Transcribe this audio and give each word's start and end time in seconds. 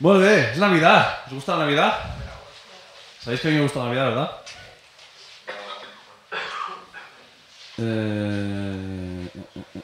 Muy 0.00 0.18
bien, 0.18 0.40
es 0.40 0.58
Navidad. 0.58 1.20
¿Os 1.26 1.34
gusta 1.34 1.52
la 1.52 1.64
Navidad? 1.64 2.00
¿Sabéis 3.20 3.40
que 3.40 3.48
a 3.48 3.50
mí 3.52 3.56
me 3.56 3.62
gusta 3.62 3.78
la 3.78 3.84
Navidad, 3.86 4.04
verdad? 4.06 4.30
Eh, 7.78 9.28
eh, 9.34 9.42
eh, 9.64 9.82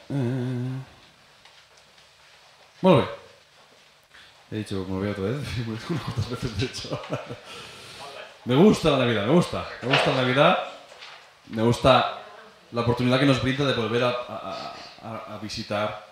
eh. 2.83 3.05
He 4.51 4.55
dicho, 4.57 4.83
como 4.83 4.97
lo 4.97 5.01
veo 5.01 5.11
otra 5.11 5.23
vez, 5.23 5.37
unas 5.67 5.83
cuantas 5.83 6.29
veces 6.29 6.57
de 6.57 6.65
hecho. 6.65 7.01
me 8.45 8.55
gusta 8.55 8.91
la 8.91 8.97
Navidad, 8.97 9.25
me 9.25 9.33
gusta. 9.33 9.65
Me 9.81 9.87
gusta 9.87 10.11
la 10.11 10.21
Navidad. 10.23 10.59
Me 11.47 11.63
gusta 11.63 12.19
la 12.73 12.81
oportunidad 12.81 13.17
que 13.17 13.25
nos 13.25 13.41
brinda 13.41 13.65
de 13.65 13.73
volver 13.73 14.03
a, 14.03 15.39
visitar 15.41 16.05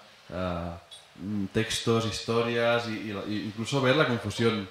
textos, 1.53 2.05
historias 2.05 2.87
y, 2.87 3.11
incluso 3.45 3.81
ver 3.81 3.95
la 3.95 4.07
confusión 4.07 4.67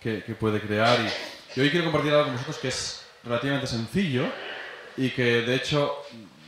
que, 0.00 0.20
puede 0.38 0.60
crear. 0.60 0.98
Y, 1.00 1.58
y 1.58 1.62
hoy 1.62 1.70
quiero 1.70 1.86
compartir 1.86 2.12
algo 2.12 2.24
con 2.24 2.32
vosotros 2.34 2.58
que 2.58 2.68
es 2.68 3.06
relativamente 3.24 3.66
sencillo 3.66 4.26
y 4.96 5.10
que 5.10 5.42
de 5.42 5.54
hecho, 5.54 5.96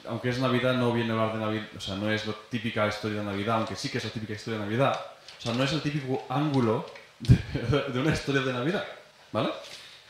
aunque 0.06 0.30
es 0.30 0.38
Navidad, 0.38 0.74
no 0.74 0.92
viene 0.92 1.10
a 1.10 1.14
hablar 1.14 1.32
de 1.34 1.40
Navidad, 1.40 1.66
o 1.76 1.80
sea, 1.80 1.96
no 1.96 2.10
es 2.10 2.26
la 2.26 2.34
típica 2.50 2.86
historia 2.86 3.20
de 3.20 3.24
Navidad, 3.24 3.56
aunque 3.56 3.76
sí 3.76 3.88
que 3.88 3.98
es 3.98 4.04
la 4.04 4.10
típica 4.10 4.34
historia 4.34 4.58
de 4.58 4.66
Navidad. 4.66 5.00
O 5.38 5.42
sea, 5.42 5.54
no 5.54 5.64
es 5.64 5.72
el 5.72 5.80
típico 5.80 6.24
ángulo 6.28 6.86
de, 7.18 7.98
una 7.98 8.12
historia 8.12 8.42
de 8.42 8.52
Navidad, 8.52 8.84
¿vale? 9.32 9.50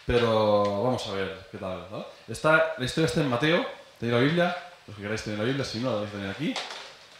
Pero 0.07 0.82
vamos 0.82 1.07
a 1.07 1.12
ver 1.12 1.46
qué 1.51 1.59
tal. 1.59 1.87
Está, 2.29 2.74
la 2.77 2.84
historia 2.84 3.07
está 3.07 3.20
en 3.20 3.29
Mateo, 3.29 3.65
tenéis 3.98 4.18
la 4.18 4.24
Biblia, 4.24 4.57
los 4.87 4.96
que 4.96 5.02
queráis 5.02 5.23
tener 5.23 5.38
la 5.38 5.45
Biblia, 5.45 5.65
si 5.65 5.79
no, 5.79 5.91
la 5.93 5.96
vais 5.98 6.09
a 6.09 6.12
tener 6.12 6.30
aquí, 6.30 6.54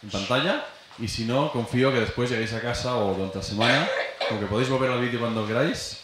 en 0.03 0.09
pantalla. 0.09 0.65
Y 0.99 1.07
si 1.07 1.25
no, 1.25 1.51
confío 1.51 1.91
que 1.91 1.99
después 2.01 2.29
lleguéis 2.29 2.53
a 2.53 2.61
casa 2.61 2.95
o 2.97 3.13
durante 3.15 3.37
la 3.39 3.43
semana, 3.43 3.87
aunque 4.29 4.45
podéis 4.45 4.69
volver 4.69 4.91
al 4.91 5.01
vídeo 5.01 5.19
cuando 5.19 5.45
queráis, 5.47 6.01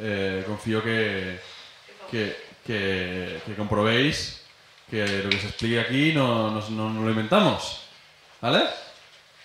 eh, 0.00 0.42
confío 0.46 0.82
que, 0.82 1.38
que, 2.10 2.36
que, 2.66 3.40
que 3.44 3.54
comprobéis 3.54 4.40
que 4.90 5.06
lo 5.22 5.30
que 5.30 5.38
se 5.40 5.48
explique 5.48 5.80
aquí 5.80 6.12
no, 6.14 6.50
no, 6.50 6.60
no- 6.70 6.90
no 6.90 7.02
lo 7.02 7.10
inventamos. 7.10 7.82
¿Vale? 8.40 8.64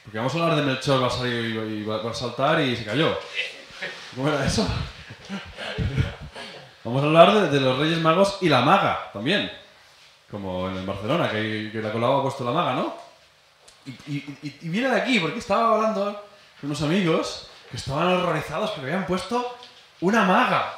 Porque 0.04 0.18
vamos 0.18 0.34
a 0.36 0.42
hablar 0.44 0.56
de 0.58 0.64
Melchor, 0.64 1.04
va 1.04 1.08
a 1.08 1.12
salir 1.12 1.56
y, 1.56 1.84
va, 1.84 1.98
va 2.02 2.12
a 2.12 2.14
saltar 2.14 2.62
y 2.62 2.76
se 2.76 2.84
cayó. 2.86 3.18
¿Cómo 4.16 4.28
era 4.28 4.46
eso? 4.46 4.68
Vamos 6.84 7.04
a 7.04 7.06
hablar 7.06 7.34
de, 7.34 7.50
de 7.50 7.60
los 7.60 7.78
Reyes 7.78 8.00
Magos 8.00 8.38
y 8.42 8.50
la 8.50 8.62
maga 8.62 9.10
también. 9.14 9.52
Como 10.32 10.70
en 10.70 10.78
el 10.78 10.86
Barcelona, 10.86 11.30
que, 11.30 11.70
que 11.72 11.82
la 11.82 11.92
Colau 11.92 12.20
ha 12.20 12.22
puesto 12.24 12.44
la 12.44 12.52
maga, 12.52 12.74
¿no? 12.74 12.96
Y, 13.86 13.92
y- 14.12 14.38
y- 14.44 14.58
y 14.62 14.70
viene 14.70 14.90
de 14.90 15.02
aquí, 15.02 15.20
porque 15.20 15.40
estaba 15.40 15.76
hablando 15.76 16.04
con 16.60 16.70
unos 16.70 16.82
amigos 16.82 17.50
que 17.72 17.78
estaban 17.78 18.08
horrorizados 18.08 18.72
porque 18.72 18.88
habían 18.92 19.06
puesto 19.06 19.58
una 20.02 20.24
maga. 20.24 20.74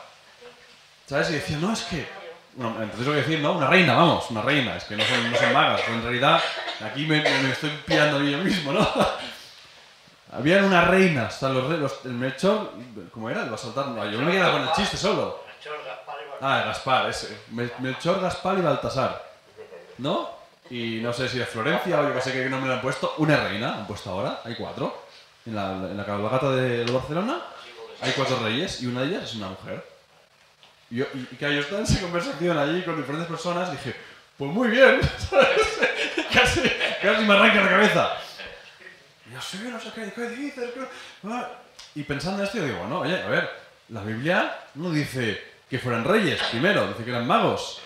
¿Sabes? 1.07 1.29
Y 1.31 1.33
decían, 1.33 1.61
no, 1.61 1.73
es 1.73 1.81
que. 1.83 2.07
Bueno, 2.53 2.75
entonces 2.83 3.07
lo 3.07 3.13
que 3.13 3.19
decir, 3.19 3.39
¿no? 3.39 3.53
Una 3.53 3.67
reina, 3.67 3.95
vamos, 3.95 4.29
una 4.29 4.41
reina. 4.41 4.75
Es 4.75 4.83
que 4.85 4.95
no 4.97 5.03
son, 5.05 5.31
no 5.31 5.37
son 5.37 5.53
magas. 5.53 5.81
En 5.87 6.01
realidad, 6.03 6.41
aquí 6.85 7.05
me, 7.05 7.21
me- 7.21 7.51
estoy 7.51 7.69
pillando 7.85 8.17
a 8.17 8.19
mí 8.19 8.31
yo 8.31 8.37
mismo, 8.39 8.73
¿no? 8.73 8.87
Habían 10.33 10.63
unas 10.65 10.87
reinas, 10.87 11.35
o 11.35 11.39
sea, 11.39 11.49
los, 11.49 11.69
los- 11.79 12.05
el 12.05 12.11
Melchor, 12.13 12.71
¿cómo 13.13 13.29
era? 13.29 13.45
Iba 13.45 13.55
a 13.55 13.57
saltar. 13.57 13.87
No, 13.87 14.05
yo 14.09 14.19
me 14.19 14.31
quedaba 14.31 14.53
con 14.53 14.61
el 14.63 14.71
chiste 14.73 14.95
solo. 14.97 15.43
Ah, 16.41 16.63
Gaspar, 16.67 17.09
ese. 17.09 17.37
Mel- 17.51 17.73
Melchor, 17.79 18.21
Gaspar 18.21 18.57
y 18.57 18.61
Baltasar. 18.61 19.31
¿No? 19.97 20.29
Y 20.71 21.01
no 21.01 21.11
sé 21.11 21.27
si 21.27 21.37
de 21.37 21.45
Florencia 21.45 21.99
o 21.99 22.07
yo 22.07 22.13
que 22.15 22.21
sé 22.21 22.31
qué 22.31 22.49
nombre 22.49 22.69
le 22.69 22.75
han 22.75 22.81
puesto. 22.81 23.13
Una 23.17 23.35
reina, 23.35 23.75
han 23.75 23.85
puesto 23.87 24.09
ahora, 24.09 24.41
hay 24.45 24.55
cuatro. 24.55 25.05
En 25.45 25.53
la, 25.53 25.73
en 25.73 25.97
la 25.97 26.05
cabalgata 26.05 26.51
de 26.51 26.85
Barcelona 26.85 27.41
hay 28.01 28.13
cuatro 28.13 28.39
reyes 28.41 28.81
y 28.81 28.87
una 28.87 29.01
de 29.01 29.07
ellas 29.07 29.23
es 29.23 29.35
una 29.35 29.49
mujer. 29.49 29.85
Y, 30.89 30.97
yo, 30.97 31.05
y, 31.13 31.27
y 31.29 31.35
que 31.35 31.53
yo 31.53 31.59
estaba 31.59 31.79
en 31.79 31.87
esa 31.87 31.99
conversación 31.99 32.57
allí 32.57 32.83
con 32.83 32.95
diferentes 32.95 33.27
personas 33.27 33.69
dije, 33.69 33.95
pues 34.37 34.49
muy 34.49 34.69
bien, 34.69 35.01
¿sabes? 35.29 35.79
casi, 36.33 36.61
casi 37.01 37.25
me 37.25 37.33
arranca 37.33 37.61
la 37.63 37.69
cabeza. 37.69 38.17
Y 39.27 39.33
yo, 39.63 39.71
no 39.71 39.79
sé 39.79 39.89
qué, 39.93 40.13
¿qué 40.13 40.29
dices? 40.29 40.71
¿Qué? 40.73 40.79
Ah". 41.27 41.49
Y 41.95 42.03
pensando 42.03 42.39
en 42.39 42.45
esto, 42.45 42.59
yo 42.59 42.65
digo, 42.65 42.79
bueno, 42.79 42.99
oye, 42.99 43.21
a 43.21 43.27
ver, 43.27 43.49
la 43.89 44.03
Biblia 44.03 44.57
no 44.75 44.89
dice 44.89 45.43
que 45.69 45.79
fueran 45.79 46.05
reyes, 46.05 46.41
primero, 46.49 46.87
dice 46.87 47.03
que 47.03 47.09
eran 47.09 47.27
magos. 47.27 47.81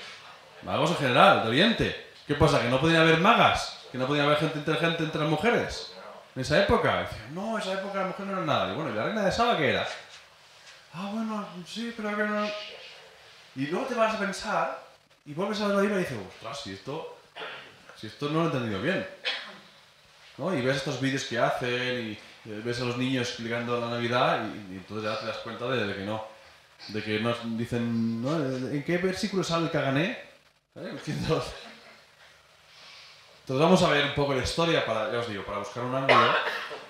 Magos 0.62 0.92
en 0.92 0.98
general, 0.98 1.42
de 1.44 1.50
Oriente. 1.50 2.05
¿Qué 2.28 2.34
pasa? 2.36 2.62
¿Que 2.62 2.70
no 2.70 2.82
podía 2.82 3.02
haber 3.02 3.20
magas? 3.20 3.80
¿Que 3.92 3.98
no 4.00 4.08
podía 4.08 4.24
haber 4.24 4.38
gente 4.38 4.58
inteligente 4.58 5.04
entre 5.04 5.22
las 5.22 5.30
mujeres? 5.30 5.94
En 6.36 6.42
esa 6.42 6.62
época. 6.64 7.02
Decía, 7.02 7.28
no, 7.32 7.56
en 7.56 7.62
esa 7.62 7.74
época 7.74 8.00
la 8.00 8.08
mujer 8.08 8.26
no 8.26 8.34
era 8.34 8.46
nada. 8.46 8.74
Y 8.74 8.76
bueno, 8.76 8.92
¿y 8.92 8.94
la 8.96 9.06
reina 9.06 9.24
de 9.24 9.32
Saba 9.32 9.58
qué 9.58 9.70
era? 9.70 9.88
Ah, 10.94 11.10
bueno, 11.14 11.48
sí, 11.68 11.94
pero 11.96 12.16
que 12.16 12.24
no... 12.24 12.48
Y 13.56 13.68
luego 13.68 13.86
te 13.86 13.96
vas 13.96 14.16
a 14.16 14.20
pensar 14.20 14.84
y 15.26 15.34
vuelves 15.34 15.62
a 15.62 15.68
ver 15.68 15.76
la 15.76 15.82
Biblia 15.82 16.00
y 16.00 16.04
dices, 16.04 16.18
ostras, 16.28 16.62
si 16.62 16.74
esto, 16.74 17.18
si 17.96 18.08
esto 18.08 18.30
no 18.30 18.40
lo 18.40 18.44
he 18.44 18.46
entendido 18.46 18.82
bien. 18.82 19.08
¿No? 20.38 20.54
Y 20.54 20.62
ves 20.62 20.78
estos 20.78 21.00
vídeos 21.00 21.24
que 21.26 21.40
hacen 21.40 22.12
y 22.12 22.20
ves 22.50 22.82
a 22.82 22.86
los 22.86 22.98
niños 22.98 23.28
explicando 23.30 23.80
la 23.80 23.90
Navidad 23.90 24.42
y, 24.46 24.74
y 24.74 24.78
entonces 24.78 25.10
ya 25.10 25.20
te 25.20 25.28
das 25.28 25.38
cuenta 25.38 25.68
de, 25.68 25.88
de 25.88 25.96
que 25.96 26.06
no. 26.06 26.26
De 26.90 27.04
que 27.04 27.20
nos 27.20 27.38
dicen, 27.58 28.22
¿no? 28.22 28.36
¿en 28.36 28.84
qué 28.84 28.98
versículo 28.98 29.44
sale 29.44 29.66
el 29.66 29.72
cagané? 29.72 30.20
¿Eh? 30.76 30.98
Entonces 33.46 33.62
vamos 33.64 33.84
a 33.84 33.90
ver 33.90 34.06
un 34.06 34.16
poco 34.16 34.34
la 34.34 34.42
historia 34.42 34.84
para, 34.86 35.12
ya 35.12 35.20
os 35.20 35.30
digo, 35.30 35.44
para 35.44 35.60
buscar 35.60 35.84
un 35.84 35.94
ángulo 35.94 36.34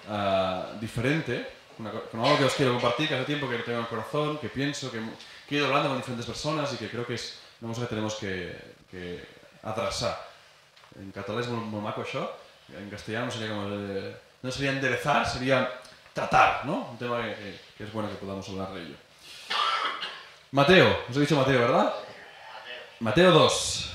ah, 0.10 0.68
diferente, 0.80 1.46
una 1.80 1.92
co- 1.92 2.04
con 2.10 2.22
algo 2.24 2.38
que 2.38 2.46
os 2.46 2.54
quiero 2.54 2.72
compartir, 2.72 3.10
que 3.10 3.16
hace 3.16 3.26
tiempo 3.26 3.50
que 3.50 3.58
tengo 3.58 3.80
en 3.80 3.84
el 3.84 3.90
corazón, 3.90 4.38
que 4.38 4.48
pienso, 4.48 4.90
que, 4.90 5.02
que 5.50 5.56
he 5.56 5.58
ido 5.58 5.68
hablando 5.68 5.90
con 5.90 5.98
diferentes 5.98 6.26
personas 6.26 6.72
y 6.72 6.78
que 6.78 6.90
creo 6.90 7.06
que 7.06 7.16
es 7.16 7.40
una 7.60 7.74
cosa 7.74 7.82
que 7.82 7.90
tenemos 7.90 8.16
que, 8.16 8.56
que 8.90 9.22
atrasar. 9.64 10.18
En 10.98 11.12
catalán 11.12 11.42
es 11.44 11.48
muy, 11.50 11.60
muy 11.60 11.82
maco 11.82 12.04
això, 12.04 12.24
en 12.72 12.90
castellano 12.90 13.30
sería 13.30 13.50
como, 13.50 13.68
eh, 13.76 14.16
no 14.42 14.50
sería 14.50 14.72
enderezar, 14.72 15.28
sería 15.28 15.70
tratar, 16.14 16.66
¿no? 16.66 16.88
Un 16.92 16.98
tema 16.98 17.22
que, 17.22 17.36
que- 17.36 17.60
que 17.78 17.84
es 17.84 17.92
bueno 17.92 18.08
que 18.08 18.16
podamos 18.16 18.48
hablar 18.48 18.72
de 18.72 18.82
ello. 18.82 18.96
Mateo, 20.52 20.88
os 21.10 21.18
he 21.18 21.20
dicho 21.20 21.36
Mateo, 21.36 21.60
¿verdad? 21.60 21.94
Mateo 23.02 23.32
2. 23.32 23.92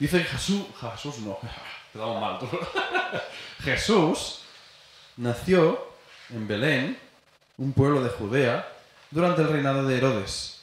Dice 0.00 0.24
Jesús, 0.24 0.62
Jesús 0.80 1.18
no, 1.18 1.38
te 1.92 1.98
damos 1.98 2.20
mal. 2.20 2.38
Jesús 3.62 4.40
nació 5.18 5.78
en 6.30 6.48
Belén, 6.48 6.98
un 7.58 7.74
pueblo 7.74 8.02
de 8.02 8.08
Judea, 8.08 8.66
durante 9.10 9.42
el 9.42 9.48
reinado 9.48 9.86
de 9.86 9.98
Herodes. 9.98 10.62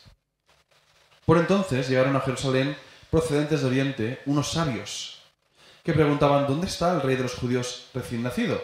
Por 1.24 1.38
entonces 1.38 1.88
llegaron 1.88 2.16
a 2.16 2.22
Jerusalén 2.22 2.76
procedentes 3.12 3.62
de 3.62 3.68
Oriente 3.68 4.22
unos 4.26 4.52
sabios 4.52 5.22
que 5.84 5.94
preguntaban 5.94 6.48
¿dónde 6.48 6.66
está 6.66 6.96
el 6.96 7.02
rey 7.02 7.16
de 7.16 7.24
los 7.24 7.36
judíos 7.36 7.90
recién 7.94 8.24
nacido? 8.24 8.60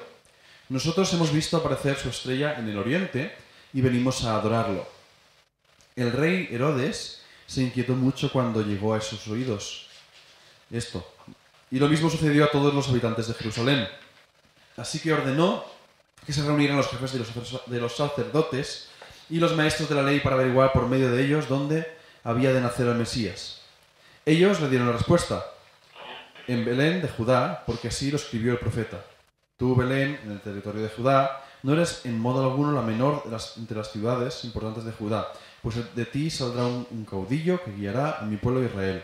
Nosotros 0.70 1.14
hemos 1.14 1.32
visto 1.32 1.58
aparecer 1.58 1.98
su 1.98 2.10
estrella 2.10 2.58
en 2.58 2.68
el 2.68 2.80
Oriente 2.80 3.36
y 3.74 3.82
venimos 3.82 4.26
a 4.26 4.38
adorarlo. 4.38 4.88
El 5.96 6.12
rey 6.12 6.50
Herodes 6.52 7.22
se 7.46 7.62
inquietó 7.62 7.94
mucho 7.94 8.32
cuando 8.32 8.64
llegó 8.64 8.96
a 8.96 9.02
sus 9.02 9.28
oídos 9.28 9.93
esto. 10.78 11.06
Y 11.72 11.80
lo 11.80 11.88
mismo 11.88 12.10
sucedió 12.10 12.46
a 12.46 12.52
todos 12.52 12.74
los 12.74 12.90
habitantes 12.90 13.28
de 13.28 13.34
Jerusalén. 13.34 13.88
Así 14.78 15.00
que 15.00 15.14
ordenó 15.14 15.64
que 16.26 16.34
se 16.34 16.44
reunieran 16.44 16.78
los 16.78 16.88
jefes 16.88 17.14
de 17.14 17.80
los, 17.80 17.96
sacerdotes 17.96 18.90
y 19.30 19.40
los 19.40 19.56
maestros 19.56 19.90
de 19.90 19.96
la 19.96 20.04
ley 20.04 20.20
para 20.20 20.36
averiguar 20.36 20.72
por 20.72 20.88
medio 20.88 21.12
de 21.12 21.24
ellos 21.24 21.48
dónde 21.50 21.86
había 22.24 22.54
de 22.54 22.62
nacer 22.62 22.88
el 22.88 22.96
Mesías. 22.96 23.62
Ellos 24.26 24.60
le 24.62 24.70
dieron 24.70 24.88
la 24.88 24.94
respuesta. 24.94 25.46
En 26.48 26.66
Belén 26.66 27.02
de 27.02 27.08
Judá, 27.10 27.64
porque 27.66 27.88
así 27.88 28.12
lo 28.12 28.18
escribió 28.18 28.52
el 28.54 28.60
profeta. 28.60 29.04
Tú, 29.58 29.76
Belén, 29.76 30.20
en 30.24 30.32
el 30.32 30.42
territorio 30.42 30.82
de 30.82 30.90
Judá, 30.90 31.42
no 31.64 31.74
eres 31.74 32.02
en 32.06 32.20
modo 32.20 32.44
alguno 32.44 32.74
la 32.74 32.82
menor 32.82 33.24
de 33.24 33.32
las- 33.32 33.56
entre 33.58 33.78
las 33.78 33.92
ciudades 33.92 34.44
importantes 34.44 34.84
de 34.84 34.92
Judá, 34.92 35.32
pues 35.62 35.76
de 35.96 36.06
ti 36.06 36.30
saldrá 36.30 36.66
un, 36.66 36.86
un 36.92 37.06
caudillo 37.06 37.64
que 37.64 37.72
guiará 37.72 38.18
a 38.20 38.24
mi 38.24 38.36
pueblo 38.38 38.64
Israel. 38.64 39.04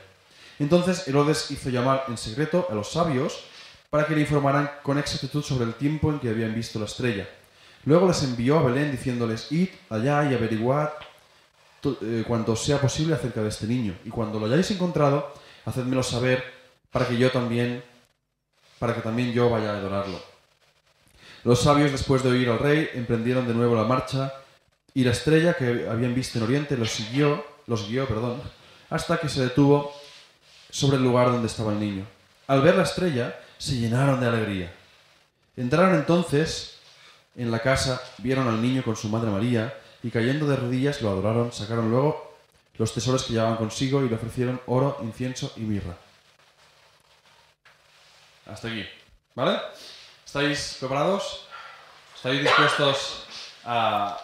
Entonces 0.60 1.08
Herodes 1.08 1.50
hizo 1.52 1.70
llamar 1.70 2.04
en 2.08 2.18
secreto 2.18 2.68
a 2.70 2.76
los 2.76 2.92
sabios 2.92 3.46
para 3.90 4.06
que 4.06 4.14
le 4.14 4.22
informaran 4.22 4.70
con 4.84 4.98
exactitud 4.98 5.42
sobre 5.44 5.66
el 5.66 5.74
tiempo 5.74 6.12
en 6.12 6.20
que 6.20 6.30
habían 6.30 6.54
visto 6.54 6.78
la 6.78 6.86
estrella. 6.86 7.28
Luego 7.86 8.08
les 8.08 8.22
envió 8.24 8.60
a 8.60 8.64
Belén 8.64 8.92
diciéndoles, 8.92 9.52
id 9.52 9.70
allá 9.90 10.30
y 10.30 10.36
averiguad 10.36 10.90
eh, 12.02 12.24
cuanto 12.28 12.56
sea 12.56 12.80
posible 12.80 13.16
acerca 13.16 13.42
de 13.42 13.50
este 13.50 13.66
niño. 13.66 13.96
Y 14.04 14.10
cuando 14.10 14.40
lo 14.40 14.46
hayáis 14.46 14.70
encontrado, 14.72 15.34
hacedmelo 15.66 16.04
saber 16.04 16.44
para 16.92 17.08
que 17.08 17.18
yo 17.18 17.32
también, 17.32 17.82
para 18.80 18.94
que 18.94 19.02
también 19.02 19.32
yo 19.32 19.50
vaya 19.50 19.74
a 19.74 19.78
adorarlo. 19.78 20.22
Los 21.46 21.62
sabios, 21.62 21.92
después 21.92 22.22
de 22.22 22.32
oír 22.32 22.50
al 22.50 22.60
rey, 22.60 22.90
emprendieron 22.94 23.48
de 23.48 23.54
nuevo 23.54 23.76
la 23.76 23.86
marcha 23.86 24.34
y 24.94 25.06
la 25.06 25.12
estrella 25.12 25.54
que 25.54 25.88
habían 25.90 26.14
visto 26.14 26.38
en 26.38 26.44
Oriente 26.44 26.76
los 26.76 26.92
siguió, 26.92 27.46
los 27.66 27.88
guió, 27.88 28.06
perdón, 28.08 28.42
hasta 28.90 29.18
que 29.18 29.30
se 29.30 29.42
detuvo 29.42 29.94
sobre 30.70 30.98
el 30.98 31.04
lugar 31.04 31.32
donde 31.32 31.48
estaba 31.48 31.72
el 31.72 31.80
niño. 31.80 32.06
Al 32.48 32.62
ver 32.62 32.76
la 32.76 32.84
estrella, 32.84 33.40
se 33.58 33.76
llenaron 33.76 34.20
de 34.20 34.28
alegría. 34.28 34.74
Entraron 35.56 35.96
entonces 35.96 36.80
en 37.36 37.52
la 37.52 37.60
casa 37.60 38.02
vieron 38.18 38.48
al 38.48 38.62
niño 38.62 38.84
con 38.84 38.96
su 38.96 39.08
madre 39.08 39.30
María 39.30 39.74
y 40.04 40.10
cayendo 40.10 40.48
de 40.48 40.56
rodillas 40.56 41.02
lo 41.02 41.10
adoraron, 41.10 41.52
sacaron 41.52 41.90
luego 41.90 42.38
los 42.76 42.94
tesoros 42.94 43.24
que 43.24 43.34
llevaban 43.34 43.58
consigo 43.58 44.04
y 44.04 44.10
le 44.10 44.16
ofrecieron 44.16 44.62
oro, 44.66 44.98
incienso 45.02 45.52
y 45.58 45.62
mirra. 45.62 45.96
Hasta 48.46 48.68
aquí. 48.68 48.86
¿Vale? 49.36 49.60
¿Estáis 50.26 50.78
preparados? 50.80 51.46
¿Estáis 52.16 52.42
dispuestos 52.42 53.26
a, 53.66 54.18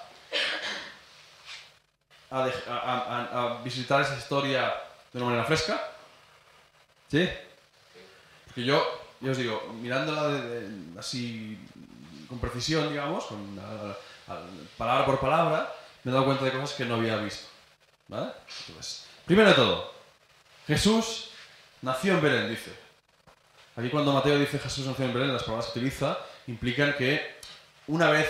visitar 3.63 4.01
esa 4.01 4.17
historia 4.17 4.73
de 5.13 5.19
una 5.19 5.27
manera 5.27 5.45
fresca? 5.45 5.94
¿Sí? 7.15 7.29
Porque 8.47 8.65
yo, 8.65 8.83
yo 9.21 9.31
os 9.31 9.37
digo, 9.37 9.73
mirándola 9.81 10.27
de- 10.27 10.59
de- 10.69 10.99
así 10.99 11.57
con 12.27 12.39
precisión, 12.39 12.89
digamos, 12.89 13.23
con, 13.25 13.57
a- 13.59 14.33
a- 14.33 14.41
palabra 14.77 15.05
por 15.05 15.19
palabra, 15.21 15.73
me 16.03 16.11
he 16.11 16.13
dado 16.13 16.25
cuenta 16.25 16.43
de 16.43 16.51
cosas 16.51 16.73
que 16.73 16.83
no 16.83 16.95
había 16.95 17.15
visto. 17.17 17.47
¿Vale? 18.09 18.31
Entonces, 18.67 19.05
primero 19.25 19.47
de 19.49 19.55
todo, 19.55 19.93
Jesús 20.67 21.29
nació 21.81 22.15
en 22.15 22.21
Belén, 22.21 22.49
dice. 22.49 22.73
Aquí 23.77 23.89
cuando 23.89 24.11
Mateo 24.13 24.37
dice 24.37 24.59
Jesús 24.59 24.85
nació 24.85 25.05
en 25.05 25.13
Belén, 25.13 25.31
las 25.33 25.43
palabras 25.43 25.67
que 25.71 25.79
utiliza 25.79 26.17
implican 26.47 26.95
que 26.97 27.35
una 27.87 28.09
vez 28.09 28.27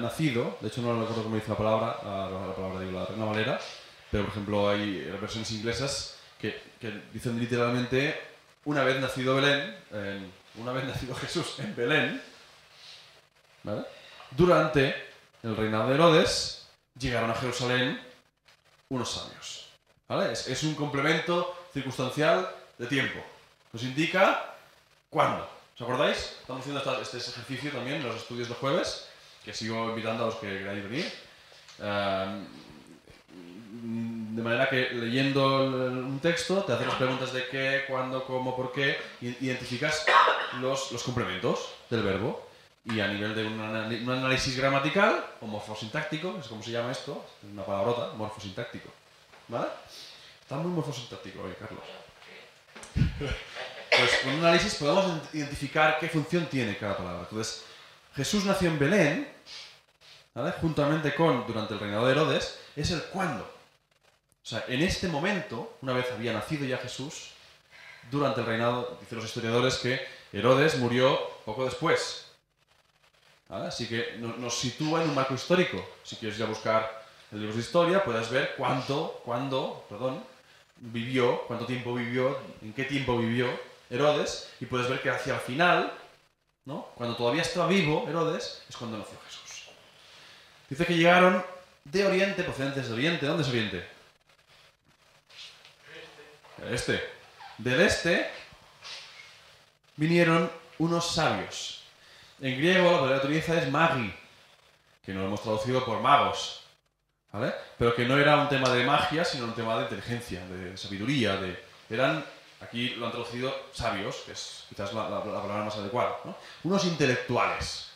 nacido, 0.00 0.58
de 0.60 0.68
hecho 0.68 0.82
no 0.82 0.98
recuerdo 1.00 1.22
cómo 1.22 1.36
dice 1.36 1.50
la 1.50 1.56
palabra, 1.56 1.96
la, 2.04 2.30
la 2.46 2.54
palabra 2.56 2.80
digo 2.80 2.98
la 2.98 3.06
Reina 3.06 3.24
Valera, 3.24 3.60
pero 4.10 4.24
por 4.24 4.32
ejemplo 4.32 4.68
hay 4.70 5.00
versiones 5.20 5.50
inglesas 5.52 6.16
que, 6.40 6.60
que 6.80 6.90
dicen 7.12 7.38
literalmente 7.38 8.18
una 8.64 8.84
vez 8.84 9.00
nacido 9.00 9.36
Belén, 9.36 9.76
en- 9.92 10.32
una 10.56 10.72
vez 10.72 10.84
nacido 10.84 11.14
Jesús 11.22 11.58
en 11.58 11.74
Belén, 11.76 12.22
¿vale? 13.62 13.84
durante 14.32 14.94
el 15.42 15.56
reinado 15.56 15.88
de 15.88 15.94
Herodes 15.94 16.66
llegaron 16.98 17.30
a 17.30 17.34
Jerusalén 17.34 18.00
unos 18.88 19.10
sabios. 19.10 19.68
¿vale? 20.08 20.32
Es, 20.32 20.46
es 20.48 20.62
un 20.64 20.74
complemento 20.74 21.56
circunstancial 21.72 22.48
de 22.78 22.86
tiempo. 22.86 23.20
Nos 23.72 23.82
indica 23.84 24.54
cuándo. 25.08 25.48
¿Os 25.76 25.82
acordáis? 25.82 26.18
Estamos 26.40 26.60
haciendo 26.60 27.00
este 27.00 27.16
ejercicio 27.18 27.70
también 27.70 27.96
en 27.98 28.06
los 28.08 28.16
estudios 28.16 28.48
de 28.48 28.54
jueves, 28.54 29.08
que 29.44 29.54
sigo 29.54 29.88
invitando 29.90 30.24
a 30.24 30.26
los 30.26 30.34
que 30.36 30.58
queráis 30.58 30.82
venir. 30.84 31.12
Ehm, 31.80 32.46
de 34.30 34.42
manera 34.42 34.68
que 34.68 34.90
leyendo 34.90 35.64
un 35.64 36.20
texto 36.20 36.62
te 36.62 36.72
hace 36.72 36.86
las 36.86 36.94
preguntas 36.94 37.32
de 37.32 37.48
qué, 37.48 37.84
cuándo, 37.88 38.24
cómo, 38.24 38.56
por 38.56 38.72
qué, 38.72 38.96
identificas 39.20 40.06
los, 40.60 40.92
los 40.92 41.02
complementos 41.02 41.70
del 41.90 42.02
verbo. 42.02 42.48
Y 42.84 43.00
a 43.00 43.08
nivel 43.08 43.34
de 43.34 43.44
un, 43.44 43.60
análisis 43.60 44.56
gramatical 44.56 45.24
o 45.42 45.46
morfosintáctico, 45.46 46.38
es 46.40 46.46
como 46.46 46.62
se 46.62 46.70
llama 46.70 46.92
esto, 46.92 47.26
es 47.42 47.52
una 47.52 47.64
palabrota, 47.64 48.12
morfosintáctico. 48.16 48.88
¿Vale? 49.48 49.66
Está 50.40 50.56
muy 50.56 50.70
morfosintáctico 50.72 51.42
hoy, 51.42 51.54
Carlos. 51.58 51.84
Pues 53.90 54.18
con 54.22 54.34
un 54.34 54.44
análisis 54.44 54.76
podemos 54.76 55.04
identificar 55.34 55.98
qué 55.98 56.08
función 56.08 56.46
tiene 56.46 56.78
cada 56.78 56.96
palabra. 56.96 57.26
Entonces, 57.28 57.64
Jesús 58.14 58.44
nació 58.44 58.68
en 58.70 58.78
Belén, 58.78 59.28
¿vale? 60.32 60.52
juntamente 60.60 61.12
con, 61.12 61.44
durante 61.44 61.74
el 61.74 61.80
reinado 61.80 62.06
de 62.06 62.12
Herodes, 62.12 62.60
es 62.76 62.92
el 62.92 63.02
cuándo. 63.06 63.59
O 64.42 64.46
sea, 64.46 64.64
en 64.68 64.80
este 64.82 65.06
momento, 65.08 65.76
una 65.82 65.92
vez 65.92 66.06
había 66.12 66.32
nacido 66.32 66.64
ya 66.64 66.78
Jesús, 66.78 67.30
durante 68.10 68.40
el 68.40 68.46
reinado, 68.46 68.96
dicen 69.00 69.18
los 69.18 69.26
historiadores 69.26 69.76
que 69.76 70.00
Herodes 70.32 70.76
murió 70.78 71.18
poco 71.44 71.64
después. 71.64 72.26
Así 73.48 73.86
que 73.88 74.16
no- 74.18 74.36
nos 74.36 74.58
sitúa 74.58 75.02
en 75.02 75.08
un 75.10 75.14
marco 75.14 75.34
histórico. 75.34 75.84
Si 76.04 76.16
quieres 76.16 76.38
ir 76.38 76.44
a 76.44 76.48
buscar 76.48 77.04
en 77.32 77.38
libros 77.38 77.56
de 77.56 77.62
historia, 77.62 78.02
puedes 78.04 78.30
ver 78.30 78.54
cuánto, 78.56 79.20
cuándo, 79.24 79.84
perdón, 79.88 80.22
vivió, 80.76 81.42
cuánto 81.46 81.66
tiempo 81.66 81.94
vivió, 81.94 82.38
en 82.62 82.72
qué 82.72 82.84
tiempo 82.84 83.18
vivió 83.18 83.48
Herodes, 83.90 84.48
y 84.60 84.66
puedes 84.66 84.88
ver 84.88 85.02
que 85.02 85.10
hacia 85.10 85.34
el 85.34 85.40
final, 85.40 85.92
¿no? 86.64 86.86
cuando 86.94 87.16
todavía 87.16 87.42
estaba 87.42 87.66
vivo 87.66 88.06
Herodes, 88.08 88.62
es 88.68 88.76
cuando 88.76 88.96
nació 88.98 89.18
Jesús. 89.26 89.68
Dice 90.68 90.86
que 90.86 90.96
llegaron 90.96 91.44
de 91.84 92.06
Oriente, 92.06 92.42
procedentes 92.44 92.88
de 92.88 92.94
Oriente. 92.94 93.26
¿Dónde 93.26 93.42
es 93.42 93.48
Oriente? 93.48 93.84
Este. 96.70 97.02
Del 97.58 97.80
este 97.80 98.30
vinieron 99.96 100.50
unos 100.78 101.06
sabios. 101.14 101.82
En 102.40 102.56
griego 102.56 102.90
la 102.90 102.98
palabra 102.98 103.20
que 103.20 103.26
utiliza 103.26 103.60
es 103.60 103.70
magi, 103.70 104.14
que 105.04 105.12
no 105.12 105.20
lo 105.20 105.26
hemos 105.26 105.42
traducido 105.42 105.84
por 105.84 106.00
magos, 106.00 106.62
¿vale? 107.32 107.54
Pero 107.78 107.94
que 107.94 108.06
no 108.06 108.16
era 108.16 108.36
un 108.36 108.48
tema 108.48 108.70
de 108.70 108.84
magia, 108.84 109.24
sino 109.24 109.44
un 109.44 109.54
tema 109.54 109.76
de 109.76 109.82
inteligencia, 109.82 110.44
de 110.46 110.76
sabiduría, 110.76 111.36
de... 111.36 111.62
Eran, 111.90 112.24
aquí 112.62 112.90
lo 112.90 113.06
han 113.06 113.12
traducido 113.12 113.54
sabios, 113.72 114.16
que 114.24 114.32
es 114.32 114.64
quizás 114.70 114.92
la, 114.94 115.02
la- 115.10 115.18
la 115.24 115.42
palabra 115.42 115.64
más 115.64 115.76
adecuada, 115.76 116.16
¿no? 116.24 116.34
Unos 116.64 116.84
intelectuales. 116.84 117.88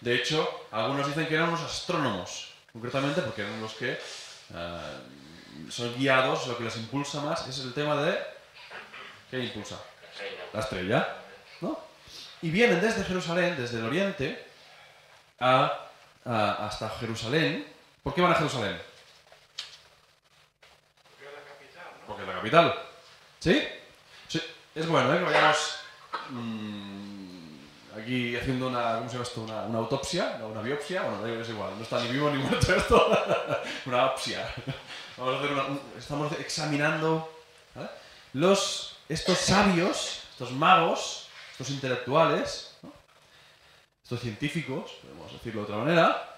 De 0.00 0.14
hecho, 0.14 0.66
algunos 0.70 1.06
dicen 1.06 1.26
que 1.26 1.34
eran 1.34 1.48
unos 1.50 1.60
astrónomos, 1.62 2.52
concretamente 2.72 3.20
porque 3.20 3.42
eran 3.42 3.60
los 3.60 3.74
que 3.74 3.92
eh, 3.92 3.98
son 5.70 5.94
guiados, 5.96 6.46
lo 6.46 6.56
que 6.58 6.64
les 6.64 6.76
impulsa 6.76 7.20
más 7.20 7.46
es 7.48 7.58
el 7.60 7.72
tema 7.74 7.96
de... 8.02 8.18
¿Qué 9.30 9.38
impulsa? 9.40 9.80
La 10.52 10.60
estrella, 10.60 11.16
¿no? 11.60 11.78
Y 12.42 12.50
vienen 12.50 12.80
desde 12.80 13.04
Jerusalén, 13.04 13.56
desde 13.56 13.78
el 13.78 13.86
oriente, 13.86 14.46
a- 15.40 15.88
hasta 16.24 16.90
Jerusalén. 17.00 17.66
¿Por 18.02 18.14
qué 18.14 18.20
van 18.20 18.32
a 18.32 18.36
Jerusalén? 18.36 18.80
Porque 22.06 22.22
es 22.22 22.28
la 22.28 22.34
capital. 22.34 22.74
¿Sí? 23.38 23.66
Sí. 24.28 24.42
Es 24.74 24.86
bueno, 24.86 25.14
¿eh? 25.14 25.18
Que 25.18 25.24
vayamos 25.24 25.76
mm, 26.30 27.01
aquí 27.96 28.36
haciendo 28.36 28.68
una, 28.68 28.96
¿cómo 28.96 29.06
se 29.08 29.12
llama 29.14 29.24
esto? 29.24 29.40
Una, 29.42 29.78
autopsia, 29.78 30.38
una 30.44 30.62
biopsia. 30.62 31.02
Bueno, 31.02 31.26
es 31.42 31.48
igual, 31.48 31.72
no 31.76 31.82
está 31.82 32.00
ni 32.02 32.08
vivo 32.08 32.30
ni 32.30 32.38
muerto 32.42 32.74
esto. 32.74 33.08
una 33.86 34.06
opsia. 34.06 34.46
Vamos 35.16 35.34
a 35.34 35.38
hacer 35.38 35.52
una, 35.52 35.64
un- 35.64 35.80
estamos 35.98 36.32
examinando 36.38 37.30
¿vale? 37.74 37.88
los, 38.34 38.96
estos 39.08 39.38
sabios, 39.38 40.20
estos 40.30 40.52
magos, 40.52 41.28
estos 41.52 41.70
intelectuales, 41.70 42.76
estos 44.02 44.20
científicos, 44.20 44.90
podemos 45.02 45.32
decirlo 45.32 45.60
de 45.62 45.64
otra 45.66 45.76
manera, 45.84 46.28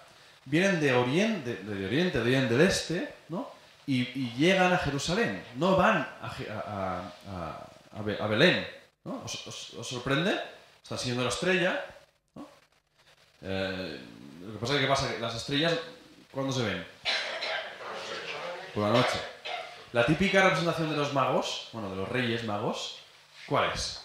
vienen 0.45 0.81
de 0.81 0.93
Oriente, 0.95 1.57
de, 1.57 1.75
de 1.75 1.87
Oriente, 1.87 2.21
vienen 2.21 2.49
del 2.49 2.61
Este, 2.63 3.15
¿no? 3.29 3.51
Y, 3.87 4.05
llegan 4.37 4.73
a 4.73 4.79
Jerusalén, 4.79 5.45
no 5.57 5.77
van 5.77 5.99
a, 5.99 6.27
a- 6.27 6.33
a- 6.67 7.13
a- 7.29 7.99
a 7.99 8.03
Be- 8.03 8.19
a 8.21 8.27
Belén, 8.27 8.67
¿no? 9.05 9.23
¿Os, 9.25 9.47
os- 9.47 9.75
os 9.75 9.87
sorprende? 9.89 10.41
Están 10.85 10.99
siguiendo 10.99 11.25
la 11.25 11.31
estrella, 11.31 11.83
¿no? 12.35 12.47
Eh, 13.41 14.01
lo 14.43 14.53
que 14.53 14.59
pasa 14.59 14.75
es 14.75 14.81
que 14.81 14.87
pasa 14.87 15.15
que 15.15 15.19
las 15.19 15.35
estrellas, 15.35 15.73
¿cuándo 16.31 16.53
se 16.53 16.63
ven? 16.63 16.87
Por 18.75 18.83
la 18.83 18.91
noche. 18.91 19.19
La 19.95 20.05
típica 20.05 20.43
representación 20.43 20.91
de 20.91 20.97
los 20.97 21.15
magos, 21.15 21.71
bueno, 21.73 21.89
de 21.89 21.97
los 21.97 22.09
reyes 22.11 22.45
magos, 22.45 22.99
¿cuál 23.47 23.71
es? 23.73 24.05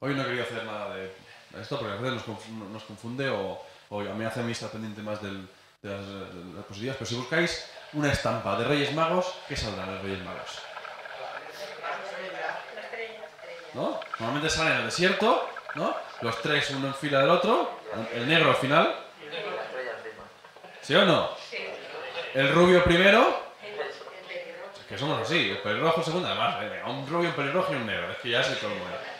Hoy 0.00 0.14
no 0.14 0.20
he 0.20 0.26
querido 0.26 0.44
hacer 0.44 0.62
nada 0.64 0.94
de 0.94 1.10
esto 1.58 1.78
porque 1.78 1.94
a 1.94 1.96
veces 1.96 2.28
nos 2.70 2.82
confunde, 2.82 3.30
o, 3.30 3.64
o 3.88 4.00
me 4.02 4.26
hace 4.26 4.40
a 4.40 4.42
mí 4.42 4.52
estar 4.52 4.70
pendiente 4.70 5.00
más 5.00 5.22
de, 5.22 5.32
las, 5.32 6.06
de 6.06 6.44
las 6.44 6.50
diapositivas. 6.52 6.96
Pero 6.98 7.06
si 7.08 7.14
buscáis 7.14 7.64
una 7.94 8.12
estampa 8.12 8.58
de 8.58 8.64
Reyes 8.64 8.92
Magos, 8.92 9.32
¿qué 9.48 9.56
saldrán 9.56 9.94
los 9.94 10.02
Reyes 10.02 10.22
Magos? 10.22 10.58
¿No? 13.74 14.00
Normalmente 14.18 14.50
salen 14.50 14.72
en 14.72 14.78
el 14.78 14.84
desierto, 14.86 15.48
¿no? 15.74 15.94
Los 16.22 16.40
tres 16.42 16.70
uno 16.70 16.88
en 16.88 16.94
fila 16.94 17.20
del 17.20 17.30
otro, 17.30 17.70
el 18.14 18.26
negro 18.26 18.50
al 18.50 18.56
final. 18.56 18.94
¿Sí 20.80 20.94
o 20.94 21.04
no? 21.04 21.30
El 22.34 22.52
rubio 22.52 22.82
primero. 22.84 23.48
Es 24.80 24.86
que 24.88 24.98
somos 24.98 25.20
así, 25.20 25.50
el 25.50 25.58
pelirrojo 25.58 26.02
segundo, 26.02 26.28
además, 26.28 26.56
eh, 26.62 26.82
un 26.86 27.06
rubio, 27.06 27.28
un 27.28 27.34
pelirrojo 27.34 27.72
y 27.72 27.76
un 27.76 27.86
negro. 27.86 28.10
Es 28.10 28.18
que 28.18 28.30
ya 28.30 28.42
colmo. 28.42 28.76
¿eh? 28.76 29.18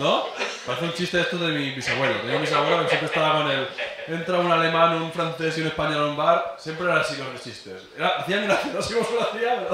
¿No? 0.00 0.26
Parece 0.66 0.84
un 0.84 0.92
chiste 0.94 1.20
esto 1.20 1.38
de 1.38 1.52
mi 1.52 1.70
bisabuelo. 1.70 2.20
Tenía 2.20 2.36
un 2.36 2.42
bisabuelo 2.42 2.82
que 2.82 2.88
siempre 2.88 3.06
estaba 3.06 3.38
con 3.38 3.50
el. 3.50 3.68
Entra 4.08 4.38
un 4.38 4.50
alemán, 4.50 5.00
un 5.00 5.12
francés 5.12 5.58
y 5.58 5.60
un 5.60 5.68
español 5.68 6.02
a 6.02 6.06
un 6.06 6.16
bar. 6.16 6.56
Siempre 6.58 6.86
eran 6.86 6.98
así 6.98 7.16
los 7.16 7.42
chistes. 7.42 7.82
Era, 7.96 8.08
hacían 8.08 8.46
gracia, 8.46 8.72
no 8.72 8.82
sé 8.82 8.94
cómo 8.94 9.10
lo 9.10 9.22
hacían. 9.22 9.66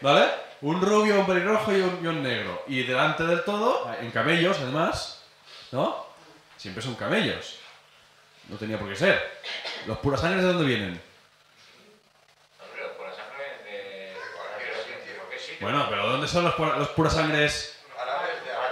¿Vale? 0.00 0.47
Un 0.60 0.80
rubio, 0.80 1.20
un 1.20 1.26
pelirrojo 1.26 1.72
y 1.72 1.80
un, 1.80 2.00
y 2.04 2.20
negro. 2.20 2.62
Y 2.66 2.82
delante 2.82 3.24
del 3.24 3.44
todo, 3.44 3.88
en 4.00 4.10
camellos 4.10 4.58
además, 4.58 5.22
¿no? 5.70 6.04
Siempre 6.56 6.82
son 6.82 6.96
camellos. 6.96 7.60
No 8.48 8.56
tenía 8.56 8.78
por 8.78 8.88
qué 8.88 8.96
ser. 8.96 9.40
¿Los 9.86 9.98
puras 9.98 10.20
sangres 10.20 10.42
de 10.42 10.48
dónde 10.52 10.64
vienen? 10.66 11.00
Bueno, 15.60 15.86
pero 15.90 16.08
¿dónde 16.10 16.28
son 16.28 16.44
los, 16.44 16.54
pura- 16.54 16.76
los 16.78 16.88
puras 16.90 17.14
sangres 17.14 17.78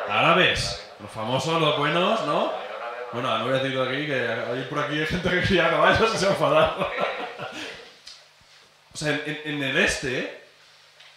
árabes? 0.08 0.82
Los 1.00 1.10
famosos, 1.10 1.60
los 1.60 1.76
buenos, 1.78 2.24
¿no? 2.26 2.52
Bueno, 3.12 3.38
no 3.38 3.44
voy 3.44 3.54
a 3.54 3.58
decirlo 3.58 3.82
aquí, 3.84 4.06
que 4.06 4.14
hay 4.28 4.62
por 4.70 4.78
aquí 4.80 5.04
gente 5.06 5.28
que 5.30 5.42
cría 5.42 5.70
caballos 5.70 6.14
y 6.14 6.18
se 6.18 6.26
ha 6.26 6.30
enfadado. 6.30 6.88
o 8.94 8.96
sea, 8.96 9.20
en 9.26 9.62
el 9.62 9.76
este, 9.78 10.45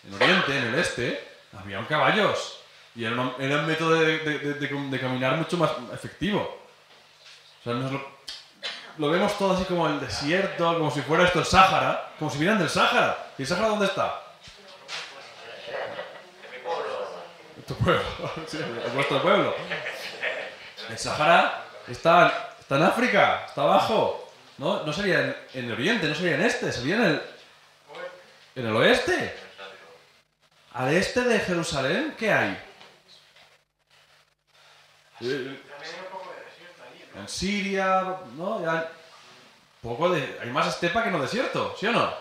en 0.08 0.14
Oriente, 0.14 0.58
en 0.58 0.66
el 0.66 0.76
este, 0.76 1.28
había 1.58 1.86
caballos. 1.88 2.60
Y 2.96 3.06
era, 3.06 3.16
era 3.40 3.60
un 3.60 3.66
método 3.66 3.94
de, 3.96 4.20
de, 4.20 4.40
de, 4.40 4.68
de, 4.68 5.00
caminar 5.00 5.38
mucho 5.38 5.58
más 5.58 5.72
efectivo. 5.94 6.60
O 7.60 7.64
sea, 7.64 7.74
nos 7.74 7.92
lo, 7.92 8.02
lo, 8.98 9.10
vemos 9.10 9.38
todo 9.38 9.54
así 9.54 9.66
como 9.66 9.88
el 9.88 10.00
desierto, 10.00 10.78
como 10.78 10.92
si 10.92 11.02
fuera 11.02 11.26
esto 11.26 11.40
el 11.40 11.46
Sáhara, 11.46 12.12
como 12.18 12.32
si 12.32 12.38
vinieran 12.38 12.60
del 12.60 12.70
Sáhara. 12.70 13.32
¿Y 13.38 13.44
el 13.44 13.48
Sáhara 13.48 13.68
dónde 13.68 13.86
está? 13.86 14.22
Tu 17.68 17.76
pueblo, 17.76 18.02
sí, 18.48 18.58
vuestro 18.96 19.22
pueblo. 19.22 19.54
El 20.90 20.98
Sáhara 20.98 21.66
está, 21.88 22.56
está 22.60 22.78
en 22.78 22.84
África, 22.84 23.46
está 23.48 23.62
abajo. 23.62 24.32
No, 24.58 24.84
no 24.84 24.92
sería 24.92 25.22
en, 25.22 25.36
en, 25.54 25.66
el 25.66 25.74
oriente, 25.74 26.08
no 26.08 26.16
sería 26.16 26.36
en 26.36 26.42
este, 26.42 26.72
sería 26.72 26.96
en 26.96 27.04
el, 27.04 27.22
en 28.56 28.66
el 28.66 28.76
oeste. 28.76 29.49
Al 30.80 30.94
este 30.94 31.20
de 31.26 31.38
Jerusalén, 31.42 32.16
¿qué 32.18 32.32
hay? 32.32 32.58
En 37.16 37.28
Siria, 37.28 38.20
¿no? 38.38 38.64
Ya 38.64 38.90
poco 39.82 40.10
de, 40.10 40.40
hay 40.42 40.50
más 40.52 40.68
estepa 40.68 41.04
que 41.04 41.12
no 41.12 41.22
desierto, 41.22 41.76
¿sí 41.78 41.86
o 41.88 41.92
no? 41.92 42.14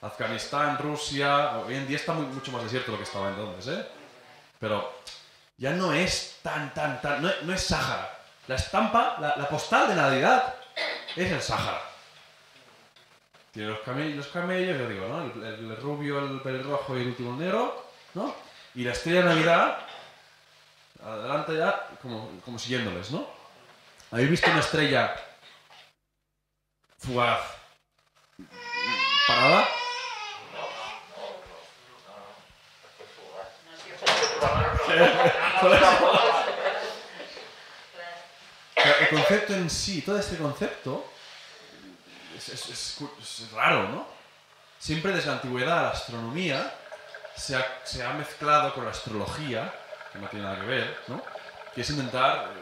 Afganistán, 0.00 0.78
Rusia, 0.78 1.58
hoy 1.58 1.74
en 1.74 1.86
día 1.86 1.98
está 1.98 2.14
muy, 2.14 2.24
mucho 2.24 2.50
más 2.50 2.62
desierto 2.62 2.92
lo 2.92 2.96
que 2.96 3.04
estaba 3.04 3.28
entonces, 3.28 3.78
¿eh? 3.78 3.86
Pero 4.58 5.02
ya 5.58 5.72
no 5.72 5.92
es 5.92 6.38
tan, 6.42 6.72
tan, 6.72 7.02
tan, 7.02 7.20
no, 7.20 7.30
no 7.42 7.52
es 7.52 7.62
Sáhara. 7.62 8.20
La 8.46 8.54
estampa, 8.54 9.18
la, 9.20 9.36
la, 9.36 9.46
postal 9.50 9.86
de 9.86 9.96
Navidad 9.96 10.54
es 11.14 11.30
el 11.30 11.42
Sáhara. 11.42 11.89
Tiene 13.52 13.70
los 13.70 13.80
camellos, 13.80 14.16
los 14.16 14.28
camellos 14.28 14.78
yo 14.78 14.88
digo, 14.88 15.08
¿no? 15.08 15.22
El, 15.22 15.42
el, 15.44 15.70
el 15.70 15.76
rubio, 15.76 16.18
el 16.20 16.40
pelirrojo 16.40 16.96
y 16.96 17.00
el 17.00 17.08
último 17.08 17.36
negro, 17.36 17.84
¿no? 18.14 18.34
Y 18.74 18.84
la 18.84 18.92
estrella 18.92 19.22
de 19.22 19.28
Navidad 19.34 19.78
adelante 21.04 21.56
ya, 21.56 21.88
como, 22.02 22.30
como 22.44 22.58
siguiéndoles, 22.58 23.10
¿no? 23.10 23.26
¿Habéis 24.10 24.30
visto 24.30 24.50
una 24.50 24.60
estrella 24.60 25.14
fugaz 26.98 27.40
parada? 29.26 29.68
El 39.00 39.08
concepto 39.08 39.54
en 39.54 39.70
sí, 39.70 40.02
todo 40.02 40.18
este 40.18 40.36
concepto, 40.36 41.12
es, 42.48 42.70
es, 42.70 43.00
es, 43.00 43.52
raro, 43.52 43.88
¿no? 43.88 44.06
Siempre 44.78 45.12
desde 45.12 45.28
la 45.28 45.34
antigüedad 45.34 45.82
la 45.82 45.90
astronomía 45.90 46.74
se 47.36 47.56
ha, 47.56 47.80
se 47.84 48.02
ha 48.02 48.12
mezclado 48.14 48.72
con 48.74 48.84
la 48.84 48.90
astrología 48.90 49.72
que 50.12 50.18
no 50.18 50.28
tiene 50.28 50.44
nada 50.44 50.60
que 50.60 50.66
ver, 50.66 50.96
¿no? 51.08 51.22
que 51.74 51.82
es 51.82 51.90
intentar 51.90 52.52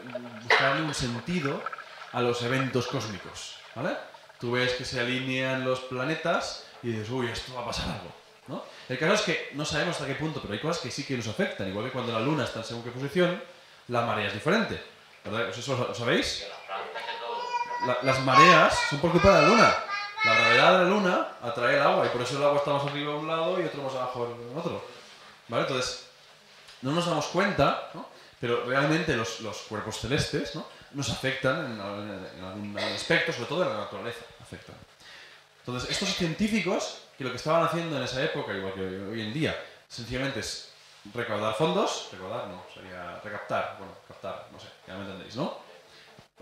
buscarle 0.43 0.83
un 0.83 0.93
sentido 0.93 1.63
a 2.11 2.21
los 2.21 2.41
eventos 2.43 2.87
cósmicos. 2.87 3.55
¿vale? 3.75 3.97
Tú 4.39 4.51
ves 4.51 4.73
que 4.73 4.85
se 4.85 4.99
alinean 4.99 5.65
los 5.65 5.79
planetas 5.81 6.65
y 6.83 6.91
dices, 6.91 7.09
uy, 7.09 7.27
esto 7.27 7.53
va 7.55 7.61
a 7.61 7.65
pasar 7.65 7.85
algo. 7.85 8.13
¿no? 8.47 8.63
El 8.87 8.97
caso 8.97 9.13
es 9.15 9.21
que 9.21 9.49
no 9.53 9.65
sabemos 9.65 9.95
hasta 9.95 10.07
qué 10.07 10.15
punto, 10.15 10.41
pero 10.41 10.53
hay 10.53 10.59
cosas 10.59 10.81
que 10.81 10.91
sí 10.91 11.03
que 11.03 11.17
nos 11.17 11.27
afectan. 11.27 11.67
Igual 11.67 11.85
que 11.85 11.91
cuando 11.91 12.13
la 12.13 12.19
Luna 12.19 12.43
está 12.43 12.59
en 12.59 12.65
según 12.65 12.83
qué 12.83 12.91
posición, 12.91 13.41
la 13.87 14.01
marea 14.01 14.27
es 14.27 14.33
diferente. 14.33 14.81
¿Verdad? 15.23 15.49
¿Eso 15.49 15.75
lo 15.75 15.93
sabéis? 15.93 16.45
La, 17.85 17.97
las 18.03 18.19
mareas 18.21 18.77
son 18.89 18.99
por 18.99 19.11
culpa 19.11 19.35
de 19.35 19.41
la 19.41 19.47
Luna. 19.47 19.75
La 20.25 20.33
gravedad 20.35 20.71
de 20.71 20.83
la 20.83 20.89
Luna 20.89 21.27
atrae 21.41 21.75
el 21.75 21.81
agua 21.81 22.05
y 22.05 22.09
por 22.09 22.21
eso 22.21 22.37
el 22.37 22.43
agua 22.43 22.57
está 22.59 22.71
más 22.71 22.83
arriba 22.83 23.13
de 23.13 23.19
un 23.19 23.27
lado 23.27 23.61
y 23.61 23.65
otro 23.65 23.83
más 23.83 23.93
abajo 23.93 24.25
en 24.25 24.57
otro. 24.57 24.83
¿Vale? 25.47 25.63
Entonces, 25.63 26.07
no 26.81 26.91
nos 26.91 27.05
damos 27.05 27.27
cuenta, 27.27 27.89
¿no? 27.93 28.07
pero 28.39 28.65
realmente 28.65 29.15
los, 29.15 29.41
los, 29.41 29.57
cuerpos 29.63 29.99
celestes 29.99 30.55
¿no? 30.55 30.65
nos 30.93 31.09
afectan 31.09 31.73
en, 31.73 32.43
algún 32.43 32.77
aspecto, 32.77 33.31
sobre 33.33 33.47
todo 33.47 33.63
en 33.63 33.69
la 33.69 33.77
naturaleza, 33.77 34.25
afectan. 34.41 34.75
Entonces, 35.59 35.89
estos 35.89 36.09
científicos, 36.09 37.01
que 37.17 37.23
lo 37.23 37.31
que 37.31 37.37
estaban 37.37 37.63
haciendo 37.63 37.97
en 37.97 38.03
esa 38.03 38.23
época, 38.23 38.53
igual 38.53 38.73
que 38.73 38.81
hoy 38.81 39.21
en 39.21 39.33
día, 39.33 39.61
sencillamente 39.87 40.39
es 40.39 40.71
recaudar 41.13 41.53
fondos, 41.55 42.09
recaudar 42.11 42.47
no, 42.47 42.63
sería 42.73 43.19
recaptar, 43.23 43.75
bueno, 43.77 43.93
captar, 44.07 44.47
no 44.51 44.59
sé, 44.59 44.67
ya 44.87 44.95
me 44.95 45.01
entendéis, 45.01 45.35
¿no? 45.35 45.68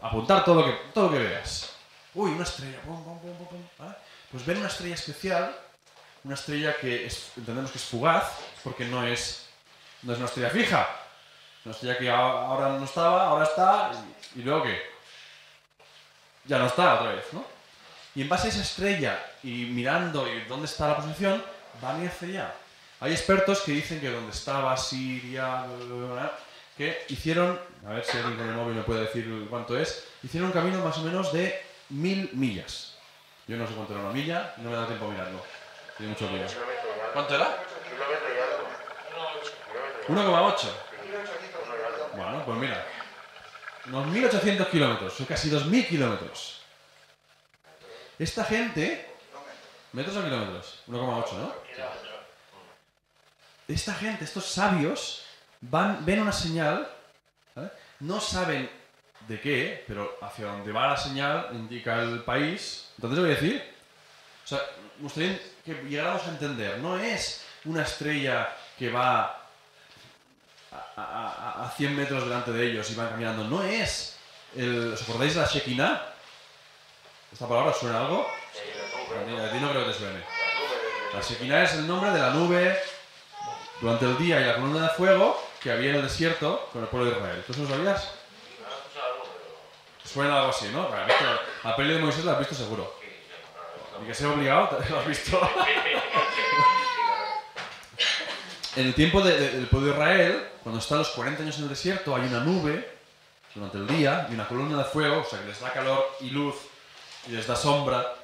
Apuntar 0.02 0.46
todo 0.46 0.62
lo 0.62 0.66
que, 0.66 0.74
todo 0.94 1.06
lo 1.06 1.12
que 1.12 1.24
veas. 1.24 1.74
Uy, 2.14 2.32
una 2.32 2.44
estrella. 2.44 2.80
Pues 4.32 4.46
ven 4.46 4.58
una 4.58 4.68
estrella 4.68 4.96
especial, 4.96 5.56
una 6.24 6.34
estrella 6.36 6.76
que 6.78 7.10
entendemos 7.36 7.72
que 7.72 7.78
es 7.78 7.84
fugaz, 7.86 8.32
porque 8.64 8.86
no 8.86 9.06
es 9.06 9.48
no 10.04 10.14
es 10.14 10.20
una 10.20 10.28
estrella 10.28 10.50
fija. 10.50 10.88
Una 11.66 11.74
estrella 11.74 11.98
que 11.98 12.10
ahora 12.10 12.70
no 12.70 12.86
estaba, 12.86 13.28
ahora 13.28 13.46
está, 13.46 13.92
y, 14.36 14.42
luego 14.42 14.64
qué? 14.64 14.82
Ya 16.46 16.60
no 16.60 16.68
está 16.68 16.96
otra 16.96 17.14
vez, 17.14 17.26
¿no? 17.34 17.46
Y 18.16 18.22
en 18.22 18.30
base 18.30 18.48
a 18.48 18.50
esa 18.52 18.62
estrella 18.62 19.20
y 19.44 19.66
mirando 19.66 20.28
y 20.28 20.46
dónde 20.46 20.66
está 20.66 20.88
la 20.88 20.96
posición, 20.96 21.44
van 21.82 22.04
a 22.04 22.08
hacia 22.08 22.28
allá. 22.28 22.56
Hay 23.00 23.12
expertos 23.12 23.62
que 23.62 23.74
dicen 23.74 24.00
que 24.00 24.10
donde 24.10 24.32
estaba 24.32 24.76
Siria, 24.78 25.66
que 26.78 27.06
hicieron, 27.10 27.60
a 27.86 27.94
ver 27.94 28.06
si 28.06 28.18
alguien 28.18 28.38
con 28.38 28.48
el 28.48 28.56
móvil 28.56 28.76
me 28.76 28.84
puede 28.84 29.02
decir 29.02 29.48
cuánto 29.50 29.78
es, 29.78 30.08
hicieron 30.24 30.50
un 30.50 30.54
camino 30.54 30.84
más 30.84 30.98
o 30.98 31.02
menos 31.02 31.34
de 31.34 31.60
mil 31.90 32.30
millas. 32.34 32.96
Yo 33.48 33.58
no 33.58 33.68
sé 33.68 33.74
cuánto 33.74 33.94
era 33.94 34.04
una 34.04 34.14
milla, 34.14 34.54
no 34.58 34.70
me 34.70 34.76
da 34.76 34.86
tiempo 34.86 35.06
a 35.06 35.10
mirarlo. 35.10 35.42
Tiene 35.98 36.12
mucho 36.12 36.30
miedo. 36.30 36.48
¿Cuánto 37.14 37.36
era? 37.36 37.64
1,8. 40.08 40.68
Bueno, 42.16 42.46
pues 42.46 42.58
mira. 42.58 42.86
Unos 43.88 44.08
1.800 44.08 44.70
kilómetros, 44.70 45.14
son 45.14 45.26
casi 45.26 45.50
2.000 45.50 45.88
kilómetros. 45.88 46.62
Esta 48.20 48.44
gente... 48.44 49.06
¿Metros 49.94 50.18
o 50.18 50.24
kilómetros? 50.24 50.84
1,8, 50.90 51.34
¿no? 51.34 51.54
Esta 53.68 53.94
gente, 53.94 54.26
estos 54.26 54.46
sabios, 54.46 55.27
van, 55.62 56.06
ven 56.06 56.22
una 56.22 56.32
señal, 56.32 56.88
¿vale? 57.56 57.72
no 58.02 58.20
saben 58.20 58.70
de 59.28 59.42
qué, 59.42 59.84
pero 59.88 60.18
hacia 60.22 60.46
dónde 60.46 60.72
va 60.72 60.88
la 60.88 60.98
señal 60.98 61.50
indica 61.54 62.02
el 62.02 62.24
país. 62.24 62.90
Entonces, 62.96 63.20
voy 63.20 63.32
a 63.32 63.36
decir? 63.36 63.74
O 64.46 64.48
sea, 64.48 64.60
me 64.98 65.04
gustaría 65.04 65.40
que 65.66 65.74
llegáramos 65.84 66.24
a 66.24 66.30
entender, 66.30 66.80
no 66.80 66.98
es 66.98 67.46
una 67.66 67.84
estrella 67.84 68.56
que 68.78 68.90
va 68.90 69.44
a, 70.72 70.96
a, 70.96 71.66
a, 71.66 71.72
100 71.72 71.96
metros 71.96 72.24
delante 72.24 72.52
de 72.52 72.68
ellos 72.68 72.90
y 72.92 72.96
van 72.96 73.10
caminando. 73.10 73.44
No 73.44 73.64
es. 73.64 74.18
El, 74.56 74.94
¿Os 74.94 75.02
acordáis 75.02 75.36
de 75.36 75.42
la 75.42 75.48
Shekinah? 75.48 76.14
¿Esta 77.34 77.48
palabra 77.48 77.74
suena 77.74 78.00
algo? 78.00 78.26
A 78.26 79.52
ti 79.52 79.60
no 79.60 79.70
creo 79.70 79.86
que 79.86 79.92
te 79.92 79.98
suene. 79.98 80.20
La 81.14 81.22
Shekinah 81.22 81.64
es 81.64 81.74
el 81.74 81.88
nombre 81.88 82.12
de 82.12 82.20
la 82.20 82.32
nube 82.32 82.80
durante 83.82 84.06
el 84.06 84.18
día 84.18 84.40
y 84.40 84.46
la 84.46 84.56
columna 84.56 84.84
de 84.84 84.90
fuego 84.90 85.47
que 85.62 85.72
había 85.72 85.92
en 85.92 85.96
el 85.98 86.04
desierto 86.04 86.70
con 86.72 86.84
el 86.84 86.88
pueblo 86.88 87.10
de 87.10 87.18
Israel. 87.18 87.44
¿Tú 87.46 87.54
eso 87.54 87.64
lo 87.64 87.70
sabías? 87.70 88.12
Suena 90.04 90.38
algo 90.38 90.50
así, 90.50 90.70
¿no? 90.70 90.90
La 91.64 91.76
peli 91.76 91.94
de 91.94 92.00
Moisés 92.00 92.24
la 92.24 92.34
has 92.34 92.40
visto 92.40 92.56
seguro. 92.56 92.96
Ni 94.00 94.08
que 94.08 94.14
sea 94.14 94.30
obligado, 94.30 94.80
lo 94.90 95.00
has 95.00 95.08
visto. 95.08 95.40
en 98.76 98.88
el 98.88 98.94
tiempo 98.94 99.22
de, 99.22 99.40
de, 99.40 99.50
del 99.52 99.68
pueblo 99.68 99.88
de 99.88 99.94
Israel, 99.94 100.48
cuando 100.64 100.80
están 100.80 101.00
los 101.00 101.10
40 101.10 101.44
años 101.44 101.58
en 101.58 101.64
el 101.64 101.70
desierto, 101.70 102.16
hay 102.16 102.24
una 102.24 102.40
nube 102.42 102.98
durante 103.56 103.78
el 103.78 103.88
día 103.88 104.28
y 104.30 104.36
una 104.36 104.48
columna 104.48 104.78
de 104.78 104.84
fuego, 104.84 105.22
o 105.22 105.26
sea, 105.26 105.40
que 105.40 105.48
les 105.48 105.60
da 105.60 105.74
calor 105.74 106.16
y 106.22 106.30
luz 106.30 106.56
y 107.28 107.32
les 107.32 107.48
da 107.48 107.56
sombra. 107.56 108.16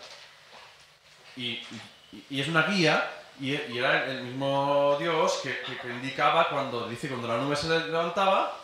Y, 1.35 1.53
y, 2.11 2.25
y 2.29 2.41
es 2.41 2.47
una 2.47 2.63
guía, 2.67 3.09
y, 3.43 3.77
era 3.77 4.05
el 4.05 4.23
mismo 4.23 4.95
Dios 4.99 5.41
que, 5.43 5.53
indicaba 5.89 6.47
cuando, 6.49 6.87
dice, 6.87 7.09
cuando 7.09 7.27
la 7.27 7.37
nube 7.37 7.55
se 7.55 7.67
levantaba, 7.67 8.57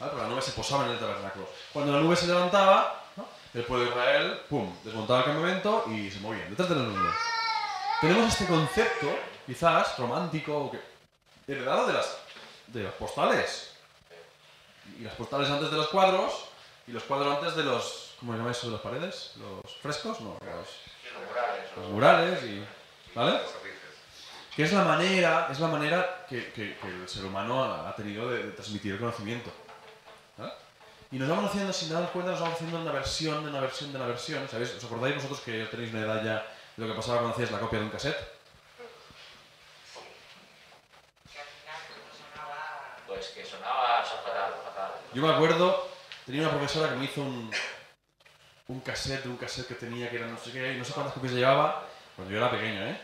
¿vale? 0.00 0.12
la 0.16 0.28
nube 0.28 0.40
se 0.40 0.52
posaba 0.52 0.86
en 0.86 0.92
el 0.92 0.98
tabernáculo. 0.98 1.48
Cuando 1.72 1.92
la 1.92 2.00
nube 2.00 2.16
se 2.16 2.26
levantaba, 2.26 3.04
el 3.52 3.64
pueblo 3.64 3.84
de 3.84 3.90
Israel, 3.90 4.40
pum, 4.48 4.74
desmontaba 4.82 5.20
el 5.20 5.26
campamento 5.26 5.84
y 5.90 6.10
se 6.10 6.20
movían 6.20 6.48
detrás 6.48 6.70
de 6.70 6.76
la 6.76 6.82
nube. 6.82 7.10
Tenemos 8.00 8.32
este 8.32 8.46
concepto, 8.46 9.14
quizás 9.46 9.98
romántico, 9.98 10.72
heredado 11.46 11.86
de 11.86 11.92
las, 11.92 12.16
de 12.68 12.84
las 12.84 12.94
postales. 12.94 13.74
Y 14.98 15.02
las 15.02 15.14
postales 15.14 15.50
antes 15.50 15.70
de 15.70 15.76
los 15.76 15.88
cuadros, 15.88 16.46
y 16.86 16.92
los 16.92 17.02
cuadros 17.04 17.36
antes 17.36 17.54
de 17.54 17.64
los. 17.64 18.14
¿Cómo 18.18 18.32
se 18.32 18.38
llama 18.38 18.50
eso 18.50 18.66
de 18.68 18.72
las 18.72 18.80
paredes? 18.80 19.32
¿Los 19.36 19.76
frescos? 19.76 20.20
No, 20.20 20.36
los, 20.40 21.76
los 21.76 21.90
murales 21.90 22.42
y. 22.44 22.64
¿Vale? 23.14 23.40
Que 24.54 24.64
es 24.64 24.72
la 24.72 24.84
manera, 24.84 25.48
es 25.50 25.60
la 25.60 25.68
manera 25.68 26.26
que, 26.28 26.52
que, 26.52 26.76
que 26.76 26.88
el 26.88 27.08
ser 27.08 27.24
humano 27.24 27.64
ha 27.64 27.94
tenido 27.96 28.30
de, 28.30 28.42
de 28.42 28.52
transmitir 28.52 28.92
el 28.92 28.98
conocimiento. 28.98 29.50
Y 31.10 31.18
nos 31.18 31.28
vamos 31.28 31.50
haciendo, 31.50 31.72
sin 31.74 31.90
darnos 31.90 32.10
cuenta, 32.10 32.30
nos 32.30 32.40
vamos 32.40 32.54
haciendo 32.54 32.80
una 32.80 32.90
versión 32.90 33.44
de 33.44 33.50
una 33.50 33.60
versión 33.60 33.92
de 33.92 33.98
una 33.98 34.06
versión. 34.06 34.48
¿Sabéis? 34.48 34.74
¿Os 34.74 34.84
acordáis 34.84 35.14
vosotros 35.16 35.40
que 35.40 35.66
tenéis 35.66 35.92
una 35.92 36.02
edad 36.02 36.24
ya 36.24 36.46
de 36.76 36.86
lo 36.86 36.88
que 36.88 36.96
pasaba 36.96 37.18
cuando 37.18 37.34
hacías 37.34 37.50
la 37.50 37.58
copia 37.60 37.80
de 37.80 37.84
un 37.84 37.90
cassette? 37.90 38.16
Pues 43.06 43.28
que 43.28 43.44
sonaba 43.44 44.02
fatal, 44.02 44.54
fatal. 44.64 44.90
Yo 45.12 45.20
me 45.20 45.32
acuerdo, 45.34 45.86
tenía 46.24 46.42
una 46.42 46.50
profesora 46.50 46.88
que 46.88 46.96
me 46.96 47.04
hizo 47.04 47.20
un, 47.20 47.50
un 48.68 48.80
cassette, 48.80 49.26
un 49.26 49.36
cassette 49.36 49.68
que 49.68 49.74
tenía 49.74 50.08
que 50.08 50.16
era 50.16 50.26
no 50.26 50.38
sé 50.38 50.50
qué, 50.50 50.74
no 50.74 50.84
sé 50.84 50.94
cuántas 50.94 51.12
copias 51.12 51.34
llevaba, 51.34 51.84
cuando 52.16 52.32
yo 52.32 52.38
era 52.38 52.50
pequeño, 52.50 52.86
¿eh? 52.86 52.98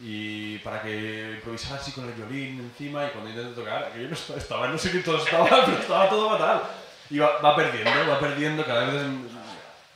Y 0.00 0.58
para 0.58 0.82
que 0.82 1.32
improvisara 1.36 1.80
así 1.80 1.92
con 1.92 2.06
el 2.06 2.12
violín 2.12 2.60
encima 2.60 3.06
y 3.06 3.10
cuando 3.10 3.30
intenté 3.30 3.54
tocar, 3.54 3.90
no 3.96 4.14
estaba, 4.14 4.38
estaba 4.38 4.68
no 4.68 4.78
sé 4.78 4.92
qué 4.92 4.98
todo 5.00 5.18
estaba, 5.18 5.48
pero 5.66 5.78
estaba 5.78 6.08
todo 6.08 6.30
fatal. 6.30 6.62
Y 7.10 7.18
va, 7.18 7.38
va 7.38 7.56
perdiendo, 7.56 8.08
va 8.08 8.20
perdiendo, 8.20 8.64
cada 8.64 8.84
vez 8.84 9.02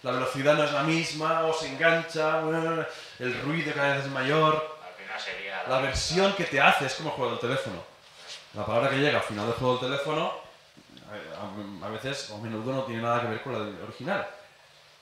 la 0.02 0.10
velocidad 0.10 0.54
no 0.54 0.64
es 0.64 0.72
la 0.72 0.82
misma, 0.82 1.44
o 1.44 1.54
se 1.54 1.68
engancha, 1.68 2.40
el 3.18 3.40
ruido 3.42 3.72
cada 3.72 3.96
vez 3.96 4.04
es 4.04 4.10
mayor. 4.10 4.80
La 5.68 5.78
versión 5.78 6.32
que 6.34 6.44
te 6.44 6.60
hace 6.60 6.86
es 6.86 6.94
como 6.94 7.10
el 7.10 7.14
juego 7.14 7.30
del 7.32 7.40
teléfono. 7.40 7.84
La 8.54 8.66
palabra 8.66 8.90
que 8.90 8.96
llega 8.96 9.18
al 9.18 9.24
final 9.24 9.46
del 9.46 9.54
juego 9.54 9.78
del 9.78 9.90
teléfono 9.90 10.32
a, 11.82 11.88
veces 11.88 12.30
o 12.30 12.36
a 12.36 12.38
menudo 12.38 12.72
no 12.72 12.82
tiene 12.82 13.02
nada 13.02 13.20
que 13.20 13.28
ver 13.28 13.42
con 13.42 13.52
la 13.52 13.84
original. 13.84 14.26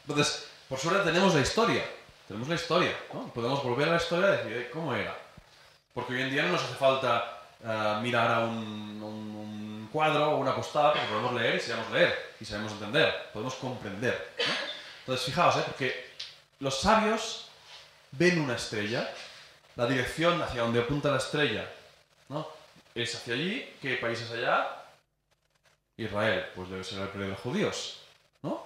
Entonces, 0.06 0.48
por 0.68 0.78
suerte 0.78 1.04
tenemos 1.04 1.34
la 1.34 1.40
historia. 1.40 1.84
Tenemos 2.30 2.48
la 2.48 2.54
historia, 2.54 2.96
¿no? 3.12 3.26
Podemos 3.34 3.60
volver 3.64 3.88
a 3.88 3.92
la 3.92 3.96
historia 3.96 4.28
y 4.28 4.36
decir, 4.36 4.56
"Eh, 4.58 4.70
¿cómo 4.72 4.94
era? 4.94 5.16
Porque 5.92 6.14
hoy 6.14 6.22
en 6.22 6.30
día 6.30 6.44
no 6.44 6.50
nos 6.52 6.62
hace 6.62 6.74
falta 6.74 7.40
eh, 7.60 7.98
mirar 8.02 8.30
a 8.30 8.38
un, 8.44 9.02
un- 9.02 9.34
un 9.82 9.88
cuadro 9.92 10.30
o 10.30 10.36
una 10.36 10.54
postada 10.54 10.92
porque 10.92 11.08
podemos 11.08 11.34
leer 11.34 11.56
y 11.56 11.60
sabemos 11.60 11.90
leer 11.90 12.34
y 12.40 12.44
sabemos 12.44 12.70
entender, 12.74 13.30
podemos 13.32 13.54
comprender. 13.56 14.32
¿no? 14.38 14.54
Entonces, 15.00 15.26
fijaos, 15.26 15.56
¿eh? 15.56 15.62
porque 15.66 16.08
los 16.60 16.80
sabios 16.80 17.48
ven 18.12 18.40
una 18.40 18.54
estrella, 18.54 19.12
la 19.74 19.86
dirección 19.86 20.40
hacia 20.40 20.62
donde 20.62 20.80
apunta 20.82 21.10
la 21.10 21.16
estrella 21.18 21.68
¿no? 22.28 22.46
es 22.94 23.12
hacia 23.16 23.34
allí, 23.34 23.74
¿qué 23.82 23.96
país 23.96 24.20
es 24.20 24.30
allá? 24.30 24.68
Israel, 25.96 26.46
pues 26.54 26.70
debe 26.70 26.84
ser 26.84 27.00
el 27.00 27.08
periodo 27.08 27.30
de 27.32 27.36
judíos, 27.38 27.98
¿no? 28.42 28.64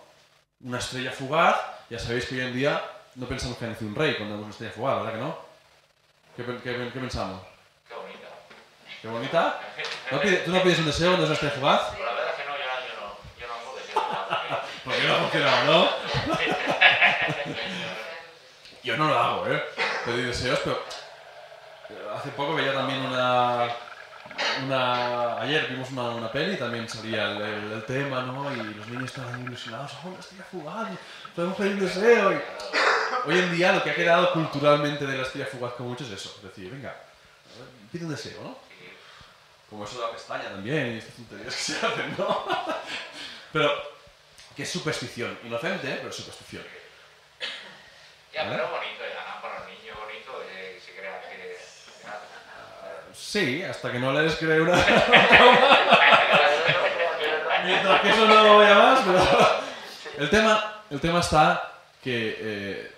Una 0.61 0.78
estrella 0.78 1.11
fugaz, 1.12 1.56
ya 1.88 1.99
sabéis 1.99 2.26
que 2.26 2.35
hoy 2.37 2.42
en 2.42 2.54
día 2.54 2.80
no 3.16 3.26
pensamos 3.26 3.56
que 3.59 3.64
ha 3.64 3.68
nacido 3.68 3.90
un 3.90 3.94
rey 3.97 4.14
cuando 4.16 4.37
vemos 4.37 4.50
estrella 4.50 4.73
fugaz, 4.73 4.97
¿verdad 4.99 5.12
que 5.12 5.18
no? 5.21 5.38
¿Qué, 6.37 6.44
qué- 6.62 6.90
qué 6.92 7.00
pensamos? 7.00 7.40
Qué 7.88 7.94
bonita. 7.94 8.28
¿Qué 9.02 9.09
bonita? 9.09 9.61
¿No 10.11 10.21
pide- 10.21 10.37
¿Tú 10.44 10.50
no 10.52 10.62
pides 10.62 10.78
un 10.80 10.87
deseo 10.87 11.09
cuando 11.11 11.26
es 11.26 11.33
estrella 11.33 11.54
fugaz? 11.54 11.83
Pero 11.92 12.04
la 12.06 12.12
verdad 12.12 12.30
es 12.30 12.37
que 12.37 12.44
no, 12.49 12.56
yo, 12.56 12.64
yo 12.88 12.94
no, 13.00 13.06
yo 13.40 13.47
no 13.47 13.54
puedo 13.64 13.76
decir 13.78 13.97
nada. 13.97 14.62
¿Por 14.85 14.94
qué 14.94 15.02
no 15.06 15.14
ha 15.14 15.18
funcionado, 15.18 15.64
no? 15.73 15.90
Yo 18.83 18.97
no 18.99 19.09
lo 19.09 19.18
hago, 19.18 19.47
¿eh? 19.47 19.62
Pedir 20.04 20.26
deseos, 20.26 20.61
pero 20.62 20.78
hace 22.14 22.28
poco 22.30 22.54
veía 22.54 22.75
también 22.75 23.00
una... 23.00 23.68
una 24.66 25.40
ayer 25.40 25.68
vimos 25.68 25.90
una, 25.90 26.02
una 26.11 26.30
peli 26.30 26.52
y 26.54 26.59
también 26.59 26.87
salía 26.88 27.30
el, 27.30 27.40
el- 27.40 27.73
el 27.73 27.85
tema, 27.87 28.21
¿no? 28.23 28.52
Y 28.52 28.56
los 28.75 28.87
niños 28.88 29.04
estaban 29.06 29.42
ilusionados, 29.42 29.90
¡oh, 30.04 30.09
una 30.09 30.21
estrella 30.21 30.44
fugaz! 30.50 30.88
¡Podemos 31.34 31.56
pedir 31.56 31.72
un 31.72 31.80
deseo! 31.80 32.32
Y 32.32 32.36
hoy 33.26 33.38
en 33.38 33.56
día 33.56 33.72
lo 33.72 33.82
que 33.82 33.90
ha 33.90 33.94
quedado 33.94 34.32
culturalmente 34.32 35.04
de 35.04 35.16
la 35.16 35.24
estrella 35.24 35.46
fugaz 35.46 35.72
con 35.74 35.88
muchos 35.88 36.06
es 36.08 36.20
eso. 36.20 36.34
Es 36.36 36.44
decir, 36.44 36.70
venga, 36.70 36.94
pide 37.90 38.04
un 38.04 38.12
deseo, 38.12 38.40
¿no? 38.42 38.56
Como 39.68 39.84
eso 39.84 39.98
de 39.98 40.06
la 40.06 40.12
pestaña 40.12 40.44
también 40.44 40.94
y 40.94 40.98
estas 40.98 41.16
tonterías 41.16 41.56
que 41.56 41.60
se 41.60 41.84
hacen, 41.84 42.14
¿no? 42.16 42.44
Pero 43.52 43.72
que 44.54 44.62
es 44.62 44.70
superstición. 44.70 45.36
Inocente, 45.44 45.98
pero 46.00 46.12
superstición. 46.12 46.62
Ya, 48.32 48.48
pero 48.48 48.68
bonito, 48.68 49.02
ya, 49.02 49.40
para 49.40 49.58
los 49.60 49.68
niños 49.68 49.96
bonito, 49.98 50.40
eh, 50.50 50.80
se 50.84 50.92
crea 50.92 51.20
que. 51.23 51.58
Sí, 53.12 53.62
hasta 53.62 53.92
que 53.92 53.99
no 53.99 54.12
les 54.12 54.36
cree 54.36 54.60
una... 54.60 54.76
Mientras 57.64 58.00
que 58.00 58.10
eso 58.10 58.26
no 58.26 58.58
vaya 58.58 58.75
más, 58.75 59.00
pero... 59.04 59.25
El 60.18 60.30
tema, 60.30 60.74
el 60.90 61.00
tema 61.00 61.20
está 61.20 61.73
que 62.02 62.36
eh, 62.38 62.92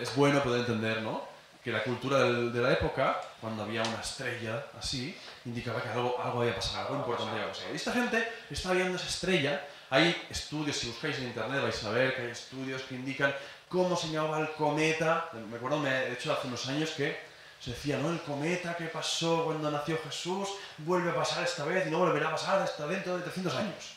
es 0.00 0.14
bueno 0.16 0.42
poder 0.42 0.60
entender, 0.60 1.02
¿no? 1.02 1.22
Que 1.62 1.70
la 1.70 1.82
cultura 1.84 2.18
del- 2.20 2.52
de 2.52 2.60
la 2.60 2.72
época, 2.72 3.20
cuando 3.40 3.62
había 3.62 3.82
una 3.82 4.00
estrella 4.00 4.64
así, 4.78 5.16
indicaba 5.44 5.80
que 5.82 5.88
algo, 5.90 6.20
algo 6.22 6.40
había 6.40 6.54
pasado, 6.56 6.88
algo 6.88 6.96
importante 6.96 7.32
había 7.32 7.48
pasado. 7.48 7.72
Y 7.72 7.76
esta 7.76 7.92
gente 7.92 8.32
está 8.50 8.72
viendo 8.72 8.96
esa 8.96 9.06
estrella. 9.06 9.64
Hay 9.90 10.26
estudios, 10.30 10.76
si 10.76 10.88
buscáis 10.88 11.18
en 11.18 11.24
internet 11.24 11.62
vais 11.62 11.84
a 11.84 11.90
ver 11.90 12.16
que 12.16 12.22
hay 12.22 12.30
estudios 12.30 12.82
que 12.82 12.94
indican 12.94 13.34
cómo 13.68 13.96
se 13.96 14.08
llamaba 14.08 14.40
el 14.40 14.50
cometa. 14.52 15.28
Me 15.50 15.56
acuerdo, 15.56 15.78
me 15.78 15.90
he 15.90 16.12
hecho 16.14 16.32
hace 16.32 16.48
unos 16.48 16.66
años 16.68 16.90
que 16.90 17.16
se 17.60 17.70
decía, 17.70 17.98
¿no? 17.98 18.10
El 18.10 18.20
cometa 18.22 18.74
que 18.76 18.86
pasó 18.86 19.44
cuando 19.44 19.70
nació 19.70 19.98
Jesús 20.02 20.48
vuelve 20.78 21.10
a 21.10 21.14
pasar 21.14 21.44
esta 21.44 21.64
vez 21.64 21.86
y 21.86 21.90
no 21.90 21.98
volverá 21.98 22.28
a 22.28 22.32
pasar 22.32 22.60
hasta 22.62 22.86
dentro 22.86 23.16
de 23.16 23.22
300 23.22 23.54
años. 23.54 23.94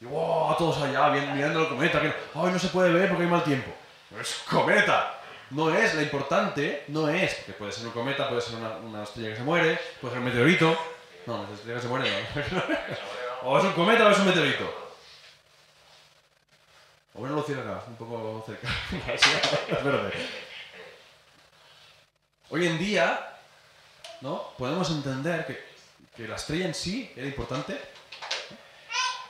Y 0.00 0.04
wow, 0.04 0.54
todos 0.56 0.78
allá 0.78 1.08
mirando 1.08 1.62
el 1.62 1.68
cometa, 1.68 2.00
que 2.00 2.12
no 2.34 2.58
se 2.58 2.68
puede 2.68 2.92
ver 2.92 3.08
porque 3.08 3.24
hay 3.24 3.30
mal 3.30 3.44
tiempo. 3.44 3.72
Es 4.20 4.42
cometa. 4.48 5.20
No 5.50 5.74
es, 5.74 5.94
la 5.94 6.02
importante 6.02 6.84
no 6.88 7.08
es, 7.08 7.34
porque 7.36 7.52
puede 7.52 7.72
ser 7.72 7.86
un 7.86 7.92
cometa, 7.92 8.28
puede 8.28 8.40
ser 8.40 8.56
una, 8.56 9.02
estrella 9.04 9.30
que 9.30 9.36
se 9.36 9.42
muere, 9.42 9.78
puede 10.00 10.14
ser 10.14 10.18
un 10.18 10.24
meteorito. 10.24 10.76
No, 11.26 11.40
una 11.42 11.54
estrella 11.54 11.76
que 11.76 11.82
se 11.82 11.88
muere 11.88 12.10
no. 12.12 12.62
o 13.50 13.58
es 13.58 13.64
un 13.64 13.72
cometa 13.72 14.06
o 14.06 14.10
es 14.10 14.18
un 14.18 14.26
meteorito. 14.26 14.92
O 17.14 17.20
una 17.20 17.32
luciérnaga, 17.32 17.82
un 17.86 17.96
poco 17.96 18.44
cerca. 18.44 18.68
verde. 19.82 20.12
Hoy 22.50 22.66
en 22.66 22.78
día, 22.78 23.38
¿no? 24.20 24.50
Podemos 24.58 24.90
entender 24.90 25.46
que 26.14 26.28
la 26.28 26.36
estrella 26.36 26.66
en 26.66 26.74
sí 26.74 27.10
era 27.16 27.26
importante. 27.26 27.95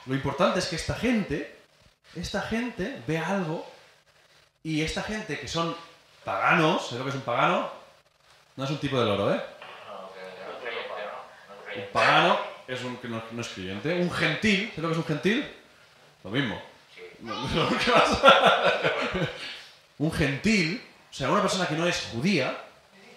Lo 0.07 0.15
importante 0.15 0.59
es 0.59 0.67
que 0.67 0.77
esta 0.77 0.95
gente, 0.95 1.53
esta 2.15 2.41
gente 2.41 3.01
ve 3.05 3.17
algo 3.17 3.69
y 4.63 4.81
esta 4.81 5.03
gente 5.03 5.37
que 5.37 5.47
son 5.47 5.75
paganos, 6.23 6.87
¿sabes 6.87 6.99
lo 6.99 7.03
que 7.03 7.09
es 7.09 7.15
un 7.15 7.21
pagano? 7.21 7.69
No 8.55 8.63
es 8.63 8.69
un 8.71 8.79
tipo 8.79 8.97
de 8.99 9.05
loro, 9.05 9.33
¿eh? 9.33 9.41
Un 11.75 11.91
pagano 11.91 12.39
es 12.67 12.81
un 12.83 12.97
que 12.97 13.07
no, 13.07 13.21
es 13.39 13.47
creyente. 13.49 13.93
Un 13.93 14.09
gentil, 14.09 14.71
¿sabes 14.75 14.83
lo 14.83 14.87
que 14.87 14.93
es 14.93 14.97
un 14.97 15.05
gentil? 15.05 15.45
Lo 16.23 16.29
mismo. 16.31 16.61
Un 19.99 20.11
gentil, 20.11 20.79
o 21.09 21.13
sea, 21.13 21.31
una 21.31 21.41
persona 21.41 21.67
que 21.67 21.73
no 21.73 21.87
es 21.87 22.09
judía. 22.11 22.55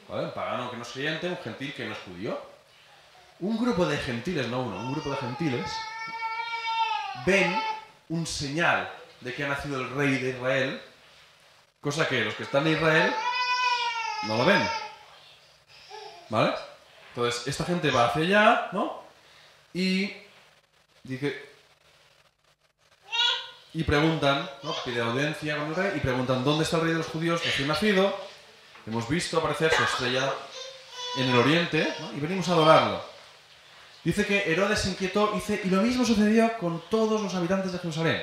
Un 0.08 0.32
pagano 0.32 0.70
que 0.70 0.78
no 0.78 0.82
es 0.82 0.88
creyente, 0.88 1.28
un 1.28 1.36
gentil 1.36 1.74
que 1.74 1.84
no 1.84 1.92
es 1.92 1.98
judío. 1.98 2.40
Un 3.40 3.58
grupo 3.62 3.84
de 3.84 3.98
gentiles, 3.98 4.48
no 4.48 4.62
uno, 4.62 4.76
un 4.76 4.92
grupo 4.94 5.10
de 5.10 5.16
gentiles, 5.18 5.70
ven 7.26 7.60
un 8.08 8.26
señal 8.26 8.90
de 9.20 9.34
que 9.34 9.44
ha 9.44 9.48
nacido 9.48 9.80
el 9.80 9.90
rey 9.90 10.18
de 10.18 10.30
Israel, 10.30 10.82
cosa 11.80 12.08
que 12.08 12.24
los 12.24 12.34
que 12.34 12.44
están 12.44 12.66
en 12.66 12.74
Israel 12.74 13.14
no 14.24 14.36
lo 14.36 14.44
ven. 14.44 14.68
¿Vale? 16.28 16.54
Entonces, 17.14 17.46
esta 17.46 17.64
gente 17.64 17.90
va 17.90 18.06
hacia 18.06 18.22
allá, 18.22 18.68
¿no? 18.72 19.02
Y 19.74 20.12
dice, 21.02 21.50
y 23.72 23.84
preguntan, 23.84 24.48
¿no? 24.62 24.74
Pide 24.84 25.00
audiencia 25.00 25.56
con 25.56 25.68
el 25.68 25.74
rey 25.74 25.92
y 25.96 26.00
preguntan 26.00 26.44
dónde 26.44 26.64
está 26.64 26.76
el 26.76 26.82
rey 26.84 26.92
de 26.92 26.98
los 26.98 27.06
judíos 27.06 27.44
recién 27.44 27.68
nacido. 27.68 28.16
Hemos 28.86 29.08
visto 29.08 29.38
aparecer 29.38 29.72
su 29.72 29.82
estrella 29.82 30.32
en 31.16 31.30
el 31.30 31.36
oriente 31.36 31.92
y 32.16 32.20
venimos 32.20 32.48
a 32.48 32.52
adorarlo. 32.52 33.09
Dice 34.02 34.24
que 34.24 34.50
Herodes 34.50 34.80
se 34.80 34.90
inquietó 34.90 35.32
dice, 35.34 35.60
y 35.62 35.68
lo 35.68 35.82
mismo 35.82 36.04
sucedió 36.04 36.56
con 36.58 36.82
todos 36.88 37.20
los 37.20 37.34
habitantes 37.34 37.72
de 37.72 37.78
Jerusalén. 37.78 38.22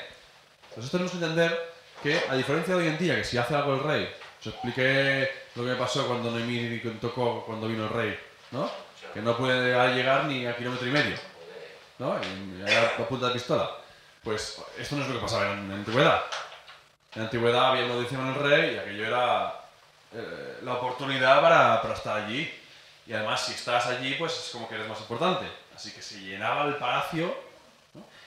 Entonces 0.70 0.92
tenemos 0.92 1.12
que 1.12 1.18
entender 1.18 1.74
que, 2.02 2.20
a 2.30 2.36
diferencia 2.36 2.76
de 2.76 2.82
hoy 2.82 2.88
en 2.88 2.98
día, 2.98 3.16
que 3.16 3.24
si 3.24 3.38
hace 3.38 3.56
algo 3.56 3.76
el 3.76 3.84
rey, 3.84 4.10
os 4.40 4.48
expliqué 4.48 5.30
lo 5.56 5.66
que 5.66 5.76
pasó 5.76 6.08
cuando 6.08 6.32
Noemí 6.32 6.80
tocó 7.00 7.44
cuando 7.46 7.68
vino 7.68 7.84
el 7.84 7.90
rey, 7.90 8.20
¿no? 8.52 8.70
Que 9.14 9.22
no 9.22 9.38
puede 9.38 9.96
llegar 9.96 10.26
ni 10.26 10.48
a 10.48 10.56
kilómetro 10.56 10.88
y 10.88 10.92
medio, 10.92 11.16
¿no? 12.00 12.14
A 12.14 13.08
punta 13.08 13.28
de 13.28 13.34
pistola. 13.34 13.70
Pues 14.24 14.60
esto 14.80 14.96
no 14.96 15.04
es 15.04 15.10
lo 15.10 15.16
que 15.16 15.22
pasaba 15.22 15.54
en, 15.54 15.70
la 15.70 15.76
antigüedad. 15.76 16.24
En 17.14 17.22
la 17.22 17.26
antigüedad 17.26 17.72
había 17.72 17.94
audición 17.94 18.22
con 18.22 18.30
el 18.30 18.50
rey 18.50 18.76
y 18.76 18.78
aquello 18.80 19.06
era 19.06 19.62
eh, 20.14 20.58
la 20.64 20.74
oportunidad 20.74 21.42
para, 21.42 21.82
para 21.82 21.94
estar 21.94 22.24
allí. 22.24 22.52
Y 23.06 23.14
además, 23.14 23.46
si 23.46 23.54
estás 23.54 23.86
allí, 23.88 24.16
pues 24.16 24.34
es 24.34 24.50
como 24.52 24.68
que 24.68 24.76
eres 24.76 24.88
más 24.88 25.00
importante. 25.00 25.46
Así 25.78 25.92
que 25.92 26.02
se 26.02 26.20
llenaba 26.20 26.66
el 26.66 26.76
palacio. 26.78 27.38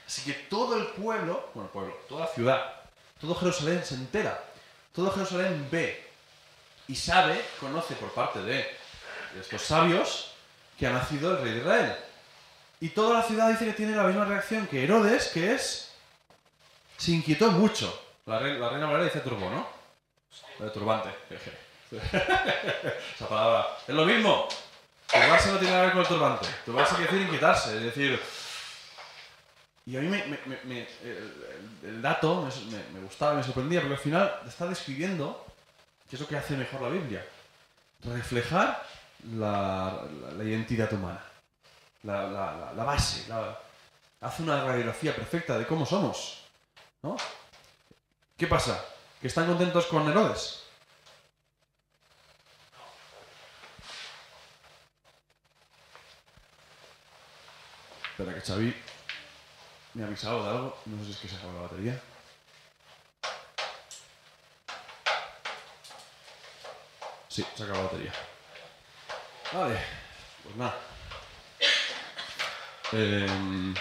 Así 0.06 0.22
que 0.22 0.34
todo 0.48 0.76
el 0.76 0.86
pueblo, 0.86 1.50
bueno, 1.52 1.66
el 1.66 1.72
pueblo, 1.72 1.94
toda 2.08 2.26
la 2.26 2.32
ciudad, 2.32 2.74
todo 3.20 3.34
Jerusalén 3.34 3.84
se 3.84 3.96
entera. 3.96 4.40
Todo 4.94 5.10
Jerusalén 5.10 5.66
ve 5.68 6.08
y 6.86 6.94
sabe, 6.94 7.44
conoce 7.58 7.96
por 7.96 8.12
parte 8.12 8.40
de 8.42 8.70
estos 9.40 9.62
sabios 9.62 10.30
que 10.78 10.86
ha 10.86 10.92
nacido 10.92 11.32
el 11.32 11.42
rey 11.42 11.54
de 11.54 11.58
Israel. 11.58 11.96
Y 12.78 12.90
toda 12.90 13.18
la 13.18 13.24
ciudad 13.24 13.50
dice 13.50 13.64
que 13.64 13.72
tiene 13.72 13.96
la 13.96 14.04
misma 14.04 14.26
reacción 14.26 14.68
que 14.68 14.84
Herodes, 14.84 15.26
que 15.34 15.52
es 15.52 15.90
se 16.98 17.10
inquietó 17.10 17.50
mucho. 17.50 18.00
La, 18.26 18.40
la 18.40 18.68
reina 18.68 18.86
Valeria 18.86 19.06
dice 19.06 19.28
turbo, 19.28 19.50
¿no? 19.50 19.66
Lo 20.60 20.66
de 20.66 20.70
turbante. 20.70 21.08
Esa 21.90 23.28
palabra. 23.28 23.76
Es 23.88 23.94
lo 23.94 24.04
mismo. 24.04 24.46
Turbarse 25.12 25.52
no 25.52 25.58
tiene 25.58 25.74
nada 25.74 25.82
que 25.82 25.86
ver 25.86 25.92
con 25.92 26.02
el 26.02 26.08
turbante. 26.08 26.46
Turbarse 26.64 26.94
quiere 26.94 27.10
decir 27.10 27.26
inquietarse, 27.26 27.76
es 27.76 27.82
decir... 27.84 28.20
Y 29.86 29.96
a 29.96 30.00
mí 30.00 30.08
me, 30.08 30.86
el, 31.82 32.00
dato 32.00 32.48
me, 32.92 33.00
gustaba, 33.00 33.34
me 33.34 33.42
sorprendía, 33.42 33.80
porque 33.80 33.94
al 33.94 34.00
final 34.00 34.40
está 34.46 34.66
describiendo, 34.66 35.44
que 36.08 36.16
es 36.16 36.20
lo 36.20 36.28
que 36.28 36.36
hace 36.36 36.56
mejor 36.56 36.82
la 36.82 36.90
Biblia, 36.90 37.26
reflejar 38.04 38.86
la, 39.36 40.04
identidad 40.38 40.92
humana, 40.92 41.24
la, 42.04 42.84
base, 42.84 43.32
hace 44.20 44.42
una 44.42 44.64
radiografía 44.64 45.16
perfecta 45.16 45.58
de 45.58 45.66
cómo 45.66 45.84
somos. 45.84 46.44
¿no? 47.02 47.16
¿Qué 48.36 48.46
pasa? 48.46 48.84
¿Que 49.20 49.26
están 49.26 49.46
contentos 49.46 49.86
con 49.86 50.08
Herodes? 50.08 50.59
Espera 58.20 58.38
que 58.38 58.46
Xavi 58.46 58.76
me 59.94 60.02
ha 60.02 60.06
avisado 60.06 60.44
de 60.44 60.50
algo. 60.50 60.78
No 60.84 60.98
sé 60.98 61.06
si 61.06 61.12
es 61.12 61.18
que 61.20 61.28
se 61.28 61.36
acaba 61.36 61.54
la 61.54 61.60
batería. 61.62 62.02
Sí, 67.28 67.46
se 67.56 67.62
acaba 67.62 67.78
la 67.78 67.84
batería. 67.84 68.12
Vale, 69.54 69.80
pues 70.42 70.56
nada. 70.56 70.76
Em, 72.92 73.74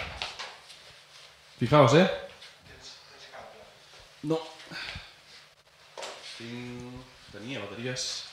fijaos, 1.60 1.94
¿eh? 1.96 2.10
No. 4.24 4.40
Tinc... 6.38 7.04
Tenia 7.34 7.60
bateries 7.60 8.24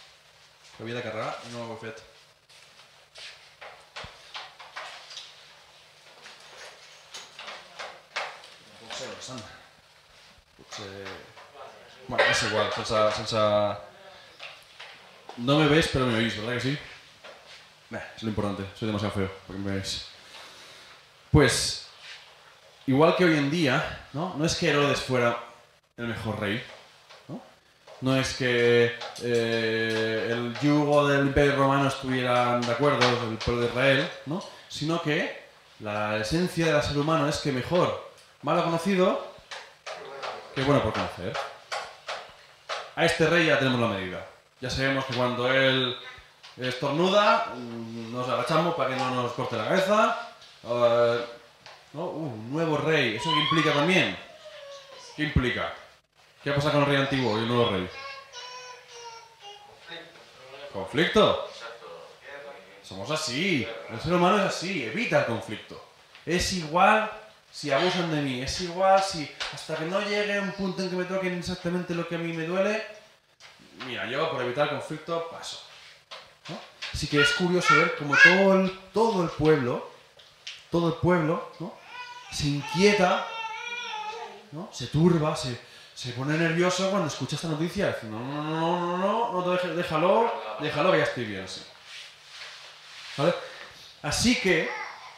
que 0.77 0.85
havia 0.85 0.95
de 0.95 1.03
carregar 1.03 1.35
i 1.49 1.51
no 1.53 1.67
ho 1.67 1.75
he 1.75 1.83
fet. 1.83 2.16
Bastant. 9.05 9.43
Potser... 10.57 11.07
Bueno, 12.07 12.25
és 12.25 12.43
igual, 12.43 12.73
sense, 12.73 13.01
sense... 13.17 13.41
No 15.37 15.59
me 15.59 15.67
veis, 15.69 15.89
pero 15.93 16.07
me 16.07 16.17
oís, 16.17 16.37
¿verdad 16.39 16.55
que 16.55 16.61
sí? 16.61 16.79
Es 18.17 18.23
lo 18.23 18.31
importante. 18.31 18.65
Soy 18.75 18.87
demasiado 18.87 19.15
feo 19.15 19.31
para 19.47 19.59
que 19.59 19.65
me 19.65 19.71
veáis. 19.73 20.07
Pues, 21.31 21.89
igual 22.87 23.17
que 23.17 23.27
hoy 23.27 23.37
en 23.37 23.51
día, 23.51 24.07
¿no? 24.15 24.35
No 24.39 24.47
es 24.47 24.55
que 24.55 24.71
Herodes 24.71 25.01
fuera 25.01 25.37
el 25.99 26.07
mejor 26.07 26.41
rey, 26.41 26.65
¿no? 27.29 27.43
No 28.01 28.17
es 28.17 28.35
que 28.35 28.95
eh, 29.23 30.29
el 30.31 30.59
yugo 30.61 31.07
del 31.07 31.27
Imperio 31.27 31.57
Romano 31.57 31.89
estuvieran 31.89 32.63
de 32.63 32.73
acuerdo, 32.73 33.07
el 33.29 33.37
pueblo 33.37 33.63
de 33.63 33.69
Israel, 33.69 34.11
¿no? 34.25 34.43
Sino 34.69 35.03
que 35.03 35.45
la 35.81 36.17
esencia 36.17 36.73
del 36.73 36.83
ser 36.83 36.97
humano 36.97 37.29
es 37.29 37.37
que 37.39 37.53
mejor 37.53 38.06
malo 38.47 38.63
conocido 38.63 39.27
que 40.55 40.63
bueno 40.63 40.81
por 40.81 40.93
conocer. 40.93 41.37
A 42.95 43.05
este 43.05 43.27
rey 43.27 43.47
ya 43.47 43.59
tenemos 43.59 43.81
la 43.81 43.89
medida. 43.89 44.25
Ya 44.61 44.71
sabemos 44.71 45.05
que 45.05 45.15
cuando 45.15 45.53
él 45.53 45.97
estornuda, 46.57 47.49
mm, 47.57 48.13
nos 48.13 48.29
agachamos 48.29 48.77
para 48.77 48.91
que 48.91 48.97
no 48.97 49.11
nos 49.11 49.33
corte 49.33 49.57
la 49.57 49.65
cabeza. 49.65 50.33
Eh. 50.65 51.25
Uh, 51.95 52.37
nuevo 52.51 52.77
rey, 52.77 53.17
¿eso 53.17 53.31
qué 53.31 53.41
implica 53.41 53.73
también? 53.73 54.17
¿Qué 55.17 55.25
implica? 55.25 55.73
¿Qué 56.45 56.53
pasa 56.53 56.71
con 56.71 56.83
el 56.83 56.87
rey 56.87 56.97
antiguo 56.99 57.37
y 57.39 57.43
el 57.43 57.49
nuevo 57.49 57.71
rey? 57.71 57.89
¿Conflicto? 60.73 61.49
Somos 62.83 63.11
así. 63.11 63.67
El 63.91 64.01
ser 64.01 64.13
humano 64.13 64.39
es 64.39 64.45
así, 64.45 64.85
evita 64.85 65.21
el 65.21 65.27
conflicto. 65.27 65.83
Es 66.25 66.53
igual 66.53 67.11
si 67.57 67.73
abusan 67.73 68.11
de 68.11 68.21
mí, 68.21 68.43
es 68.43 68.61
igual 68.61 69.03
si 69.03 69.27
hasta 69.55 69.77
que 69.77 69.87
no 69.87 69.99
llegue 70.03 70.39
un 70.39 70.53
punto 70.53 70.83
en 70.83 70.91
que 70.91 70.97
me 70.97 71.05
toquen 71.05 71.39
exactamente 71.39 71.95
lo 71.95 72.07
que 72.07 72.17
a 72.17 72.19
mí 72.19 72.35
me 72.35 72.45
duele, 72.45 72.85
mira, 73.87 74.05
yo 74.11 74.31
por 74.31 74.43
evitar 74.43 74.69
conflicto 74.69 75.27
paso. 75.31 75.63
¿no? 76.51 76.59
Así 76.93 77.07
que 77.07 77.23
es 77.23 77.31
curioso 77.31 77.75
ver 77.75 77.97
cómo 77.97 78.15
todo 78.23 78.61
el, 78.61 78.79
todo 78.93 79.23
el 79.23 79.31
pueblo, 79.31 79.91
todo 80.71 80.89
el 80.89 80.95
pueblo, 80.97 81.51
¿no? 81.59 81.73
se 82.31 82.49
inquieta, 82.49 83.27
¿no? 84.53 84.69
se 84.71 84.89
turba, 84.89 85.35
se, 85.35 85.59
se 85.95 86.13
pone 86.13 86.37
nervioso 86.37 86.91
cuando 86.91 87.09
escucha 87.09 87.37
esta 87.37 87.49
noticia. 87.49 87.87
Dice, 87.87 88.07
no, 88.09 88.19
no, 88.19 88.43
no, 88.43 88.53
no, 88.53 88.99
no, 88.99 89.31
no, 89.31 89.47
no, 89.47 89.75
déjalo, 89.75 90.31
déjalo 90.61 90.93
que 90.93 90.99
ya 90.99 91.05
estoy 91.05 91.25
bien 91.25 91.45
así. 91.45 91.63
¿Vale? 93.17 93.33
Así 94.03 94.37
que, 94.41 94.69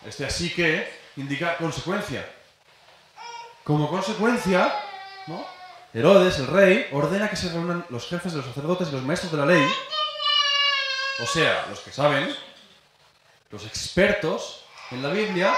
este 0.06 0.24
así 0.24 0.50
que 0.54 1.07
indica 1.18 1.56
consecuencia. 1.56 2.26
Como 3.64 3.90
consecuencia, 3.90 4.72
¿no? 5.26 5.44
Herodes, 5.92 6.38
el 6.38 6.46
rey, 6.46 6.88
ordena 6.92 7.28
que 7.28 7.36
se 7.36 7.50
reúnan 7.50 7.84
los 7.90 8.06
jefes 8.08 8.32
de 8.32 8.38
los 8.38 8.46
sacerdotes 8.46 8.88
y 8.88 8.92
los 8.92 9.02
maestros 9.02 9.32
de 9.32 9.38
la 9.38 9.46
ley, 9.46 9.66
o 11.20 11.26
sea, 11.26 11.66
los 11.68 11.80
que 11.80 11.90
saben, 11.90 12.34
los 13.50 13.66
expertos 13.66 14.64
en 14.90 15.02
la 15.02 15.10
Biblia, 15.10 15.54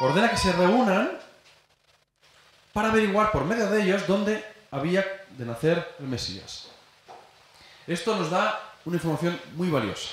ordena 0.00 0.30
que 0.30 0.36
se 0.36 0.52
reúnan 0.52 1.18
para 2.72 2.88
averiguar 2.88 3.30
por 3.30 3.44
medio 3.44 3.70
de 3.70 3.82
ellos 3.82 4.06
dónde 4.06 4.44
había 4.70 5.24
de 5.30 5.44
nacer 5.44 5.96
el 6.00 6.06
Mesías. 6.06 6.68
Esto 7.86 8.16
nos 8.16 8.30
da 8.30 8.60
una 8.84 8.96
información 8.96 9.40
muy 9.54 9.70
valiosa. 9.70 10.10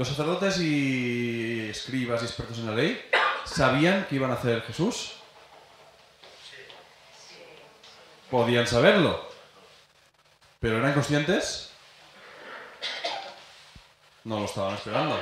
Los 0.00 0.08
sacerdotes 0.08 0.58
y 0.58 1.68
escribas 1.68 2.22
y 2.22 2.24
expertos 2.24 2.56
en 2.56 2.64
la 2.68 2.72
ley 2.72 2.98
sabían 3.44 4.06
que 4.06 4.14
iba 4.14 4.26
a 4.26 4.30
nacer 4.30 4.62
Jesús. 4.62 5.16
Podían 8.30 8.66
saberlo. 8.66 9.28
Pero 10.58 10.78
eran 10.78 10.94
conscientes. 10.94 11.72
No 14.24 14.40
lo 14.40 14.46
estaban 14.46 14.74
esperando. 14.74 15.20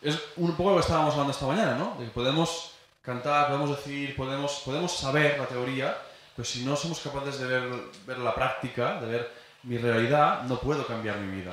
Es 0.00 0.16
un 0.36 0.54
poco 0.54 0.70
lo 0.70 0.76
que 0.76 0.82
estábamos 0.82 1.14
hablando 1.14 1.32
esta 1.32 1.46
mañana, 1.46 1.74
¿no? 1.74 1.96
De 1.98 2.04
que 2.04 2.12
podemos 2.12 2.74
cantar, 3.02 3.48
podemos 3.48 3.70
decir, 3.70 4.14
podemos, 4.14 4.62
podemos 4.64 4.96
saber 4.96 5.40
la 5.40 5.46
teoría, 5.46 5.98
pero 6.36 6.46
si 6.46 6.64
no 6.64 6.76
somos 6.76 7.00
capaces 7.00 7.40
de 7.40 7.48
ver, 7.48 7.68
ver 8.06 8.18
la 8.18 8.32
práctica, 8.32 9.00
de 9.00 9.06
ver 9.08 9.32
mi 9.64 9.76
realidad, 9.76 10.44
no 10.44 10.60
puedo 10.60 10.86
cambiar 10.86 11.16
mi 11.16 11.40
vida. 11.40 11.52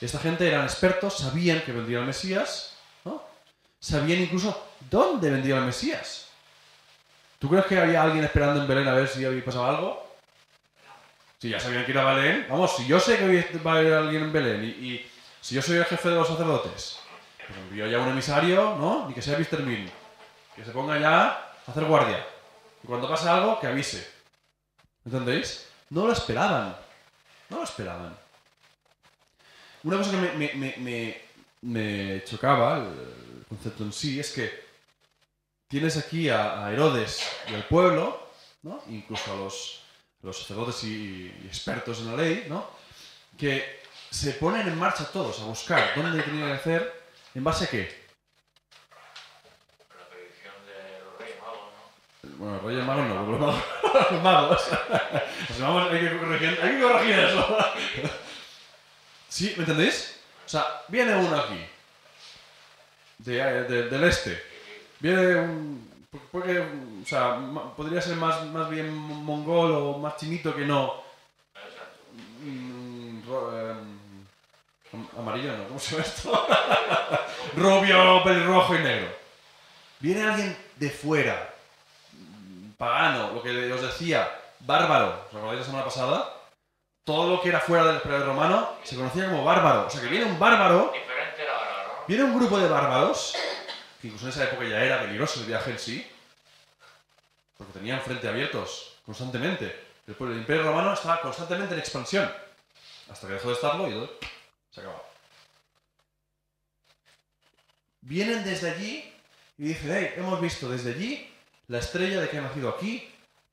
Esta 0.00 0.18
gente 0.18 0.46
eran 0.46 0.64
expertos, 0.64 1.18
sabían 1.18 1.62
que 1.62 1.72
vendría 1.72 2.00
el 2.00 2.04
Mesías, 2.04 2.76
¿no? 3.04 3.22
Sabían 3.80 4.20
incluso 4.20 4.68
dónde 4.90 5.30
vendría 5.30 5.56
el 5.56 5.64
Mesías. 5.64 6.28
¿Tú 7.38 7.48
crees 7.48 7.66
que 7.66 7.78
había 7.78 8.02
alguien 8.02 8.24
esperando 8.24 8.60
en 8.60 8.68
Belén 8.68 8.88
a 8.88 8.94
ver 8.94 9.08
si 9.08 9.24
había 9.24 9.44
pasado 9.44 9.66
algo? 9.66 10.16
Si 11.38 11.50
ya 11.50 11.60
sabían 11.60 11.84
que 11.84 11.90
ir 11.90 11.98
a 11.98 12.14
Belén, 12.14 12.46
vamos, 12.48 12.76
si 12.76 12.86
yo 12.86 12.98
sé 12.98 13.18
que 13.18 13.58
va 13.58 13.74
a 13.74 13.78
haber 13.78 13.92
alguien 13.92 14.24
en 14.24 14.32
Belén 14.32 14.64
y, 14.64 15.06
si 15.40 15.54
yo 15.54 15.62
soy 15.62 15.76
el 15.76 15.84
jefe 15.84 16.08
de 16.08 16.14
los 16.16 16.26
sacerdotes, 16.26 16.98
pues 17.46 17.58
envío 17.58 17.86
ya 17.86 18.00
un 18.00 18.08
emisario, 18.08 18.74
¿no? 18.76 19.06
Ni 19.06 19.14
que 19.14 19.22
sea 19.22 19.38
Mr. 19.38 19.62
Bean, 19.62 19.88
que 20.56 20.64
se 20.64 20.72
ponga 20.72 20.98
ya 20.98 21.26
a 21.28 21.70
hacer 21.70 21.84
guardia. 21.84 22.26
Y 22.82 22.86
cuando 22.86 23.08
pase 23.08 23.28
algo, 23.28 23.60
que 23.60 23.68
avise. 23.68 24.10
¿Entendéis? 25.04 25.68
No 25.90 26.06
lo 26.06 26.12
esperaban. 26.12 26.76
No 27.48 27.58
lo 27.58 27.64
esperaban. 27.64 28.16
Una 29.86 29.98
cosa 29.98 30.10
que 30.10 30.16
me, 30.16 30.32
me- 30.32 30.54
me- 30.54 30.74
me- 30.78 31.20
me 31.62 32.24
chocaba, 32.24 32.78
el 32.78 33.44
concepto 33.48 33.84
en 33.84 33.92
sí, 33.92 34.18
es 34.18 34.32
que 34.32 34.64
tienes 35.68 35.96
aquí 35.96 36.28
a, 36.28 36.66
a 36.66 36.72
Herodes 36.72 37.24
y 37.50 37.54
al 37.54 37.64
pueblo, 37.68 38.30
¿no? 38.62 38.82
incluso 38.88 39.32
a 39.32 39.36
los, 39.36 39.82
los 40.22 40.38
sacerdotes 40.40 40.82
y, 40.84 41.32
y 41.42 41.46
expertos 41.46 42.00
en 42.00 42.06
la 42.10 42.22
ley, 42.22 42.46
¿no? 42.48 42.68
que 43.38 43.80
se 44.10 44.32
ponen 44.32 44.66
en 44.66 44.76
marcha 44.78 45.04
todos 45.12 45.40
a 45.40 45.44
buscar 45.44 45.92
dónde 45.94 46.20
tenían 46.22 46.48
que 46.48 46.54
hacer, 46.54 47.02
¿en 47.34 47.44
base 47.44 47.64
a 47.66 47.68
qué? 47.68 48.06
La 49.88 50.08
predicción 50.08 50.54
de 50.66 51.04
los 51.04 51.18
Reyes 51.20 51.36
Magos, 51.40 51.60
¿no? 52.24 52.44
Bueno, 52.44 52.60
Reyes 52.66 52.84
Magos 52.84 53.06
no, 53.08 53.26
los 53.30 53.40
magos. 53.40 53.62
los 54.10 54.22
magos. 54.22 54.62
Los 55.50 55.58
magos 55.60 55.92
hay 55.92 56.00
que 56.00 56.18
corregir, 56.18 56.58
hay 56.62 56.70
que 56.76 56.82
corregir 56.82 57.18
eso. 57.20 57.56
¿Sí? 59.36 59.52
¿Me 59.56 59.64
entendéis? 59.64 60.16
O 60.46 60.48
sea, 60.48 60.64
viene 60.88 61.14
uno 61.14 61.36
aquí, 61.38 61.60
de- 63.18 63.64
de- 63.64 63.88
del 63.90 64.04
este. 64.04 64.42
Viene 65.00 65.34
un. 65.36 66.06
Porque, 66.32 66.58
o 66.58 67.06
sea, 67.06 67.38
podría 67.76 68.00
ser 68.00 68.16
más, 68.16 68.42
más 68.46 68.70
bien 68.70 68.90
mongol 68.94 69.72
o 69.72 69.98
más 69.98 70.16
chinito 70.16 70.54
que 70.56 70.64
no. 70.64 71.02
mm, 72.40 73.18
em, 73.28 74.24
am- 74.94 75.08
amarillo, 75.18 75.54
¿no? 75.58 75.64
¿Cómo 75.68 75.78
se 75.78 75.90
llama 75.96 76.06
esto? 76.06 76.46
Rubio, 77.56 78.22
pelirrojo 78.24 78.74
y 78.74 78.78
negro. 78.78 79.08
Viene 80.00 80.22
alguien 80.22 80.56
de 80.76 80.88
fuera, 80.90 81.54
pagano, 82.78 83.32
lo 83.32 83.42
que 83.42 83.70
os 83.70 83.82
decía, 83.82 84.30
bárbaro. 84.60 85.26
¿Os 85.28 85.34
acordáis 85.36 85.60
la 85.60 85.66
semana 85.66 85.84
pasada? 85.84 86.32
Todo 87.06 87.30
lo 87.36 87.40
que 87.40 87.50
era 87.50 87.60
fuera 87.60 87.84
del 87.86 87.94
imperio 87.96 88.26
romano 88.26 88.76
se 88.82 88.96
conocía 88.96 89.26
como 89.26 89.44
bárbaro. 89.44 89.86
O 89.86 89.90
sea 89.90 90.00
que 90.00 90.08
viene 90.08 90.24
un 90.26 90.38
bárbaro, 90.40 90.92
viene 92.08 92.24
un 92.24 92.36
grupo 92.36 92.58
de 92.58 92.68
bárbaros, 92.68 93.34
que 94.00 94.08
incluso 94.08 94.26
en 94.26 94.32
esa 94.32 94.44
época 94.44 94.64
ya 94.66 94.82
era 94.82 95.00
peligroso 95.02 95.38
el 95.40 95.46
viaje 95.46 95.70
en 95.70 95.78
sí, 95.78 96.10
porque 97.56 97.72
tenían 97.74 98.00
frente 98.00 98.26
abiertos 98.28 98.96
constantemente. 99.06 99.84
El, 100.08 100.16
pueblo- 100.16 100.34
el 100.34 100.40
imperio 100.40 100.64
romano 100.64 100.92
estaba 100.94 101.20
constantemente 101.20 101.74
en 101.74 101.80
expansión, 101.80 102.28
hasta 103.08 103.28
que 103.28 103.34
dejó 103.34 103.48
de 103.48 103.54
estarlo 103.54 103.88
y 103.88 103.92
todo, 103.92 104.10
se 104.72 104.80
acabó. 104.80 105.04
Vienen 108.00 108.42
desde 108.44 108.70
allí 108.72 109.12
y 109.58 109.62
dicen, 109.64 109.92
hey, 109.96 110.14
hemos 110.16 110.40
visto 110.40 110.68
desde 110.68 110.90
allí 110.90 111.32
la 111.68 111.78
estrella 111.78 112.20
de 112.20 112.28
que 112.28 112.38
ha 112.38 112.42
nacido 112.42 112.68
aquí 112.68 113.08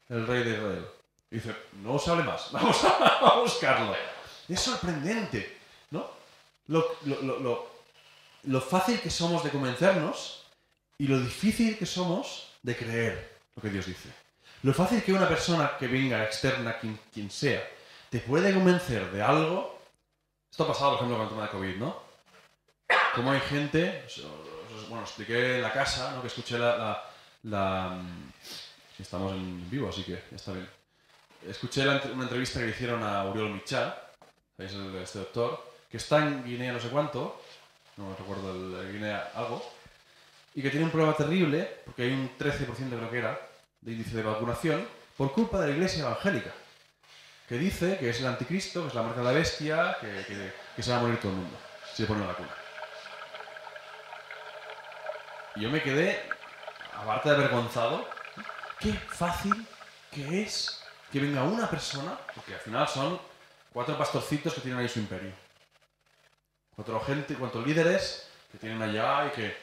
el 0.10 0.26
rey 0.26 0.44
de 0.44 0.52
Israel. 0.52 0.88
Y 1.34 1.38
dice, 1.38 1.56
no 1.82 1.94
os 1.96 2.08
hable 2.08 2.24
más, 2.24 2.50
vamos 2.52 2.78
a, 2.84 3.40
buscarlo. 3.42 3.96
Es 4.48 4.60
sorprendente, 4.60 5.58
¿no? 5.90 6.08
Lo, 6.68 6.96
lo- 7.06 7.22
lo- 7.40 7.68
lo- 8.44 8.62
fácil 8.62 9.00
que 9.02 9.10
somos 9.10 9.44
de 9.44 9.50
convencernos 9.50 10.44
y 11.00 11.08
lo 11.08 11.20
difícil 11.20 11.76
que 11.76 11.88
somos 11.88 12.50
de 12.62 12.78
creer 12.78 13.38
lo 13.56 13.64
que 13.64 13.70
Dios 13.72 13.88
dice. 13.88 14.10
Lo 14.62 14.76
fácil 14.76 15.02
que 15.04 15.12
una 15.12 15.28
persona 15.28 15.72
que 15.80 15.88
venga 15.88 16.24
externa, 16.24 16.78
quien, 16.78 17.00
quien 17.12 17.32
sea, 17.32 17.68
te 18.12 18.20
puede 18.20 18.54
convencer 18.54 19.12
de 19.12 19.24
algo. 19.24 19.82
Esto 20.52 20.66
ha 20.66 20.68
pasado, 20.68 20.92
por 20.92 20.98
ejemplo, 21.00 21.18
con 21.18 21.24
el 21.26 21.30
tema 21.34 21.44
de 21.46 21.50
COVID, 21.50 21.76
¿no? 21.78 21.98
Como 23.16 23.32
hay 23.32 23.40
gente, 23.42 24.06
bueno, 24.88 25.04
expliqué 25.04 25.56
en 25.56 25.62
la 25.64 25.74
casa, 25.74 26.12
¿no? 26.14 26.22
Que 26.22 26.28
escuché 26.28 26.60
la... 26.60 26.78
la- 26.78 27.04
la, 27.46 27.90
mm, 28.02 28.32
estamos 29.02 29.34
en 29.34 29.70
vivo, 29.70 29.90
así 29.90 30.04
que 30.04 30.24
está 30.32 30.54
bien. 30.54 30.70
Escuché 31.48 31.82
una 31.88 32.24
entrevista 32.24 32.60
que 32.60 32.66
le 32.66 32.72
hicieron 32.72 33.04
a 33.04 33.26
Uriol. 33.26 33.62
El- 34.58 34.96
este 35.02 35.20
doctor, 35.20 35.74
que 35.90 35.98
está 35.98 36.20
en 36.20 36.44
Guinea 36.44 36.72
no 36.74 36.80
sé 36.80 36.90
cuánto, 36.90 37.42
no 37.98 38.16
recuerdo 38.18 38.52
el, 38.80 38.86
el 38.88 38.94
Guinea 38.94 39.32
algo, 39.36 39.64
y 40.56 40.62
que 40.62 40.70
tiene 40.70 40.86
un 40.86 40.92
problema 40.92 41.16
terrible, 41.18 41.82
porque 41.86 42.04
hay 42.04 42.12
un 42.14 42.38
13% 42.38 42.68
creo 42.90 43.10
que 43.12 43.18
era, 43.18 43.40
de 43.82 43.92
índice 43.92 44.16
de 44.16 44.24
vacunación, 44.24 44.88
por 45.18 45.32
culpa 45.34 45.60
de 45.60 45.68
la 45.68 45.74
iglesia 45.74 46.04
evangélica, 46.04 46.52
que 47.50 47.58
dice 47.58 47.98
que 47.98 48.10
es 48.12 48.20
el 48.20 48.28
anticristo, 48.28 48.84
que 48.84 48.88
es 48.90 48.94
la 48.94 49.02
marca 49.02 49.20
de 49.20 49.26
la 49.26 49.32
bestia, 49.32 49.98
que 50.00 50.82
se 50.84 50.92
va 50.92 50.98
a 50.98 51.02
morir 51.02 51.20
todo 51.20 51.32
el 51.32 51.38
mundo 51.40 51.58
si 51.94 52.04
se 52.04 52.08
pone 52.08 52.22
la 52.22 52.28
vacuna. 52.28 52.50
Y 55.56 55.62
yo 55.62 55.70
me 55.70 55.82
quedé, 55.82 56.22
aparte 56.96 57.30
de 57.30 57.36
avergonzado, 57.36 58.08
qué 58.80 58.94
fácil 58.94 59.68
que 60.12 60.44
es 60.44 60.83
que 61.14 61.20
venga 61.20 61.44
una 61.44 61.70
persona, 61.70 62.18
porque 62.34 62.56
al 62.56 62.60
final 62.60 62.88
son 62.88 63.20
cuatro 63.72 63.96
pastorcitos 63.96 64.52
que 64.56 64.62
tienen 64.62 64.80
ahí 64.80 64.90
su 64.90 64.98
imperio. 64.98 65.32
Cuatro 66.76 67.00
gente, 67.02 67.36
cuatro 67.36 67.64
líderes 67.64 68.28
que 68.52 68.58
tienen 68.58 68.82
allá 68.82 69.28
y 69.28 69.30
que, 69.30 69.56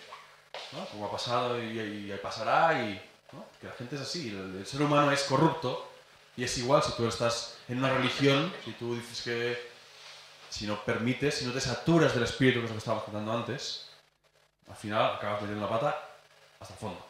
como 0.93 1.07
ha 1.07 1.11
pasado 1.11 1.61
y, 1.61 1.81
y- 1.81 2.19
pasará 2.23 2.81
y, 2.81 3.03
que 3.61 3.67
la 3.67 3.73
gente 3.73 3.97
es 3.97 4.03
así, 4.03 4.29
el, 4.29 4.65
ser 4.65 4.81
humano 4.81 5.11
es 5.11 5.25
corrupto 5.25 5.91
y 6.37 6.45
es 6.45 6.57
igual 6.59 6.85
si 6.85 6.93
tú 6.93 7.09
estás 7.09 7.59
en 7.69 7.79
una 7.79 7.95
religión, 7.95 8.53
si 8.65 8.71
tú 8.75 8.95
dices 8.95 9.21
que, 9.23 9.71
si 10.51 10.69
no 10.69 10.85
permites, 10.85 11.35
si 11.35 11.47
no 11.47 11.53
te 11.53 11.61
saturas 11.61 12.15
del 12.15 12.23
espíritu, 12.23 12.61
que 12.61 12.67
es 12.67 12.71
lo 12.71 12.77
que 12.77 12.79
estábamos 12.79 13.05
contando 13.05 13.33
antes, 13.33 13.91
al 14.69 14.77
final 14.77 15.17
acabas 15.17 15.43
metiendo 15.43 15.67
la 15.67 15.73
pata 15.81 16.09
hasta 16.61 16.75
el 16.75 16.81
fondo. 16.81 17.05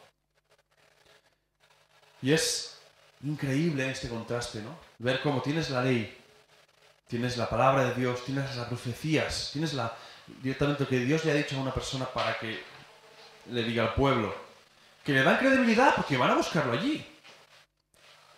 Y 2.23 2.33
es 2.33 2.70
increíble 3.25 3.91
este 3.91 4.09
contraste, 4.09 4.63
¿no? 4.63 4.79
Ver 4.99 5.21
cómo 5.23 5.43
tienes 5.43 5.71
la 5.71 5.83
ley, 5.83 6.17
tienes 7.09 7.37
la 7.37 7.49
palabra 7.49 7.85
de 7.85 7.95
Dios, 7.95 8.25
tienes 8.25 8.55
las 8.57 8.67
profecías, 8.67 9.51
tienes 9.53 9.75
la, 9.75 9.95
directamente 10.43 10.85
lo 10.85 10.89
que 10.89 11.01
Dios 11.01 11.25
le 11.25 11.33
ha 11.33 11.35
dicho 11.35 11.57
a 11.57 11.61
una 11.61 11.75
persona 11.75 12.07
para 12.07 12.39
que 12.39 12.63
le 13.51 13.63
diga 13.63 13.85
al 13.85 13.95
pueblo, 13.95 14.35
que 15.05 15.13
le 15.13 15.23
dan 15.23 15.39
credibilidad 15.39 15.95
porque 15.95 16.17
van 16.17 16.31
a 16.31 16.37
buscarlo 16.37 16.73
allí. 16.73 17.07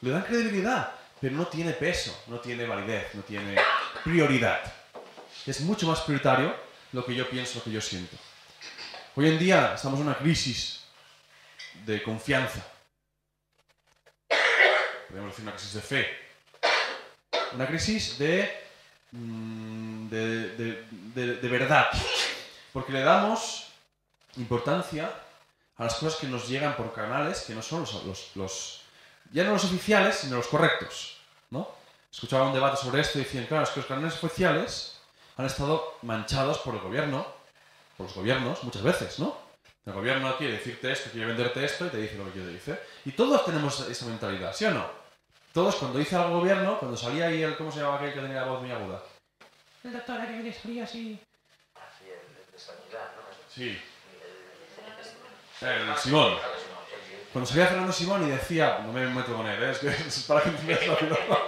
Le 0.00 0.10
dan 0.10 0.22
credibilidad, 0.22 0.92
pero 1.20 1.36
no 1.36 1.46
tiene 1.46 1.72
peso, 1.72 2.24
no 2.26 2.40
tiene 2.40 2.66
validez, 2.66 3.14
no 3.14 3.22
tiene 3.22 3.56
prioridad. 4.02 4.60
Es 5.46 5.60
mucho 5.60 5.86
más 5.86 6.00
prioritario 6.00 6.54
lo 6.92 7.04
que 7.04 7.14
yo 7.14 7.28
pienso, 7.28 7.58
lo 7.58 7.64
que 7.64 7.70
yo 7.70 7.80
siento. 7.80 8.16
Hoy 9.14 9.28
en 9.28 9.38
día 9.38 9.74
estamos 9.74 10.00
en 10.00 10.06
una 10.06 10.18
crisis 10.18 10.84
de 11.84 12.02
confianza. 12.02 12.64
Podemos 15.12 15.32
decir 15.32 15.44
una 15.44 15.52
crisis 15.54 15.74
de 15.74 15.80
fe. 15.82 16.08
Una 17.52 17.66
crisis 17.66 18.18
de, 18.18 18.50
mm, 19.10 20.08
de, 20.08 20.48
de- 20.56 21.36
de- 21.36 21.48
verdad. 21.48 21.88
Porque 22.72 22.92
le 22.92 23.02
damos 23.02 23.68
importancia 24.38 25.12
a 25.76 25.84
las 25.84 25.94
cosas 25.96 26.18
que 26.18 26.26
nos 26.28 26.48
llegan 26.48 26.74
por 26.76 26.94
canales 26.94 27.42
que 27.42 27.54
no 27.54 27.60
son 27.60 27.80
los, 27.82 28.34
los- 28.34 28.80
ya 29.32 29.44
no 29.44 29.52
los 29.52 29.64
oficiales, 29.64 30.16
sino 30.16 30.36
los 30.36 30.46
correctos. 30.46 31.18
¿no? 31.50 31.68
Escuchaba 32.10 32.46
un 32.46 32.54
debate 32.54 32.78
sobre 32.78 33.02
esto 33.02 33.18
y 33.18 33.24
decían, 33.24 33.44
claro, 33.44 33.64
es 33.64 33.70
que 33.70 33.80
los 33.80 33.86
canales 33.86 34.14
oficiales 34.14 34.96
han 35.36 35.44
estado 35.44 35.98
manchados 36.00 36.56
por 36.60 36.74
el 36.74 36.80
gobierno, 36.80 37.26
por 37.98 38.06
los 38.06 38.14
gobiernos, 38.16 38.64
muchas 38.64 38.82
veces, 38.82 39.18
¿no? 39.18 39.36
El 39.84 39.92
gobierno 39.92 40.36
quiere 40.38 40.54
decirte 40.54 40.90
esto, 40.92 41.10
quiere 41.10 41.26
venderte 41.26 41.62
esto 41.64 41.84
y 41.86 41.90
te 41.90 41.96
dice 41.98 42.14
lo 42.16 42.24
que 42.26 42.30
quiere 42.32 42.52
decir. 42.52 42.78
Y 43.04 43.12
todos 43.12 43.44
tenemos 43.44 43.80
esa 43.80 44.06
mentalidad, 44.06 44.54
¿sí 44.54 44.64
o 44.64 44.70
no? 44.70 45.01
Todos, 45.52 45.76
cuando 45.76 45.98
dice 45.98 46.16
algo 46.16 46.28
el 46.28 46.40
gobierno, 46.40 46.78
cuando 46.78 46.96
salía 46.96 47.26
ahí 47.26 47.42
el, 47.42 47.56
¿cómo 47.56 47.70
se 47.70 47.80
llamaba 47.80 47.96
aquel 47.96 48.14
que 48.14 48.20
tenía 48.20 48.40
la 48.40 48.46
voz 48.46 48.62
muy 48.62 48.70
aguda? 48.70 49.02
El 49.84 49.92
doctor 49.92 50.20
aquel 50.20 50.42
que 50.42 50.52
salía 50.52 50.84
así. 50.84 51.20
Así, 51.74 52.04
el 52.10 52.52
de 52.52 52.58
sanidad, 52.58 53.10
¿no? 53.16 53.22
Sí. 53.54 53.78
El 55.60 55.96
Simón. 55.98 56.38
Cuando 57.32 57.48
salía 57.48 57.66
Fernando 57.66 57.92
Simón 57.92 58.26
y 58.26 58.30
decía, 58.30 58.80
no 58.84 58.92
me 58.92 59.06
meto 59.06 59.36
con 59.36 59.46
él, 59.46 59.62
¿eh? 59.62 59.70
es 59.70 59.78
que 59.78 59.88
es 60.08 60.24
para 60.24 60.42
que 60.42 60.48
entiendas 60.50 60.98
filosofía. 60.98 61.38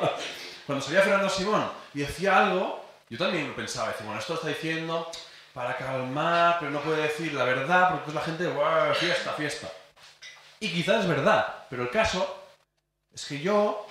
Cuando 0.66 0.84
salía 0.84 1.00
Fernando 1.02 1.28
Simón 1.30 1.70
y 1.94 2.00
decía 2.00 2.46
algo, 2.46 2.84
yo 3.08 3.18
también 3.18 3.54
pensaba, 3.54 3.88
decía, 3.88 4.04
bueno, 4.04 4.20
esto 4.20 4.34
lo 4.34 4.38
está 4.38 4.48
diciendo 4.50 5.10
para 5.52 5.76
calmar, 5.76 6.56
pero 6.58 6.70
no 6.70 6.80
puede 6.80 7.02
decir 7.02 7.32
la 7.32 7.44
verdad, 7.44 7.90
porque 7.90 8.04
pues 8.04 8.14
la 8.14 8.22
gente, 8.22 8.46
"Buah, 8.48 8.94
fiesta, 8.94 9.32
fiesta. 9.32 9.70
Y 10.60 10.68
quizás 10.68 11.02
es 11.02 11.08
verdad, 11.08 11.66
pero 11.70 11.82
el 11.82 11.90
caso 11.90 12.42
es 13.12 13.24
que 13.26 13.40
yo 13.40 13.86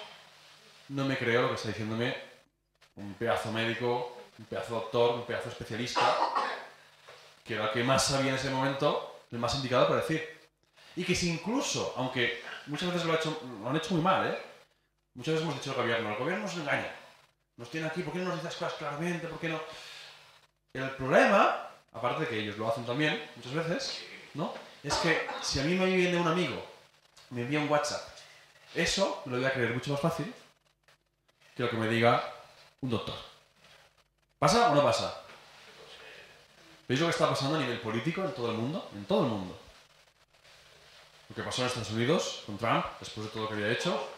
no 0.90 1.06
me 1.06 1.18
creo 1.18 1.44
lo 1.44 1.50
que 1.50 1.56
está 1.56 1.68
diciéndome 1.70 2.16
un 2.96 3.14
pedazo 3.16 3.52
médico, 3.52 4.18
un 4.38 4.46
pedazo 4.46 4.76
doctor, 4.76 5.16
un 5.16 5.26
pedazo 5.26 5.50
especialista, 5.50 6.02
que 7.44 7.56
era 7.56 7.66
el 7.66 7.72
que 7.72 7.84
más 7.84 8.06
sabía 8.06 8.30
en 8.32 8.36
ese 8.38 8.50
momento, 8.50 9.20
el 9.32 9.40
más 9.40 9.56
indicado 9.56 9.88
para 9.88 10.02
decir. 10.02 10.28
Y 10.96 11.04
que 11.04 11.16
si 11.16 11.30
incluso, 11.32 11.94
aunque 11.98 12.44
muchas 12.68 12.92
veces 12.94 13.08
lo, 13.08 13.16
hecho- 13.16 13.42
lo 13.62 13.70
han 13.70 13.76
hecho 13.76 13.94
muy 13.96 14.02
mal, 14.04 14.28
¿eh? 14.28 14.38
Muchas 15.16 15.34
veces 15.36 15.44
hemos 15.44 15.56
dicho 15.60 15.72
al 15.72 15.78
gobierno, 15.78 16.10
el 16.10 16.18
gobierno 16.18 16.44
nos 16.46 16.56
engaña. 16.56 16.94
Nos 17.58 17.70
tiene 17.70 17.88
aquí, 17.88 18.02
¿por 18.04 18.14
qué 18.14 18.20
no 18.20 18.26
nos 18.30 18.44
dice 18.44 18.56
cosas 18.56 18.74
claramente? 18.74 19.28
¿Por 19.28 19.40
qué 19.40 19.50
no? 19.50 19.60
El 20.74 20.90
problema, 20.92 21.70
aparte 21.94 22.22
de 22.24 22.30
que 22.30 22.40
ellos 22.40 22.58
lo 22.58 22.68
hacen 22.70 22.86
también, 22.86 23.24
muchas 23.36 23.54
veces, 23.54 24.04
¿no? 24.34 24.54
Es 24.84 24.96
que 24.96 25.28
si 25.42 25.60
a 25.60 25.64
mí 25.64 25.76
me 25.76 25.86
viene 25.86 26.18
un 26.18 26.28
amigo, 26.28 26.64
me 27.30 27.42
envía 27.42 27.60
un 27.60 27.70
WhatsApp, 27.70 28.02
eso 28.76 29.22
me 29.26 29.34
lo 29.34 29.38
voy 29.38 29.46
a 29.46 29.54
creer 29.54 29.74
mucho 29.74 29.92
más 29.92 30.02
fácil 30.02 30.34
que 31.56 31.64
lo 31.64 31.70
que 31.70 31.78
me 31.78 31.88
diga 31.88 32.24
un 32.82 32.90
doctor. 32.90 33.16
¿Pasa 34.40 34.72
o 34.72 34.76
no 34.76 34.84
pasa? 34.84 35.24
¿Veis 36.88 37.00
lo 37.00 37.08
que 37.08 37.12
está 37.12 37.30
pasando 37.30 37.56
a 37.56 37.60
nivel 37.60 37.80
político 37.80 38.24
en 38.24 38.34
todo 38.34 38.52
el 38.52 38.58
mundo? 38.58 38.90
En 38.94 39.06
todo 39.06 39.24
el 39.24 39.30
mundo. 39.30 39.58
Lo 41.30 41.36
que 41.36 41.44
pasó 41.44 41.62
en 41.62 41.68
Estados 41.68 41.92
Unidos 41.92 42.44
con 42.46 42.58
Trump, 42.58 42.86
después 43.00 43.28
de 43.28 43.32
todo 43.32 43.44
lo 43.44 43.50
que 43.50 43.56
había 43.56 43.72
hecho. 43.72 44.10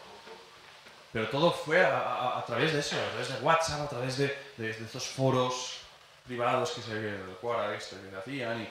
Pero 1.12 1.28
todo 1.28 1.52
fue 1.52 1.84
a, 1.84 2.42
través 2.46 2.72
de 2.72 2.80
eso, 2.80 2.96
a 2.96 3.08
través 3.10 3.28
de 3.28 3.40
WhatsApp, 3.40 3.80
a 3.82 3.88
través 3.88 4.18
de, 4.18 4.36
estos 4.58 5.06
foros 5.06 5.78
privados 6.26 6.72
que 6.72 6.82
se 6.82 6.92
el 6.92 7.36
Quora 7.40 7.74
este, 7.74 7.96
que 7.96 8.16
hacían. 8.16 8.62
Y 8.62 8.68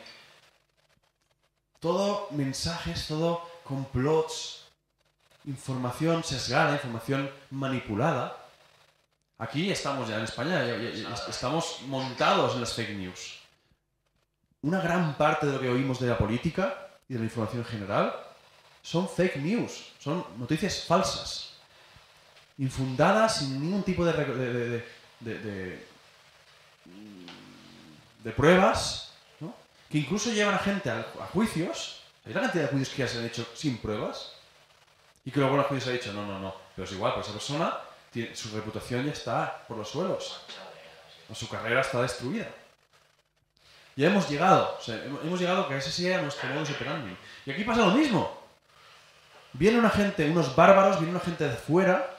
todo 1.80 2.28
mensajes, 2.32 3.08
todo 3.08 3.50
complots, 3.64 4.66
información 5.46 6.24
sesgada, 6.24 6.74
información 6.74 7.32
manipulada. 7.50 8.45
Aquí 9.38 9.70
estamos 9.70 10.08
ya 10.08 10.18
en 10.18 10.24
España, 10.24 10.66
ya- 10.66 10.78
ya- 10.78 11.14
estamos 11.30 11.80
montados 11.88 12.54
en 12.56 12.62
las 12.62 12.74
fake 12.74 12.92
news. 12.96 13.40
Una 14.62 14.80
gran 14.82 15.16
parte 15.18 15.46
de 15.46 15.54
lo 15.54 15.60
que 15.60 15.70
oímos 15.70 16.00
de 16.00 16.08
la 16.08 16.18
política 16.18 16.88
y 17.10 17.14
de 17.14 17.20
la 17.20 17.26
información 17.26 17.62
en 17.62 17.68
general 17.68 18.16
son 18.82 19.10
fake 19.10 19.38
news, 19.38 19.92
son 20.00 20.26
noticias 20.38 20.86
falsas, 20.88 21.54
infundadas 22.58 23.38
sin 23.40 23.60
ningún 23.62 23.84
tipo 23.84 24.06
de, 24.06 24.14
de, 24.14 24.84
de- 25.20 25.40
de- 28.24 28.32
pruebas, 28.32 29.12
¿no? 29.40 29.54
que 29.90 30.00
incluso 30.00 30.32
llevan 30.32 30.56
a 30.56 30.60
gente 30.60 30.90
a, 30.90 31.00
a 31.22 31.28
juicios 31.28 32.02
¿Hay 32.26 32.34
la 32.34 32.42
cantidad 32.42 32.64
de 32.64 32.70
judíos 32.72 32.90
que 32.90 32.98
ya 33.04 33.08
se 33.08 33.20
han 33.20 33.26
hecho 33.26 33.46
sin 33.54 33.78
pruebas? 33.78 34.32
Y 35.26 35.30
que 35.30 35.40
luego 35.40 35.58
los 35.58 35.68
judíos 35.68 35.86
han 35.86 35.94
dicho, 35.94 36.12
no, 36.12 36.26
no, 36.26 36.40
no. 36.40 36.56
Pero 36.76 36.86
es 36.88 36.92
igual, 36.92 37.14
pues 37.14 37.28
esa 37.28 37.34
persona, 37.34 37.78
su 38.34 38.56
reputación 38.56 39.06
ya 39.06 39.12
está 39.12 39.66
por 39.68 39.78
los 39.78 39.90
suelos. 39.90 40.42
Su 41.34 41.50
carrera 41.50 41.82
está 41.82 42.02
destruida. 42.02 42.48
Ya 43.96 44.08
hemos 44.08 44.30
llegado, 44.30 44.78
o 44.78 44.92
hemos 44.92 45.40
llegado 45.40 45.64
a 45.64 45.70
que 45.70 45.78
ese 45.78 45.92
sea 45.92 46.22
nuestro 46.22 46.50
modus 46.50 46.72
operandi. 46.72 47.16
Y 47.46 47.52
aquí 47.52 47.64
pasa 47.64 47.86
lo 47.86 47.92
mismo. 47.92 48.44
Viene 49.54 49.80
una 49.80 49.90
gente, 49.90 50.30
unos 50.30 50.54
bárbaros, 50.56 50.98
viene 50.98 51.12
una 51.12 51.22
gente 51.22 51.48
de 51.48 51.56
fuera, 51.56 52.18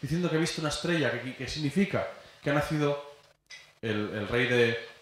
diciendo 0.00 0.30
que 0.30 0.36
ha 0.36 0.40
visto 0.40 0.62
una 0.62 0.70
estrella, 0.70 1.10
que, 1.36 1.46
significa 1.46 2.08
que 2.42 2.50
ha 2.50 2.54
nacido 2.54 3.14
el, 3.82 4.26
rey 4.28 4.46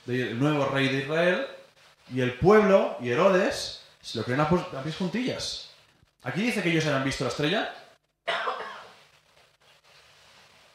de, 0.06 0.34
nuevo 0.34 0.66
rey 0.66 0.88
de 0.88 0.98
Israel, 0.98 1.46
y 2.12 2.20
el 2.20 2.34
pueblo 2.34 2.96
y 3.00 3.10
Herodes 3.10 3.84
se 4.02 4.18
lo 4.18 4.24
creen 4.24 4.40
a, 4.40 4.44
a 4.44 4.82
pies 4.82 4.96
juntillas. 4.96 5.70
Aquí 6.24 6.42
dice 6.42 6.60
que 6.60 6.70
ellos 6.70 6.86
han 6.86 7.04
visto 7.04 7.22
la 7.22 7.30
estrella. 7.30 7.72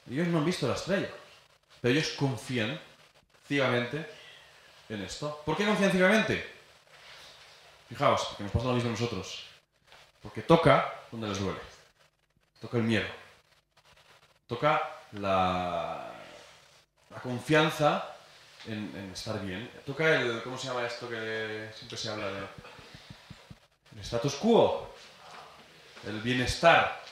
Ellos 0.09 0.27
no 0.27 0.39
han 0.39 0.45
visto 0.45 0.67
la 0.67 0.75
estrella. 0.75 1.09
Pero 1.81 1.93
ellos 1.93 2.09
confían 2.17 2.79
ciegamente 3.47 4.09
en 4.89 5.01
esto. 5.01 5.41
¿Por 5.45 5.57
qué 5.57 5.65
confían 5.65 5.91
ciegamente? 5.91 6.53
Fijaos, 7.89 8.25
porque 8.29 8.43
nos 8.43 8.51
pasa 8.51 8.65
lo 8.65 8.73
mismo 8.73 8.89
a 8.89 8.91
nosotros. 8.91 9.45
Porque 10.21 10.41
toca 10.41 10.93
donde 11.11 11.27
les 11.27 11.39
duele. 11.39 11.59
Toca 12.59 12.77
el 12.77 12.83
miedo. 12.83 13.07
Toca 14.47 14.81
la, 15.13 16.11
la 17.09 17.17
confianza 17.21 18.15
en, 18.65 18.91
en 18.95 19.11
estar 19.13 19.39
bien. 19.41 19.69
Toca 19.85 20.19
el, 20.19 20.41
¿cómo 20.43 20.57
se 20.57 20.67
llama 20.67 20.85
esto 20.85 21.09
que 21.09 21.69
siempre 21.75 21.97
se 21.97 22.09
habla 22.09 22.27
de? 22.27 22.39
El 23.95 23.99
status 24.01 24.35
quo. 24.35 24.93
El 26.07 26.21
bienestar. 26.21 27.04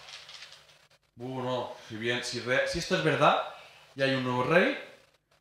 Uh, 1.20 1.42
no, 1.42 1.76
si, 1.88 1.96
bien, 1.98 2.24
si, 2.24 2.40
re- 2.40 2.68
si 2.68 2.80
esto 2.80 2.96
es 2.96 3.04
verdad 3.04 3.48
y 3.96 4.02
hay 4.02 4.16
un 4.16 4.24
nuevo 4.24 4.44
rey, 4.44 4.78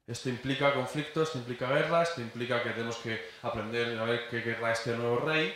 esto 0.06 0.28
implica 0.28 0.74
conflicto, 0.74 1.22
esto 1.22 1.38
implica 1.38 1.68
guerra, 1.68 2.02
esto 2.02 2.20
implica 2.20 2.62
que 2.62 2.70
tenemos 2.70 2.96
que 2.96 3.30
aprender 3.42 3.98
a 3.98 4.04
ver 4.04 4.28
qué 4.28 4.42
querrá 4.42 4.72
este 4.72 4.94
nuevo 4.96 5.18
rey. 5.20 5.54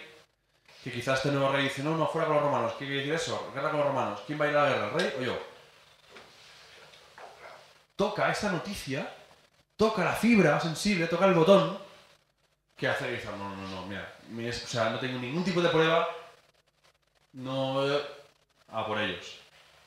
Que 0.83 0.93
quizás 0.93 1.19
este 1.19 1.33
nuevo 1.33 1.53
rey 1.53 1.65
dice, 1.65 1.83
no, 1.83 1.97
no, 1.97 2.07
fuera 2.07 2.29
con 2.29 2.37
los 2.37 2.45
romanos. 2.45 2.73
¿Qué 2.79 2.87
quiere 2.87 2.99
decir 2.99 3.15
eso? 3.15 3.51
Guerra 3.53 3.71
con 3.71 3.81
los 3.81 3.89
romanos. 3.89 4.21
¿Quién 4.25 4.41
va 4.41 4.45
a 4.45 4.51
ir 4.51 4.57
a 4.57 4.63
la 4.63 4.69
guerra, 4.69 4.87
el 4.87 4.93
rey 4.93 5.15
o 5.19 5.23
yo? 5.23 5.39
Toca 7.97 8.31
esta 8.31 8.53
noticia, 8.53 9.13
toca 9.77 10.05
la 10.05 10.13
fibra 10.13 10.61
sensible, 10.61 11.07
toca 11.09 11.25
el 11.27 11.35
botón, 11.35 11.79
que 12.77 12.87
hace 12.89 13.07
que 13.07 13.13
dice, 13.13 13.29
no, 13.37 13.57
no, 13.57 13.69
no, 13.69 13.87
mira, 13.87 14.15
o 14.51 14.53
sea, 14.53 14.91
no 14.91 14.99
tengo 15.01 15.19
ningún 15.19 15.45
tipo 15.45 15.61
de 15.61 15.71
prueba, 15.71 16.09
no... 17.33 17.83
A 18.69 18.87
por 18.87 18.99
ellos. 18.99 19.39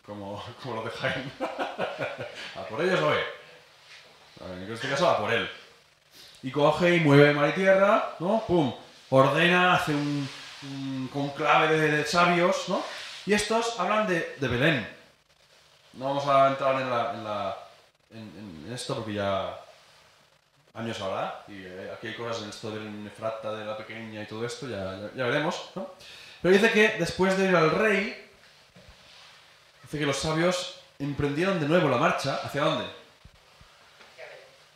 Como, 0.09 0.43
como 0.63 0.75
lo 0.77 0.83
de 0.83 0.89
Jaime. 0.89 1.31
a 1.39 2.63
por 2.67 2.81
ellos 2.81 2.99
no 2.99 3.09
ve. 3.09 3.23
En 4.63 4.73
este 4.73 4.89
caso, 4.89 5.07
a 5.07 5.19
por 5.19 5.31
él. 5.31 5.47
Y 6.41 6.49
coge 6.49 6.95
y 6.95 6.99
mueve 7.01 7.31
mar 7.31 7.49
y 7.49 7.53
tierra, 7.53 8.15
¿no? 8.17 8.43
¡Pum! 8.47 8.73
Ordena, 9.11 9.75
hace 9.75 9.93
un, 9.93 10.27
un 10.63 11.09
conclave 11.13 11.77
de, 11.77 12.05
sabios, 12.05 12.69
¿no? 12.69 12.83
Y 13.27 13.33
estos 13.33 13.79
hablan 13.79 14.07
de, 14.07 14.35
de 14.39 14.47
Belén. 14.47 14.97
No 15.93 16.05
vamos 16.05 16.27
a 16.27 16.47
entrar 16.47 16.81
en, 16.81 16.89
la, 16.89 17.57
en, 18.11 18.73
esto 18.73 18.95
porque 18.95 19.13
ya 19.13 19.59
años 20.73 20.99
habrá. 21.01 21.43
Y 21.47 21.65
eh, 21.65 21.91
aquí 21.93 22.07
hay 22.07 22.15
cosas 22.15 22.41
en 22.41 22.49
esto 22.49 22.71
del 22.71 23.03
nefrata, 23.03 23.51
de 23.51 23.63
la 23.63 23.77
pequeña 23.77 24.23
y 24.23 24.25
todo 24.25 24.43
esto, 24.43 24.67
ya, 24.67 24.97
ya, 24.97 25.11
ya 25.15 25.25
veremos, 25.25 25.69
¿no? 25.75 25.91
Pero 26.41 26.53
dice 26.53 26.71
que 26.71 26.95
después 26.97 27.37
de 27.37 27.49
ir 27.49 27.55
al 27.55 27.69
rey, 27.69 28.28
dice 29.89 29.97
que 29.97 30.05
los 30.05 30.17
sabios 30.17 30.81
emprendieron 30.99 31.59
de 31.59 31.67
nuevo 31.67 31.89
la 31.89 31.97
marcha. 31.97 32.35
¿Hacia 32.43 32.61
dónde? 32.61 32.85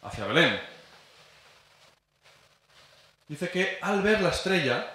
Hacia 0.01 0.25
Belén. 0.25 0.59
Dice 3.27 3.49
que 3.51 3.77
al 3.79 4.01
ver 4.01 4.21
la 4.21 4.29
estrella, 4.29 4.91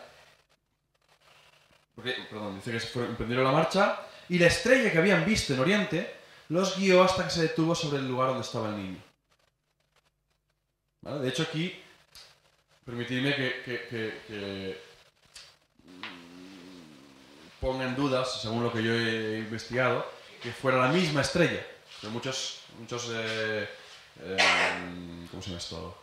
porque, 1.95 2.17
perdón, 2.29 2.57
dice 2.57 2.73
que 2.73 2.99
emprendieron 2.99 3.45
la 3.45 3.53
marcha 3.53 4.01
y 4.29 4.41
la 4.41 4.49
estrella 4.49 4.91
que 4.91 4.99
habían 4.99 5.25
visto 5.25 5.55
en 5.55 5.61
Oriente 5.61 6.17
los 6.49 6.77
guió 6.77 7.05
hasta 7.05 7.25
que 7.25 7.31
se 7.31 7.43
detuvo 7.43 7.77
sobre 7.77 7.99
el 7.99 8.09
lugar 8.09 8.29
donde 8.29 8.43
estaba 8.43 8.71
el 8.71 8.77
niño. 8.77 8.99
De 11.01 11.29
hecho, 11.29 11.45
aquí, 11.45 11.81
permitidme 12.85 13.37
que, 13.37 14.88
ponga 17.61 17.85
en 17.85 17.97
dudas, 17.97 18.41
según 18.41 18.63
lo 18.63 18.73
que 18.73 18.83
yo 18.83 18.93
he 18.93 19.39
investigado, 19.39 20.07
que 20.43 20.53
fuera 20.53 20.79
la 20.79 20.89
misma 20.89 21.23
estrella. 21.23 21.65
Pero 22.01 22.13
muchos, 22.13 22.61
muchos 22.79 23.11
eh, 23.13 23.69
eh, 24.21 24.37
¿cómo 25.31 25.43
se 25.43 25.51
llama 25.51 25.59
esto? 25.59 25.99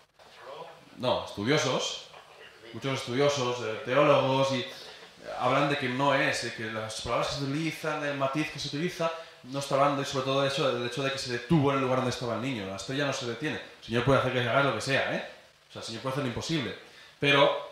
No, 0.97 1.25
estudiosos, 1.25 2.07
muchos 2.73 2.99
estudiosos, 2.99 3.57
eh, 3.65 3.81
teólogos, 3.85 4.51
y 4.53 4.65
hablan 5.39 5.69
de 5.69 5.77
que 5.77 5.89
no 5.89 6.13
es, 6.13 6.43
de 6.43 6.53
que 6.53 6.71
las 6.71 7.01
palabras 7.01 7.29
que 7.29 7.35
se 7.35 7.43
utilizan, 7.43 8.05
el 8.05 8.17
matiz 8.17 8.51
que 8.51 8.59
se 8.59 8.69
utiliza, 8.69 9.11
no 9.43 9.59
está 9.59 9.75
hablando 9.75 10.01
y 10.01 10.05
sobre 10.05 10.25
todo 10.25 10.45
eso, 10.45 10.71
del 10.71 10.87
hecho 10.87 11.03
de 11.03 11.11
que 11.11 11.19
se 11.19 11.33
detuvo 11.33 11.71
en 11.71 11.77
el 11.77 11.83
lugar 11.83 11.97
donde 11.97 12.11
estaba 12.11 12.35
el 12.35 12.41
niño. 12.41 12.65
La 12.65 12.77
estrella 12.77 13.05
no 13.05 13.13
se 13.13 13.27
detiene. 13.27 13.57
El 13.57 13.85
Señor 13.85 14.05
puede 14.05 14.19
hacer 14.19 14.33
que 14.33 14.39
haga 14.39 14.63
lo 14.63 14.75
que 14.75 14.81
sea, 14.81 15.13
¿eh? 15.13 15.29
O 15.69 15.73
sea, 15.73 15.81
el 15.81 15.85
Señor 15.85 16.01
puede 16.01 16.13
hacer 16.13 16.23
lo 16.23 16.29
imposible. 16.29 16.75
Pero 17.19 17.69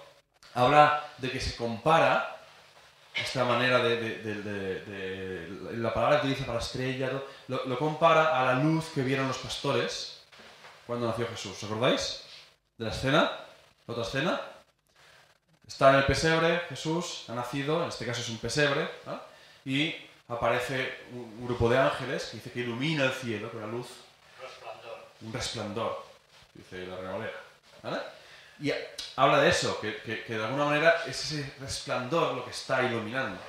habla 0.53 1.03
de 1.17 1.31
que 1.31 1.39
se 1.39 1.55
compara 1.55 2.42
esta 3.15 3.45
manera 3.45 3.79
de, 3.79 3.97
de- 3.97 4.15
de- 4.41 4.79
de- 4.81 5.77
la 5.77 5.93
palabra 5.93 6.21
que 6.21 6.27
utiliza 6.27 6.45
para 6.45 6.59
estrella, 6.59 7.11
lo, 7.47 7.65
lo 7.65 7.77
compara 7.79 8.39
a 8.41 8.45
la 8.45 8.63
luz 8.63 8.85
que 8.93 9.01
vieron 9.01 9.27
los 9.27 9.37
pastores 9.37 10.21
cuando 10.87 11.07
nació 11.07 11.27
Jesús. 11.27 11.57
¿Os 11.57 11.63
acordáis? 11.63 12.23
De 12.77 12.85
la 12.85 12.91
escena, 12.91 13.19
la 13.87 13.91
otra 13.93 14.03
escena. 14.03 14.41
Está 15.67 15.91
en 15.91 15.95
el 15.97 16.05
pesebre, 16.05 16.59
Jesús 16.69 17.25
ha 17.29 17.33
nacido, 17.35 17.83
en 17.83 17.89
este 17.89 18.05
caso 18.05 18.21
es 18.21 18.29
un 18.29 18.37
pesebre, 18.37 18.89
y 19.65 19.95
aparece 20.27 20.99
un, 21.13 21.45
grupo 21.45 21.69
de 21.69 21.77
ángeles 21.77 22.25
que 22.25 22.37
dice 22.37 22.51
que 22.51 22.59
ilumina 22.61 23.05
el 23.05 23.11
cielo 23.13 23.49
con 23.51 23.61
la 23.61 23.67
luz, 23.67 23.87
Resplandor. 24.41 24.99
un 25.21 25.33
resplandor, 25.33 26.05
dice 26.53 26.85
la 26.85 26.95
Reina 26.97 27.11
Valera, 27.13 27.41
¿vale? 27.81 27.97
Y 28.61 28.71
habla 29.15 29.39
de 29.41 29.49
eso, 29.49 29.79
que, 29.81 29.97
que- 29.97 30.23
que 30.23 30.37
de 30.37 30.43
alguna 30.43 30.65
manera 30.65 31.03
es 31.07 31.23
ese 31.31 31.53
resplandor 31.59 32.33
lo 32.35 32.45
que 32.45 32.51
está 32.51 32.81
iluminando. 32.83 33.39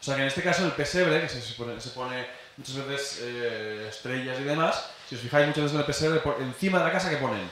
O 0.00 0.04
sea 0.04 0.16
que 0.16 0.22
en 0.22 0.28
este 0.28 0.42
caso 0.42 0.64
el 0.64 0.72
pesebre, 0.72 1.20
que 1.20 1.28
se, 1.28 1.40
se 1.40 1.54
pone, 1.54 1.80
se 1.80 1.90
pone 1.90 2.26
muchas 2.56 2.86
veces 2.86 3.18
eh, 3.22 3.86
estrellas 3.88 4.38
y 4.40 4.44
demás, 4.44 4.90
si 5.08 5.14
os 5.14 5.20
fijáis 5.22 5.46
muchas 5.46 5.62
veces 5.64 5.74
en 5.74 5.80
el 5.80 5.86
pesebre, 5.86 6.20
por 6.20 6.40
encima 6.40 6.78
de 6.78 6.84
la 6.84 6.92
casa 6.92 7.08
que 7.10 7.16
ponen. 7.16 7.48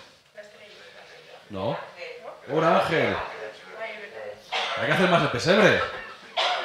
No, 1.50 1.78
un 2.48 2.64
ángel. 2.64 3.16
Hay 4.78 4.86
que 4.86 4.92
hacer 4.92 5.08
más 5.10 5.22
el 5.22 5.28
pesebre. 5.30 5.80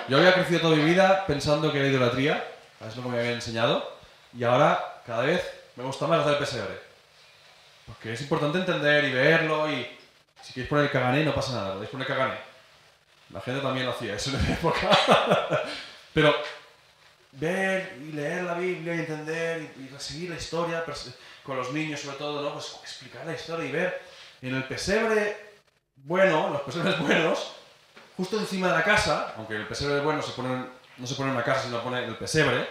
Yo 0.07 0.17
había 0.17 0.33
crecido 0.33 0.61
toda 0.61 0.75
mi 0.75 0.83
vida 0.83 1.25
pensando 1.25 1.71
que 1.71 1.79
era 1.79 1.87
idolatría, 1.87 2.47
es 2.87 2.95
lo 2.95 3.03
que 3.03 3.09
me 3.09 3.17
habían 3.19 3.33
enseñado, 3.35 3.97
y 4.37 4.43
ahora 4.43 5.01
cada 5.05 5.23
vez 5.23 5.41
me 5.75 5.83
gusta 5.83 6.05
más 6.07 6.19
hacer 6.21 6.33
el 6.33 6.39
pesebre. 6.39 6.79
Porque 7.87 8.13
es 8.13 8.21
importante 8.21 8.59
entender 8.59 9.03
y 9.05 9.13
verlo, 9.13 9.69
y 9.71 9.87
si 10.45 10.53
queréis 10.53 10.69
poner 10.69 10.85
el 10.85 10.91
cagané 10.91 11.25
no 11.25 11.33
pasa 11.33 11.53
nada, 11.53 11.73
podéis 11.73 11.89
poner 11.89 12.05
cagané. 12.05 12.35
La 13.33 13.41
gente 13.41 13.61
también 13.61 13.87
lo 13.87 13.93
hacía 13.93 14.13
eso 14.13 14.29
en 14.29 14.45
mi 14.45 14.53
época. 14.53 14.91
Pero 16.13 16.35
ver 17.31 17.97
y 17.99 18.11
leer 18.11 18.43
la 18.43 18.53
Biblia 18.53 18.95
y 18.95 18.99
entender 18.99 19.73
y, 19.75 19.99
seguir 19.99 20.29
la 20.29 20.35
historia 20.35 20.85
con 21.43 21.57
los 21.57 21.73
niños 21.73 21.99
sobre 21.99 22.17
todo, 22.17 22.43
¿no? 22.43 22.53
Pues 22.53 22.77
explicar 22.83 23.25
la 23.25 23.33
historia 23.33 23.67
y 23.67 23.71
ver 23.71 24.01
en 24.43 24.53
el 24.53 24.63
pesebre 24.65 25.35
bueno, 25.95 26.51
los 26.51 26.61
pesebres 26.61 26.99
buenos, 27.01 27.53
justo 28.15 28.37
encima 28.37 28.67
de 28.67 28.73
la 28.75 28.83
casa, 28.83 29.33
aunque 29.37 29.55
el 29.55 29.67
pesebre 29.67 30.01
bueno 30.01 30.21
se 30.21 30.33
pone, 30.33 30.65
no 30.97 31.07
se 31.07 31.15
pone 31.15 31.29
en 31.29 31.37
una 31.37 31.43
casa, 31.43 31.63
sino 31.63 31.81
pone 31.81 32.05
el 32.05 32.17
pesebre, 32.17 32.67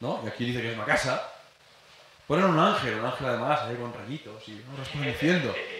¿no? 0.00 0.20
Y 0.22 0.28
aquí 0.28 0.44
dice 0.44 0.60
que 0.60 0.72
es 0.72 0.76
una 0.76 0.84
casa. 0.84 1.32
Ponen 2.26 2.44
un 2.44 2.58
ángel, 2.58 2.98
un 2.98 3.06
ángel 3.06 3.26
además, 3.28 3.60
ahí 3.62 3.76
con 3.76 3.94
rayitos 3.94 4.46
y 4.48 4.62
¿no? 4.68 4.76
resplandeciendo. 4.76 5.54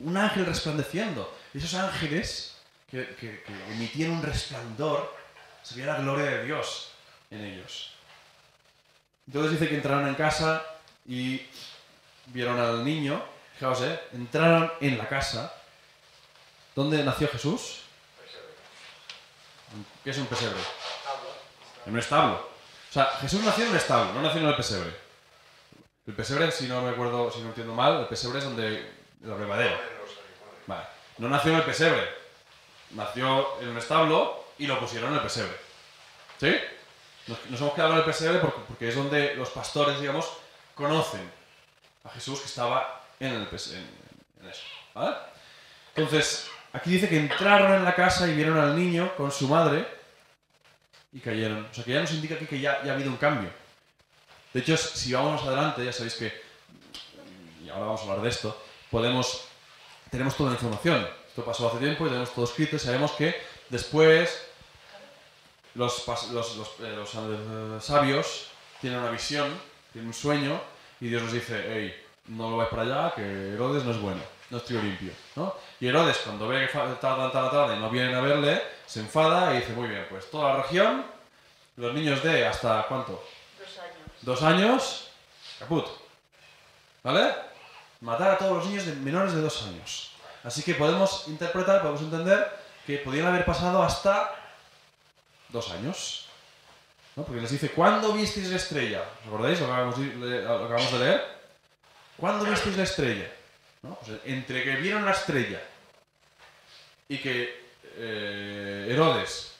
Un 0.00 0.16
ángel 0.16 0.44
resplandeciendo. 0.46 1.32
Esos 1.54 1.74
ángeles 1.74 2.56
que, 2.90 3.06
que- 3.16 3.42
que 3.42 3.72
emitían 3.72 4.10
un 4.12 4.22
resplandor, 4.22 5.14
se 5.62 5.74
veía 5.76 5.92
la 5.94 6.00
gloria 6.00 6.26
de 6.26 6.44
Dios 6.44 6.90
en 7.30 7.40
ellos. 7.44 7.92
Entonces 9.26 9.52
dice 9.52 9.68
que 9.68 9.76
entraron 9.76 10.06
en 10.06 10.14
casa 10.14 10.62
y 11.06 11.42
vieron 12.26 12.60
al 12.60 12.84
niño, 12.84 13.22
fijaos, 13.54 13.80
¿eh? 13.82 14.00
entraron 14.12 14.72
en 14.80 14.98
la 14.98 15.08
casa. 15.08 15.52
¿Dónde 16.74 17.02
nació 17.02 17.28
Jesús? 17.28 17.80
¿Qué 20.04 20.10
es 20.10 20.18
un 20.18 20.26
pesebre? 20.26 20.60
En 21.86 21.92
un 21.94 21.98
establo. 21.98 22.34
O 22.90 22.92
sea, 22.92 23.06
Jesús 23.20 23.42
nació 23.42 23.64
en 23.64 23.70
un 23.70 23.76
establo, 23.76 24.12
no 24.12 24.22
nació 24.22 24.40
en 24.40 24.46
el 24.48 24.56
pesebre. 24.56 24.94
El 26.06 26.14
pesebre, 26.14 26.50
si 26.52 26.66
no 26.68 26.82
me 26.82 26.90
acuerdo, 26.90 27.30
si 27.32 27.40
no 27.40 27.48
entiendo 27.48 27.74
mal, 27.74 28.00
el 28.00 28.06
pesebre 28.06 28.38
es 28.38 28.44
donde 28.44 28.88
el 29.26 29.32
abrevadero. 29.32 29.76
Vale. 30.66 30.84
No 31.18 31.28
nació 31.28 31.52
en 31.52 31.58
el 31.58 31.64
pesebre. 31.64 32.08
nació 32.90 33.60
en 33.60 33.68
un 33.68 33.78
establo 33.78 34.46
y 34.58 34.66
lo 34.66 34.78
pusieron 34.78 35.10
en 35.10 35.16
el 35.16 35.22
pesebre. 35.22 35.56
¿Sí? 36.38 36.54
Nos, 37.26 37.60
hemos 37.60 37.74
quedado 37.74 37.92
en 37.92 37.98
el 37.98 38.04
pesebre 38.04 38.38
porque, 38.38 38.88
es 38.88 38.94
donde 38.94 39.34
los 39.34 39.50
pastores, 39.50 40.00
digamos, 40.00 40.30
conocen 40.74 41.28
a 42.04 42.10
Jesús 42.10 42.40
que 42.40 42.46
estaba 42.46 43.04
en 43.18 43.32
el 43.32 43.46
pesebre. 43.48 43.84
Eso, 44.48 44.62
¿vale? 44.94 45.16
Entonces, 45.96 46.48
aquí 46.72 46.90
dice 46.90 47.08
que 47.08 47.18
entraron 47.18 47.74
en 47.74 47.84
la 47.84 47.94
casa 47.94 48.28
y 48.28 48.34
vieron 48.34 48.58
al 48.58 48.76
niño 48.76 49.12
con 49.16 49.32
su 49.32 49.48
madre 49.48 49.86
y 51.12 51.18
cayeron. 51.18 51.66
O 51.68 51.74
sea, 51.74 51.82
que 51.82 51.92
ya 51.92 52.00
nos 52.00 52.12
indica 52.12 52.36
aquí 52.36 52.46
que 52.46 52.60
ya, 52.60 52.84
ya 52.84 52.92
ha 52.92 52.94
habido 52.94 53.10
un 53.10 53.16
cambio. 53.16 53.50
De 54.52 54.60
hecho, 54.60 54.76
si 54.76 55.12
vamos 55.12 55.40
más 55.40 55.48
adelante, 55.48 55.84
ya 55.84 55.92
sabéis 55.92 56.14
que, 56.14 56.32
y 57.64 57.68
ahora 57.68 57.86
vamos 57.86 58.00
a 58.00 58.04
hablar 58.04 58.22
de 58.22 58.28
esto, 58.28 58.65
podemos, 59.00 59.42
tenemos 60.10 60.34
toda 60.38 60.48
la 60.50 60.54
información. 60.56 61.06
Esto 61.28 61.44
pasó 61.44 61.68
hace 61.68 61.76
tiempo 61.80 62.06
y 62.06 62.08
tenemos 62.08 62.32
todo 62.32 62.46
escrito 62.46 62.76
y 62.76 62.78
sabemos 62.78 63.12
que 63.12 63.36
después 63.68 64.42
los, 65.74 66.08
los- 66.08 66.30
los, 66.56 66.68
eh, 66.80 66.94
los, 66.96 67.14
eh, 67.14 67.78
sabios 67.80 68.46
tienen 68.80 69.00
una 69.00 69.10
visión, 69.10 69.52
tienen 69.92 70.08
un 70.08 70.14
sueño 70.14 70.58
y 70.98 71.08
Dios 71.08 71.22
nos 71.24 71.32
dice, 71.32 71.62
hey, 71.68 71.94
no 72.28 72.50
lo 72.52 72.56
vais 72.56 72.70
para 72.70 72.82
allá, 72.84 73.14
que 73.14 73.20
Herodes 73.20 73.84
no 73.84 73.90
es 73.90 74.00
bueno, 74.00 74.22
no 74.48 74.56
es 74.56 74.64
tío 74.64 74.80
limpio. 74.80 75.12
¿no? 75.34 75.54
Y 75.78 75.88
Herodes, 75.88 76.16
cuando 76.24 76.48
ve 76.48 76.66
que 76.66 76.72
tardan, 76.72 76.98
tardan, 76.98 77.30
tardan 77.50 77.76
y 77.76 77.80
no 77.80 77.90
vienen 77.90 78.14
a 78.14 78.22
verle, 78.22 78.62
se 78.86 79.00
enfada 79.00 79.52
y 79.52 79.58
dice, 79.58 79.72
muy 79.74 79.88
bien, 79.88 80.06
pues 80.08 80.30
toda 80.30 80.54
la 80.54 80.62
región, 80.62 81.04
los 81.76 81.92
niños 81.92 82.22
de 82.22 82.46
hasta 82.46 82.86
cuánto, 82.88 83.22
Dos 83.60 83.78
años. 83.78 83.98
dos 84.22 84.42
años, 84.42 85.08
caput. 85.58 85.86
¿Vale? 87.02 87.34
Matar 88.00 88.32
a 88.32 88.38
todos 88.38 88.58
los 88.58 88.66
niños 88.66 88.86
de 88.86 88.94
menores 88.94 89.32
de 89.32 89.40
dos 89.40 89.62
años. 89.62 90.12
Así 90.44 90.62
que 90.62 90.74
podemos 90.74 91.26
interpretar, 91.28 91.80
podemos 91.80 92.02
entender 92.02 92.56
que 92.86 92.98
podían 92.98 93.26
haber 93.26 93.44
pasado 93.44 93.82
hasta 93.82 94.34
dos 95.48 95.70
años. 95.70 96.28
¿no? 97.16 97.24
Porque 97.24 97.40
les 97.40 97.50
dice, 97.50 97.70
¿cuándo 97.70 98.12
visteis 98.12 98.48
la 98.50 98.56
estrella? 98.56 99.02
¿Os 99.22 99.28
acordáis 99.28 99.60
lo 99.60 99.66
que 99.66 99.72
acabamos 99.72 100.92
de, 100.92 100.98
leer? 100.98 101.24
¿Cuándo 102.16 102.44
visteis 102.44 102.76
la 102.76 102.84
estrella? 102.84 103.32
¿No? 103.82 103.94
Pues 103.96 104.18
entre 104.24 104.62
que 104.62 104.76
vieron 104.76 105.04
la 105.04 105.12
estrella 105.12 105.60
y 107.08 107.18
que 107.18 107.66
eh, 107.96 108.88
Herodes 108.90 109.52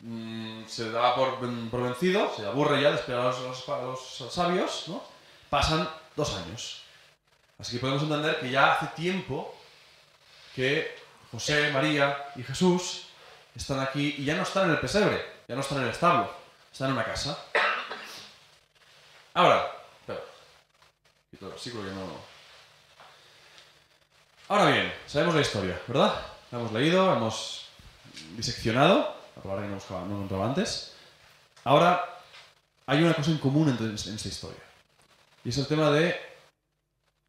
mm, 0.00 0.64
se 0.66 0.90
da 0.90 1.14
por, 1.14 1.38
vencido, 1.40 2.34
se 2.34 2.46
aburre 2.46 2.80
ya 2.80 2.90
de 2.90 2.96
esperar 2.96 3.26
a 3.26 3.30
los, 3.30 4.24
sabios, 4.30 4.86
pasan 5.50 5.88
dos 6.16 6.34
años. 6.34 6.83
Así 7.58 7.72
que 7.72 7.78
podemos 7.78 8.02
entender 8.02 8.40
que 8.40 8.50
ya 8.50 8.72
hace 8.72 8.86
tiempo 8.88 9.54
que 10.54 10.96
José, 11.30 11.70
María 11.72 12.26
y 12.36 12.42
Jesús 12.42 13.06
están 13.54 13.80
aquí 13.80 14.16
y 14.18 14.24
ya 14.24 14.34
no 14.36 14.42
están 14.42 14.64
en 14.66 14.72
el 14.72 14.80
pesebre, 14.80 15.24
ya 15.48 15.54
no 15.54 15.60
están 15.60 15.78
en 15.78 15.84
el 15.84 15.90
establo, 15.90 16.32
están 16.72 16.88
en 16.88 16.94
una 16.94 17.04
casa. 17.04 17.38
Ahora, 19.34 19.70
espera, 20.00 20.20
quito 21.30 21.46
el 21.46 21.52
versículo 21.52 21.84
que 21.84 21.90
no... 21.90 22.34
Ahora 24.48 24.70
bien, 24.70 24.94
sabemos 25.06 25.34
la 25.34 25.40
historia, 25.40 25.80
¿verdad? 25.88 26.14
La 26.50 26.58
hemos 26.58 26.72
leído, 26.72 27.12
hemos 27.12 27.66
diseccionado, 28.36 29.16
la 29.36 29.42
palabra 29.42 29.64
que 29.64 29.68
no 29.70 29.74
buscaba, 29.76 30.00
no 30.02 30.14
encontraba 30.16 30.46
antes. 30.46 30.94
Ahora, 31.64 32.20
hay 32.86 33.02
una 33.02 33.14
cosa 33.14 33.30
en 33.30 33.38
común 33.38 33.68
en, 33.70 33.84
en 33.84 33.94
esta 33.94 34.28
historia. 34.28 34.62
Y 35.44 35.48
es 35.48 35.58
el 35.58 35.66
tema 35.66 35.90
de 35.90 36.33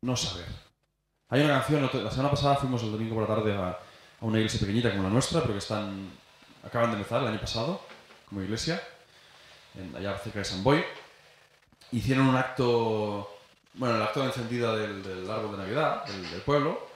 no 0.06 0.16
saber. 0.16 0.46
Hay 1.30 1.42
una 1.42 1.56
canción, 1.60 1.90
la 2.04 2.12
semana 2.12 2.30
pasada 2.30 2.56
fuimos 2.56 2.84
el 2.84 2.92
domingo 2.92 3.16
por 3.16 3.28
la 3.28 3.36
tarde 3.36 3.56
a, 3.56 3.78
una 4.22 4.38
iglesia 4.38 4.60
pequeñita 4.60 4.92
como 4.92 5.04
la 5.04 5.10
nuestra, 5.10 5.42
pero 5.42 5.54
que 5.54 5.60
están, 5.60 6.10
acaban 6.64 6.92
de 6.92 6.98
empezar 6.98 7.22
el 7.22 7.28
año 7.30 7.40
pasado 7.40 7.82
como 8.30 8.42
iglesia, 8.42 8.82
en- 9.76 9.96
allá 9.96 10.18
cerca 10.20 10.40
de 10.40 10.46
San 10.46 10.64
Boy. 10.64 10.84
Hicieron 11.92 12.28
un 12.28 12.36
acto, 12.36 13.30
bueno, 13.74 13.96
el 13.98 14.02
acto 14.04 14.22
de 14.22 14.28
encendida 14.28 14.76
del, 14.76 15.30
árbol 15.30 15.52
de 15.52 15.58
Navidad 15.58 16.06
del 16.06 16.42
pueblo, 16.42 16.88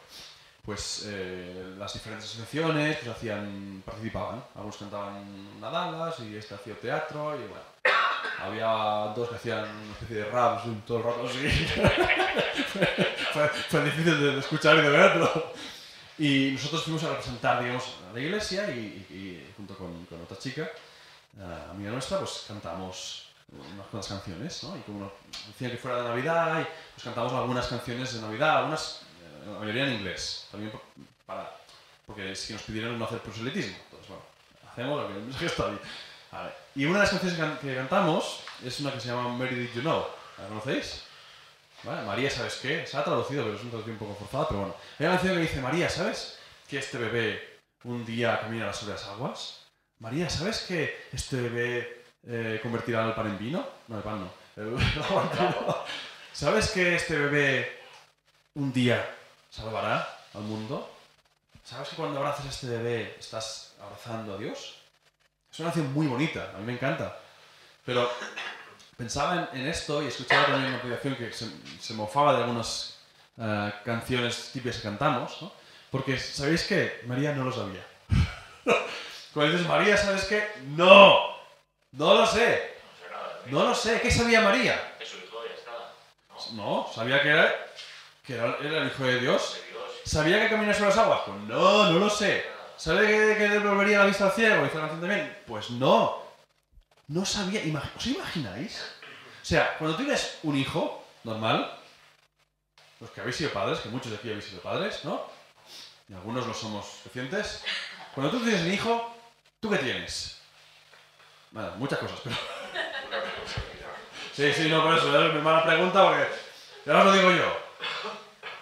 pues 0.70 1.06
eh, 1.08 1.74
las 1.80 1.92
diferentes 1.94 2.30
asociaciones 2.30 2.98
pues 2.98 3.10
hacían, 3.10 3.82
participaban. 3.84 4.44
Algunos 4.54 4.78
cantaban 4.78 5.60
nadalas 5.60 6.20
y 6.20 6.38
este 6.38 6.54
hacía 6.54 6.80
teatro 6.80 7.36
y 7.36 7.48
bueno. 7.48 7.64
Había 8.40 9.12
dos 9.16 9.30
que 9.30 9.36
hacían 9.36 9.64
una 9.64 9.94
especie 9.94 10.18
de 10.18 10.26
rap 10.26 10.62
todo 10.86 11.00
el 11.00 11.04
rato 11.06 11.28
fue, 13.34 13.48
fue 13.48 13.84
difícil 13.84 14.22
de, 14.22 14.38
escuchar 14.38 14.78
y 14.78 14.82
de 14.82 14.90
verlo. 14.90 15.54
Y 16.20 16.52
nosotros 16.52 16.84
fuimos 16.84 17.04
a 17.04 17.10
representar, 17.10 17.64
digamos, 17.64 17.96
a 18.08 18.14
la 18.14 18.20
iglesia 18.20 18.70
y, 18.70 19.52
junto 19.58 19.76
con, 19.76 20.06
con 20.06 20.22
otra 20.22 20.38
chica, 20.38 20.70
eh, 21.40 21.72
amiga 21.72 21.90
nuestra, 21.90 22.20
pues 22.20 22.46
cantamos 22.48 23.30
unas 23.52 23.88
cuantas 23.88 24.12
canciones, 24.12 24.64
¿no? 24.66 24.78
Y 24.78 24.82
como 24.82 25.00
nos 25.00 25.14
decían 25.48 25.72
que 25.72 25.78
fuera 25.78 26.04
de 26.04 26.10
Navidad, 26.10 26.62
y, 26.62 26.66
pues 26.94 27.04
cantamos 27.04 27.34
algunas 27.34 27.66
canciones 27.66 28.14
de 28.14 28.22
Navidad, 28.22 28.58
algunas, 28.58 29.09
la 29.46 29.60
mayoría 29.60 29.86
en 29.88 29.94
inglés, 29.94 30.48
también 30.52 30.72
para, 31.26 31.52
porque 32.06 32.34
que 32.34 32.54
nos 32.54 32.62
pidieron 32.64 32.98
no 33.00 33.06
hacer 33.06 33.20
proselitismo. 33.20 33.78
Entonces, 33.86 34.08
bueno, 34.10 34.24
hacemos 34.72 35.02
lo 35.02 35.08
que 35.08 35.14
el 35.20 35.24
mensaje 35.24 35.46
está 35.46 35.68
ahí. 35.68 35.80
A 36.32 36.44
ver, 36.44 36.54
Y 36.76 36.86
una 36.86 36.96
de 36.96 37.04
las 37.04 37.10
canciones 37.10 37.38
que, 37.38 37.44
can- 37.44 37.58
que 37.60 37.76
cantamos 37.76 38.42
es 38.64 38.80
una 38.82 38.92
que 38.94 39.00
se 39.00 39.08
llama 39.08 39.30
Mary 39.30 39.56
Did 39.56 39.74
You 39.74 39.82
Know. 39.82 40.06
¿La 40.38 40.48
conocéis? 40.48 41.04
¿Vale? 41.84 42.02
María, 42.06 42.30
¿sabes 42.30 42.56
qué? 42.62 42.86
Se 42.86 42.98
ha 42.98 43.04
traducido, 43.04 43.44
pero 43.44 43.56
es 43.56 43.62
una 43.62 43.70
traducción 43.72 43.96
un 43.96 44.00
poco 44.00 44.16
forzada, 44.20 44.48
pero 44.48 44.60
bueno. 44.62 44.76
Hay 45.00 45.06
una 45.06 45.16
canción 45.16 45.36
que 45.36 45.42
dice, 45.42 45.62
María, 45.62 45.90
¿sabes 45.90 46.38
que 46.68 46.78
este 46.78 46.98
bebé 46.98 47.60
un 47.86 48.06
día 48.06 48.40
caminará 48.42 48.74
sobre 48.74 48.94
las 48.94 49.06
aguas? 49.06 49.66
María, 50.00 50.30
¿sabes 50.30 50.60
que 50.68 51.08
este 51.14 51.38
bebé 51.38 52.04
eh, 52.28 52.60
convertirá 52.62 53.06
el 53.06 53.14
pan 53.14 53.28
en 53.28 53.38
vino? 53.40 53.68
No, 53.88 53.98
el 53.98 54.04
pan 54.04 54.20
no. 54.20 54.32
El-. 54.62 54.78
¿Sabes 56.34 56.70
que 56.72 56.96
este 56.96 57.18
bebé 57.18 57.80
un 58.56 58.72
día 58.74 59.10
salvará 59.50 60.08
al 60.34 60.42
mundo? 60.42 60.90
¿Sabes 61.64 61.90
que 61.90 61.96
cuando 61.96 62.20
abrazas 62.20 62.46
a 62.46 62.50
este 62.50 62.68
bebé 62.68 63.16
estás 63.20 63.74
abrazando 63.82 64.36
a 64.36 64.38
Dios? 64.38 64.76
Es 65.52 65.60
una 65.60 65.70
canción 65.70 65.94
muy 65.94 66.08
bonita, 66.08 66.52
a 66.56 66.58
mí 66.60 66.66
me 66.66 66.74
encanta. 66.74 67.18
Pero 67.86 68.10
pensaba 68.98 69.50
en, 69.54 69.62
en 69.62 69.68
esto 69.68 70.02
y 70.04 70.08
escuchaba 70.08 70.48
también 70.48 70.74
una 70.74 70.82
predicación 70.82 71.16
que 71.16 71.32
se, 71.32 71.48
se 71.80 71.94
mofaba 71.94 72.34
de 72.34 72.44
algunas 72.44 73.00
eh, 73.38 73.74
canciones 73.86 74.52
típicas 74.52 74.78
que 74.78 74.84
cantamos, 74.84 75.42
¿no? 75.42 75.52
Porque, 75.90 76.20
¿sabéis 76.20 76.66
qué? 76.66 77.02
María 77.08 77.34
no 77.34 77.46
lo 77.46 77.52
sabía. 77.52 77.86
Cuando 79.34 79.54
dices, 79.54 79.68
María, 79.68 79.96
¿sabes 79.96 80.26
qué? 80.26 80.46
¡No! 80.76 81.36
No 81.94 82.14
lo 82.14 82.26
sé. 82.26 82.78
No 83.48 83.64
lo 83.64 83.74
sé. 83.74 84.02
¿Qué 84.02 84.12
sabía 84.12 84.42
María? 84.42 84.96
Que 85.00 85.06
su 85.06 85.18
hijo 85.18 85.38
ya 85.48 85.56
está. 85.56 86.54
No, 86.54 86.88
sabía 86.94 87.22
que 87.22 87.30
era, 87.30 87.69
que 88.30 88.36
era, 88.36 88.82
el 88.82 88.88
Hijo 88.88 89.04
de 89.06 89.20
Dios. 89.22 89.58
¿Sabía 90.06 90.40
que 90.40 90.50
caminaba 90.50 90.76
sobre 90.76 90.90
las 90.90 90.98
aguas? 91.00 91.22
Pues 91.26 91.38
no, 91.40 91.92
no 91.92 91.98
lo 91.98 92.10
sé. 92.12 92.46
¿Sabe 92.78 93.08
que, 93.08 93.36
que 93.38 93.50
devolvería 93.50 94.00
la 94.00 94.06
vista 94.06 94.28
al 94.28 94.34
ciego? 94.34 94.64
Dice 94.64 94.78
la 94.78 94.88
también. 94.88 95.36
Pues 95.48 95.72
no. 95.72 96.22
No 97.08 97.26
sabía. 97.26 97.62
¿Os 97.98 98.06
imagináis? 98.06 98.86
O 99.42 99.46
sea, 99.46 99.76
cuando 99.80 99.98
tienes 99.98 100.38
un 100.44 100.56
hijo 100.56 101.04
normal, 101.24 101.76
los 103.00 103.10
que 103.10 103.22
habéis 103.22 103.36
sido 103.36 103.50
padres, 103.50 103.80
que 103.80 103.90
muchos 103.90 104.12
de 104.12 104.18
aquí 104.20 104.30
habéis 104.30 104.46
sido 104.46 104.62
padres, 104.62 105.04
¿no? 105.06 105.26
Y 106.08 106.14
algunos 106.14 106.46
lo 106.46 106.54
somos 106.54 107.02
recientes. 107.06 107.64
Cuando 108.14 108.32
tú 108.32 108.44
tienes 108.44 108.62
un 108.62 108.72
hijo, 108.72 109.16
¿tú 109.60 109.72
qué 109.72 109.78
tienes? 109.78 110.40
Bueno, 111.50 111.72
muchas 111.78 111.98
cosas, 111.98 112.20
pero... 112.24 112.36
Sí, 114.34 114.54
sí, 114.54 114.70
no, 114.70 114.84
por 114.84 114.96
eso, 114.96 115.28
es 115.28 115.34
mi 115.34 115.42
mala 115.42 115.66
pregunta 115.66 116.06
porque... 116.08 116.30
Y 116.86 116.90
ahora 116.90 117.02
os 117.02 117.06
lo 117.08 117.14
digo 117.14 117.32
yo. 117.32 117.69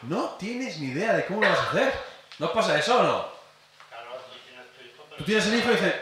No 0.03 0.35
tienes 0.39 0.77
ni 0.79 0.87
idea 0.87 1.13
de 1.13 1.25
cómo 1.25 1.41
lo 1.41 1.49
vas 1.49 1.59
a 1.59 1.69
hacer. 1.69 1.93
¿No 2.39 2.53
pasa 2.53 2.77
eso 2.77 2.99
o 2.99 3.03
no? 3.03 3.27
Claro, 3.89 4.11
tú 5.17 5.23
tienes 5.23 5.47
el 5.47 5.55
hijo 5.55 5.69
y 5.69 5.75
dices, 5.75 5.95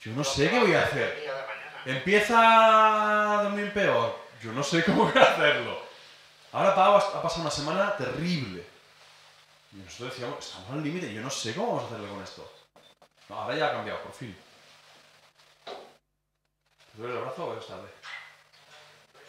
yo 0.00 0.12
no 0.12 0.24
sé 0.24 0.50
qué 0.50 0.58
voy 0.58 0.74
a 0.74 0.82
hacer. 0.82 1.26
Empieza 1.84 3.38
a 3.38 3.42
dormir 3.44 3.72
peor. 3.72 4.18
Yo 4.42 4.52
no 4.52 4.62
sé 4.62 4.84
cómo 4.84 5.04
voy 5.10 5.22
a 5.22 5.24
hacerlo. 5.24 5.80
Ahora 6.52 6.74
Pau 6.74 6.96
ha 6.96 7.22
pasado 7.22 7.42
una 7.42 7.50
semana 7.50 7.96
terrible. 7.96 8.66
Y 9.72 9.76
nosotros 9.76 10.10
decíamos, 10.10 10.44
estamos 10.44 10.70
al 10.70 10.82
límite, 10.82 11.12
yo 11.12 11.20
no 11.20 11.30
sé 11.30 11.54
cómo 11.54 11.76
vamos 11.76 11.84
a 11.84 11.86
hacerle 11.86 12.08
con 12.08 12.22
esto. 12.22 12.52
No, 13.28 13.40
ahora 13.40 13.56
ya 13.56 13.66
ha 13.66 13.72
cambiado, 13.72 14.02
por 14.02 14.12
fin. 14.12 14.36
¿Te 15.64 16.98
duele 16.98 17.14
el 17.14 17.20
brazo 17.20 17.46
o 17.46 17.58
es 17.58 17.66
tarde? 17.66 17.88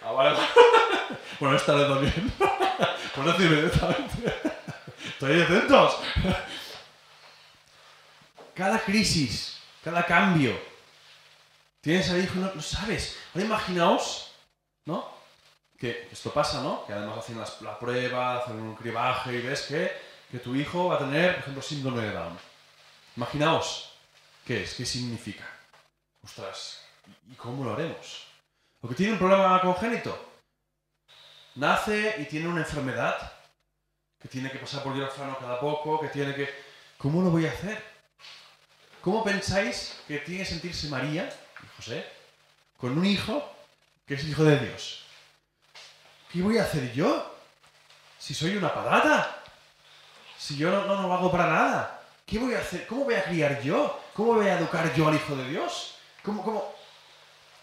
Ah, 0.04 0.12
vale. 0.12 0.38
bueno, 1.40 1.56
es 1.58 1.66
tarde 1.66 1.86
también. 1.86 2.34
Por 3.16 3.26
decirme 3.26 3.56
directamente. 3.58 4.34
Estoy 5.10 5.42
atentos. 5.42 5.98
Cada 8.54 8.80
crisis, 8.80 9.58
cada 9.84 10.04
cambio, 10.06 10.60
tienes 11.82 12.10
al 12.10 12.24
hijo 12.24 12.36
no 12.40 12.54
lo 12.54 12.62
sabes. 12.62 13.18
Ahora 13.34 13.46
imaginaos, 13.46 14.32
¿no? 14.86 15.08
Que 15.78 16.08
esto 16.12 16.32
pasa, 16.34 16.62
¿no? 16.62 16.86
Que 16.88 16.94
además 16.94 17.20
hacen 17.20 17.40
las- 17.40 17.62
la 17.62 17.78
prueba, 17.78 18.38
hacen 18.38 18.60
un 18.60 18.76
cribaje 18.76 19.34
y 19.34 19.42
ves 19.42 19.62
que, 19.64 19.96
que 20.32 20.40
tu 20.40 20.56
hijo 20.56 20.88
va 20.88 20.96
a 20.96 21.00
tener, 21.00 21.34
por 21.36 21.42
ejemplo, 21.42 21.62
síndrome 21.62 22.02
de 22.04 22.14
Down. 22.14 22.38
Imaginaos, 23.16 23.92
¿qué 24.46 24.64
es? 24.64 24.74
¿Qué 24.74 24.86
significa? 24.86 25.48
Ostras, 26.24 26.82
¿y 27.32 27.36
cómo 27.36 27.64
lo 27.64 27.74
haremos? 27.74 28.27
¿O 28.82 28.88
que 28.88 28.96
tiene 28.96 29.14
un 29.14 29.20
problema 29.20 29.60
congénito? 29.62 30.14
Nace 31.56 32.16
y 32.20 32.26
tiene 32.26 32.48
una 32.48 32.62
enfermedad, 32.62 33.34
que 34.22 34.28
tiene 34.28 34.52
que 34.52 34.60
pasar 34.60 34.84
por 34.84 34.94
quirófano 34.94 35.38
cada 35.40 35.60
poco, 35.60 36.00
que 36.00 36.10
tiene 36.10 36.36
que... 36.36 36.48
¿Cómo 36.98 37.22
lo 37.22 37.32
voy 37.32 37.46
a 37.48 37.52
hacer? 37.52 37.84
¿Cómo 39.02 39.24
pensáis 39.24 40.00
que 40.08 40.20
tiene 40.20 40.44
que 40.44 40.50
sentirse 40.50 40.90
María 40.90 41.30
José 41.78 42.06
con 42.78 42.98
un 42.98 43.06
hijo 43.06 43.44
que 44.06 44.16
es 44.16 44.24
hijo 44.24 44.44
de 44.44 44.60
Dios? 44.60 45.06
¿Qué 46.32 46.42
voy 46.42 46.58
a 46.58 46.64
hacer 46.64 46.92
yo? 46.94 47.36
Si 48.20 48.34
soy 48.34 48.58
una 48.58 48.74
patata. 48.74 49.44
Si 50.38 50.58
yo 50.58 50.70
no, 50.70 50.86
no, 50.86 51.02
no 51.02 51.08
lo 51.08 51.14
hago 51.14 51.32
para 51.32 51.48
nada. 51.48 52.04
¿Qué 52.26 52.38
voy 52.38 52.54
a 52.54 52.60
hacer? 52.60 52.86
¿Cómo 52.86 53.06
voy 53.06 53.16
a 53.16 53.24
criar 53.24 53.62
yo? 53.62 54.00
¿Cómo 54.14 54.34
voy 54.36 54.48
a 54.48 54.60
educar 54.60 54.94
yo 54.94 55.08
al 55.08 55.16
hijo 55.16 55.36
de 55.36 55.50
Dios? 55.50 55.96
¿Cómo, 56.22 56.44
cómo? 56.44 56.76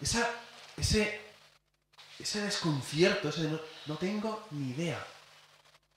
Esa, 0.01 0.27
ese, 0.77 1.21
ese 2.19 2.41
desconcierto, 2.41 3.29
ese 3.29 3.43
de 3.43 3.49
no, 3.51 3.59
no 3.87 3.95
tengo 3.97 4.45
ni 4.51 4.71
idea. 4.71 5.05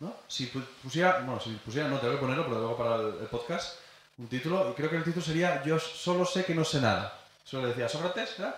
¿No? 0.01 0.15
Si 0.29 0.49
pu- 0.51 0.65
pusiera, 0.83 1.19
bueno, 1.21 1.41
si 1.41 1.51
pusiera, 1.57 1.89
no 1.89 1.99
tengo 1.99 2.15
que 2.15 2.21
ponerlo, 2.21 2.45
pero 2.47 2.59
luego 2.61 2.77
para 2.77 2.97
el, 2.97 3.21
el 3.21 3.27
podcast, 3.27 3.79
un 4.19 4.29
título, 4.29 4.71
y 4.71 4.75
creo 4.75 4.89
que 4.91 4.97
el 4.97 5.05
título 5.05 5.25
sería 5.25 5.63
Yo 5.65 5.79
solo 5.79 6.25
sé 6.25 6.45
que 6.45 6.55
no 6.55 6.65
sé 6.65 6.81
nada. 6.81 7.19
Eso 7.45 7.61
le 7.61 7.69
decía 7.69 7.89
Sócrates, 7.89 8.39
¿verdad? 8.39 8.57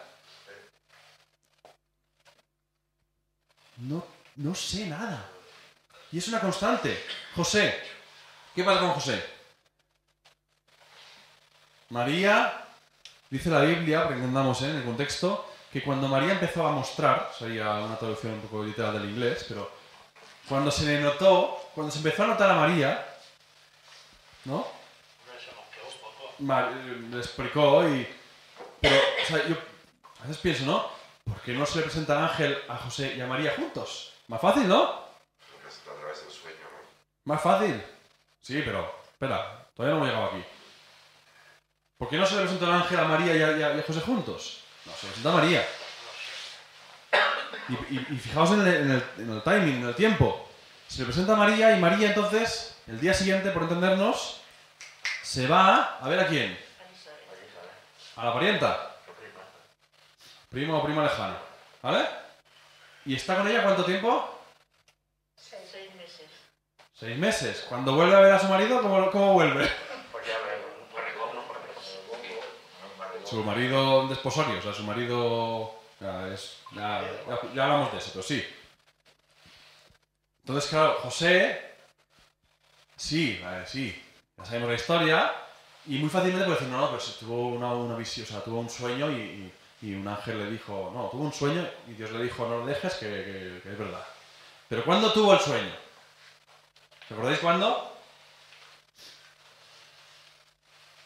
No, 3.78 4.04
no 4.36 4.54
sé 4.54 4.86
nada. 4.86 5.26
Y 6.12 6.18
es 6.18 6.28
una 6.28 6.40
constante. 6.40 7.02
José. 7.34 7.74
¿Qué 8.54 8.64
pasa 8.64 8.80
con 8.80 8.90
José? 8.90 9.24
María, 11.90 12.64
dice 13.30 13.48
la 13.50 13.62
Biblia, 13.62 14.02
para 14.02 14.10
que 14.16 14.20
entendamos 14.20 14.60
¿eh? 14.62 14.70
en 14.70 14.76
el 14.76 14.84
contexto, 14.84 15.49
que 15.72 15.82
cuando 15.82 16.08
María 16.08 16.32
empezó 16.32 16.66
a 16.66 16.72
mostrar, 16.72 17.30
sería 17.38 17.74
una 17.74 17.96
traducción 17.98 18.34
un 18.34 18.40
poco 18.40 18.64
literal 18.64 18.94
del 18.94 19.10
inglés, 19.10 19.44
pero 19.48 19.70
cuando 20.48 20.70
se 20.70 20.84
le 20.84 21.00
notó, 21.00 21.70
cuando 21.74 21.92
se 21.92 21.98
empezó 21.98 22.24
a 22.24 22.28
notar 22.28 22.50
a 22.50 22.54
María, 22.54 23.06
¿no? 24.46 24.56
Hombre, 24.56 25.38
se 25.38 25.54
mosqueó 25.54 25.84
un 25.86 26.00
poco. 26.00 26.34
Ma- 26.40 26.70
eh, 26.72 27.08
le 27.10 27.18
explicó 27.18 27.88
y... 27.88 28.06
Pero, 28.80 28.96
o 28.96 29.26
sea, 29.26 29.46
yo 29.46 29.54
a 30.20 30.26
veces 30.26 30.38
pienso, 30.38 30.64
¿no? 30.64 30.88
¿Por 31.24 31.40
qué 31.42 31.52
no 31.52 31.64
se 31.66 31.76
le 31.78 31.82
presenta 31.84 32.14
el 32.18 32.24
ángel 32.24 32.58
a 32.68 32.76
José 32.78 33.14
y 33.16 33.20
a 33.20 33.26
María 33.26 33.52
juntos? 33.54 34.12
Más 34.28 34.40
fácil, 34.40 34.66
¿no? 34.66 34.82
A 34.82 35.98
través 36.00 36.22
del 36.24 36.32
sueño, 36.32 36.56
¿no? 36.62 37.32
Más 37.32 37.40
fácil. 37.42 37.80
Sí, 38.42 38.62
pero, 38.64 38.92
espera, 39.12 39.66
todavía 39.76 39.98
no 39.98 40.04
hemos 40.04 40.08
llegado 40.08 40.36
aquí. 40.36 40.44
¿Por 41.98 42.08
qué 42.08 42.16
no 42.16 42.26
se 42.26 42.34
le 42.36 42.40
presenta 42.42 42.64
el 42.66 42.72
ángel 42.72 42.98
a 42.98 43.04
María 43.04 43.32
a, 43.32 43.36
y 43.36 43.42
a- 43.62 43.76
y 43.76 43.78
a 43.78 43.82
José 43.86 44.00
juntos? 44.00 44.64
No, 44.86 44.92
se 44.94 45.06
le 45.06 45.12
presenta 45.12 45.30
a 45.30 45.34
María. 45.34 45.68
Y, 47.68 47.72
y- 47.94 48.06
y 48.10 48.18
fijaos 48.18 48.50
en 48.52 48.60
el, 48.62 48.66
en 48.74 48.90
el- 48.90 49.04
en 49.18 49.30
el 49.32 49.42
timing, 49.42 49.76
en 49.82 49.88
el 49.88 49.94
tiempo. 49.94 50.48
Se 50.88 51.00
le 51.00 51.04
presenta 51.04 51.34
a 51.34 51.36
María 51.36 51.76
y 51.76 51.80
María 51.80 52.08
entonces, 52.08 52.76
el 52.88 52.98
día 53.00 53.14
siguiente, 53.14 53.50
por 53.50 53.62
entendernos, 53.62 54.40
se 55.22 55.46
va 55.46 55.98
a 56.00 56.08
ver 56.08 56.20
a 56.20 56.26
quién. 56.26 56.58
A 58.16 58.24
la 58.24 58.32
parienta. 58.34 58.86
Primo 60.48 60.78
o 60.78 60.84
prima 60.84 61.04
lejana. 61.04 61.36
¿Vale? 61.82 62.06
¿Y 63.06 63.14
está 63.14 63.36
con 63.36 63.46
ella 63.48 63.62
cuánto 63.62 63.84
tiempo? 63.84 64.36
Seis, 65.36 65.62
seis 65.70 65.94
meses. 65.94 66.26
Seis 66.98 67.16
meses. 67.16 67.64
Cuando 67.68 67.94
vuelve 67.94 68.16
a 68.16 68.20
ver 68.20 68.32
a 68.32 68.38
su 68.40 68.46
marido, 68.48 68.82
¿cómo, 68.82 69.10
cómo 69.12 69.32
vuelve? 69.34 69.70
Pues 70.10 70.26
ya 70.26 70.36
ve, 70.38 70.60
un 70.92 71.04
recono, 71.04 71.44
Su 73.30 73.44
marido 73.44 74.08
desposorio, 74.08 74.58
o 74.58 74.62
sea, 74.62 74.72
su 74.74 74.82
marido... 74.82 75.72
Ya, 76.74 76.98
hablamos 77.64 77.92
de 77.92 77.98
eso, 77.98 78.10
pero 78.12 78.22
sí. 78.24 78.44
Entonces, 80.40 80.68
claro, 80.70 80.98
José... 81.02 81.70
Sí, 82.96 83.40
sí. 83.66 84.02
Ya 84.36 84.44
sabemos 84.44 84.68
la 84.70 84.74
historia. 84.74 85.32
Y 85.86 85.98
muy 85.98 86.10
fácilmente 86.10 86.44
puede 86.44 86.58
decir, 86.58 86.72
no, 86.72 86.80
no, 86.80 86.90
pues 86.90 87.16
tuvo 87.18 87.48
una, 87.48 87.72
una 87.72 87.96
visión, 87.96 88.26
o 88.26 88.28
sea, 88.28 88.42
tuvo 88.44 88.60
un 88.60 88.68
sueño 88.68 89.10
y, 89.10 89.50
y- 89.82 89.94
un 89.94 90.06
ángel 90.06 90.38
le 90.38 90.50
dijo, 90.50 90.90
no, 90.94 91.08
tuvo 91.08 91.22
un 91.22 91.32
sueño 91.32 91.66
y 91.88 91.92
Dios 91.92 92.10
le 92.10 92.22
dijo, 92.24 92.46
no 92.46 92.58
lo 92.58 92.66
dejes, 92.66 92.94
que, 92.94 93.06
que- 93.06 93.60
que 93.62 93.72
es 93.72 93.78
verdad. 93.78 94.04
Pero 94.68 94.84
¿cuándo 94.84 95.10
tuvo 95.12 95.32
el 95.32 95.40
sueño? 95.40 95.72
¿Recordáis 97.08 97.38
cuándo? 97.38 97.96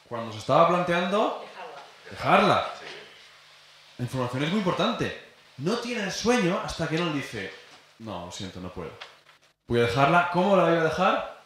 Cuando 0.08 0.32
se 0.32 0.38
estaba 0.38 0.66
planteando 0.68 1.44
Dejarla. 2.10 2.70
Sí. 2.78 2.86
La 3.98 4.04
información 4.04 4.44
es 4.44 4.50
muy 4.50 4.58
importante. 4.58 5.24
No 5.58 5.76
tiene 5.78 6.04
el 6.04 6.12
sueño 6.12 6.60
hasta 6.64 6.88
que 6.88 6.98
no 6.98 7.06
le 7.06 7.14
dice, 7.14 7.52
no, 8.00 8.26
lo 8.26 8.32
siento, 8.32 8.60
no 8.60 8.72
puedo. 8.72 8.90
Voy 9.68 9.80
a 9.80 9.84
dejarla. 9.84 10.30
¿Cómo 10.32 10.56
la 10.56 10.64
voy 10.64 10.78
a 10.78 10.84
dejar? 10.84 11.42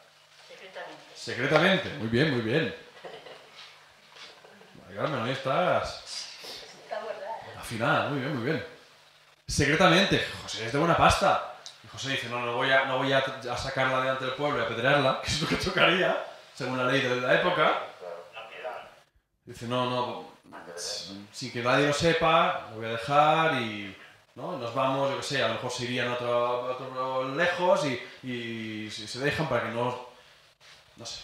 Secretamente. 0.48 1.04
Secretamente. 1.14 1.88
Muy 1.98 2.08
bien, 2.08 2.32
muy 2.32 2.40
bien. 2.40 2.74
Vale, 4.82 4.96
Carmen, 4.96 5.22
ahí 5.22 5.32
estás. 5.32 6.34
Está 6.82 7.00
verdad. 7.00 7.58
Afinada, 7.58 8.08
muy 8.08 8.20
bien, 8.20 8.36
muy 8.36 8.44
bien. 8.46 8.66
Secretamente. 9.46 10.26
José 10.42 10.66
es 10.66 10.72
de 10.72 10.78
buena 10.78 10.96
pasta. 10.96 11.54
Y 11.84 11.88
José 11.88 12.10
dice, 12.10 12.28
no, 12.28 12.40
no 12.40 12.56
voy 12.56 12.70
a, 12.72 12.86
no 12.86 12.98
voy 12.98 13.12
a, 13.12 13.18
a 13.18 13.56
sacarla 13.56 14.00
delante 14.00 14.24
del 14.24 14.34
pueblo 14.34 14.58
y 14.58 14.64
apedrearla, 14.64 15.20
que 15.22 15.28
es 15.28 15.42
lo 15.42 15.48
que 15.48 15.56
tocaría, 15.56 16.24
según 16.54 16.78
la 16.78 16.90
ley 16.90 17.02
de 17.02 17.20
la 17.20 17.34
época. 17.34 17.62
La 18.34 18.48
piedad. 18.48 18.88
Dice, 19.44 19.66
no, 19.66 19.88
no, 19.88 20.32
sin 21.32 21.52
que 21.52 21.62
nadie 21.62 21.86
lo 21.86 21.92
sepa, 21.92 22.68
lo 22.70 22.76
voy 22.76 22.86
a 22.86 22.90
dejar 22.90 23.60
y 23.62 23.96
¿no? 24.34 24.56
nos 24.58 24.74
vamos, 24.74 25.10
yo 25.10 25.16
qué 25.16 25.22
sé, 25.22 25.42
a 25.42 25.48
lo 25.48 25.54
mejor 25.54 25.70
se 25.70 25.84
irían 25.84 26.08
a 26.08 26.14
otro, 26.14 26.72
otro 26.72 27.34
lejos 27.34 27.86
y, 27.86 28.28
y 28.28 28.90
se 28.90 29.18
dejan 29.18 29.48
para 29.48 29.64
que 29.64 29.74
no... 29.74 30.08
No 30.96 31.06
sé. 31.06 31.20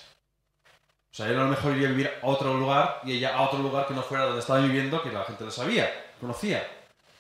O 1.15 1.17
sea, 1.17 1.29
él 1.29 1.39
a 1.39 1.45
lo 1.45 1.49
mejor 1.49 1.77
iría 1.77 1.89
a 1.89 1.91
vivir 1.93 2.11
a 2.23 2.27
otro 2.27 2.55
lugar 2.55 3.01
y 3.05 3.13
ella 3.13 3.37
a 3.37 3.43
otro 3.43 3.61
lugar 3.61 3.87
que 3.87 3.95
no 3.95 4.03
fuera 4.03 4.25
donde 4.25 4.41
estaba 4.41 4.59
viviendo, 4.59 5.01
que 5.01 5.13
la 5.13 5.25
gente 5.25 5.45
lo 5.45 5.51
sabía, 5.53 6.13
conocía, 6.21 6.67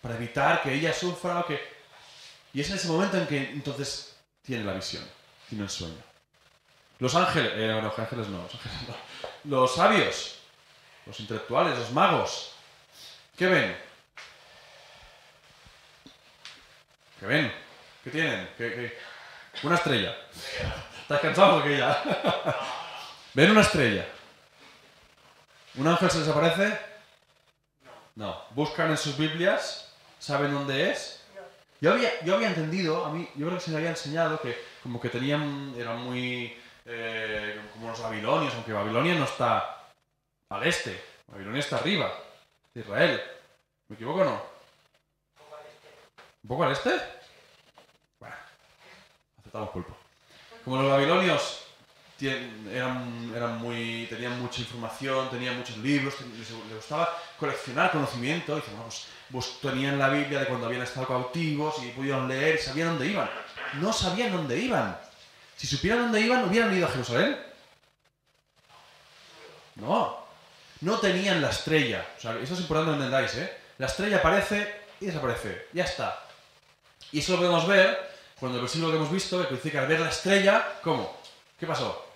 para 0.01 0.17
evitar 0.17 0.63
que 0.63 0.75
ella 0.75 0.93
sufra 0.93 1.39
o 1.41 1.47
que... 1.47 1.61
Y 2.53 2.61
es 2.61 2.71
en 2.71 2.77
ese 2.77 2.89
momento 2.89 3.17
en 3.17 3.27
que 3.29 3.51
entonces 3.51 4.17
tiene 4.43 4.65
la 4.65 4.73
visión, 4.75 5.05
tiene 5.49 5.65
el 5.65 5.71
sueño. 5.71 6.03
Los 6.99 7.15
ángeles, 7.15 7.53
eh, 7.55 7.81
los 7.81 7.97
ángeles 7.97 8.29
no, 8.29 8.43
los 8.43 8.55
ángeles 8.55 8.89
no. 8.89 8.95
Los 9.45 9.75
sabios, 9.75 10.39
los 11.07 11.21
intelectuales, 11.21 11.79
los 11.79 11.91
magos. 11.93 12.53
¿Qué 13.37 13.47
ven? 13.47 13.77
¿Qué 17.21 17.27
ven? 17.27 17.53
¿Qué 18.03 18.11
tienen? 18.11 18.51
¿Qué, 18.57 18.75
qué? 18.75 18.99
Una 19.67 19.77
estrella. 19.77 20.17
¿Estás 21.03 21.21
cansado 21.21 21.61
porque 21.61 21.79
ya? 21.79 22.03
¿Ven 23.35 23.51
una 23.51 23.61
estrella? 23.61 24.07
¿Un 25.77 25.89
ángel 25.89 26.11
se 26.11 26.21
les 26.21 26.29
aparece? 26.29 26.79
No. 28.15 28.41
¿Buscan 28.51 28.91
en 28.91 28.97
sus 28.97 29.17
Biblias? 29.17 29.93
¿Saben 30.19 30.53
dónde 30.53 30.91
es? 30.91 31.25
Yo 31.81 31.93
había, 31.93 32.25
yo 32.25 32.37
había 32.37 32.49
entendido, 32.49 33.05
a 33.05 33.11
mí, 33.11 33.29
yo 33.35 33.47
creo 33.47 33.59
que 33.59 33.65
se 33.65 33.71
me 33.71 33.77
había 33.79 33.91
enseñado 33.91 34.41
que 34.41 34.57
como 34.83 35.01
que 35.01 35.11
tenían, 35.11 35.75
eran 35.77 35.99
muy 35.99 36.57
eh, 36.87 37.61
como 37.73 37.89
los 37.89 38.01
babilonios, 38.01 38.55
aunque 38.55 38.73
Babilonia 38.73 39.15
no 39.15 39.25
está 39.25 39.84
al 40.55 40.67
este, 40.67 41.03
Babilonia 41.27 41.61
está 41.61 41.77
arriba 41.77 42.13
Israel. 42.75 43.21
¿Me 43.89 43.97
equivoco 43.97 44.21
o 44.21 44.25
no? 44.25 44.43
¿Un 46.43 46.49
poco 46.49 46.65
al 46.65 46.73
este? 46.73 46.91
Bueno, 48.19 48.35
aceptamos 49.39 49.71
pulpo. 49.71 49.97
Como 50.65 50.83
los 50.83 50.91
babilonios 50.91 51.67
eran, 52.21 53.33
eran 53.35 53.59
muy, 53.59 54.07
tenían 54.09 54.41
mucha 54.41 54.61
información, 54.61 55.29
tenían 55.31 55.57
muchos 55.59 55.77
libros, 55.79 56.15
les, 56.39 56.53
gustaba 56.75 57.17
coleccionar 57.39 57.91
conocimiento, 57.91 58.57
y 58.57 58.61
bueno, 58.61 58.85
pues, 58.85 59.07
pues 59.31 59.61
tenían 59.61 59.99
la 59.99 60.09
Biblia 60.09 60.41
de 60.41 60.47
cuando 60.47 60.67
habían 60.67 60.83
estado 60.83 61.07
cautivos 61.07 61.83
y 61.83 61.91
pudieron 61.91 62.29
leer 62.29 62.57
y 62.57 62.59
sabían 62.59 62.89
dónde 62.89 63.07
iban. 63.07 63.31
No 63.75 63.93
sabían 63.93 64.33
dónde 64.33 64.59
iban. 64.59 64.97
Si 65.57 65.67
supieran 65.67 66.03
dónde 66.03 66.21
iban, 66.21 66.45
hubieran 66.45 66.75
ido 66.75 66.87
a 66.87 66.91
Jerusalén. 66.91 67.39
No. 69.77 70.24
No 70.85 70.99
tenían 70.99 71.41
la 71.41 71.49
estrella. 71.49 72.07
O 72.19 72.21
sea, 72.21 72.37
eso 72.37 72.53
es 72.53 72.61
importante 72.61 72.91
que 72.91 72.97
entendáis, 72.97 73.35
¿eh? 73.37 73.59
La 73.79 73.87
estrella 73.87 74.19
aparece 74.19 74.83
y 75.01 75.07
desaparece. 75.07 75.69
Ya 75.73 75.85
está. 75.85 76.23
Y 77.11 77.21
eso 77.21 77.33
lo 77.33 77.39
podemos 77.39 77.67
ver 77.67 78.13
cuando 78.39 78.59
el 78.59 78.65
versículo 78.65 78.91
que 78.91 78.99
hemos 78.99 79.11
visto, 79.11 79.49
que 79.49 79.55
dice 79.55 79.71
que 79.71 79.79
al 79.79 79.87
ver 79.87 80.01
la 80.01 80.11
estrella, 80.11 80.79
¿cómo? 80.83 81.19
¿Qué 81.59 81.67
pasó? 81.67 82.07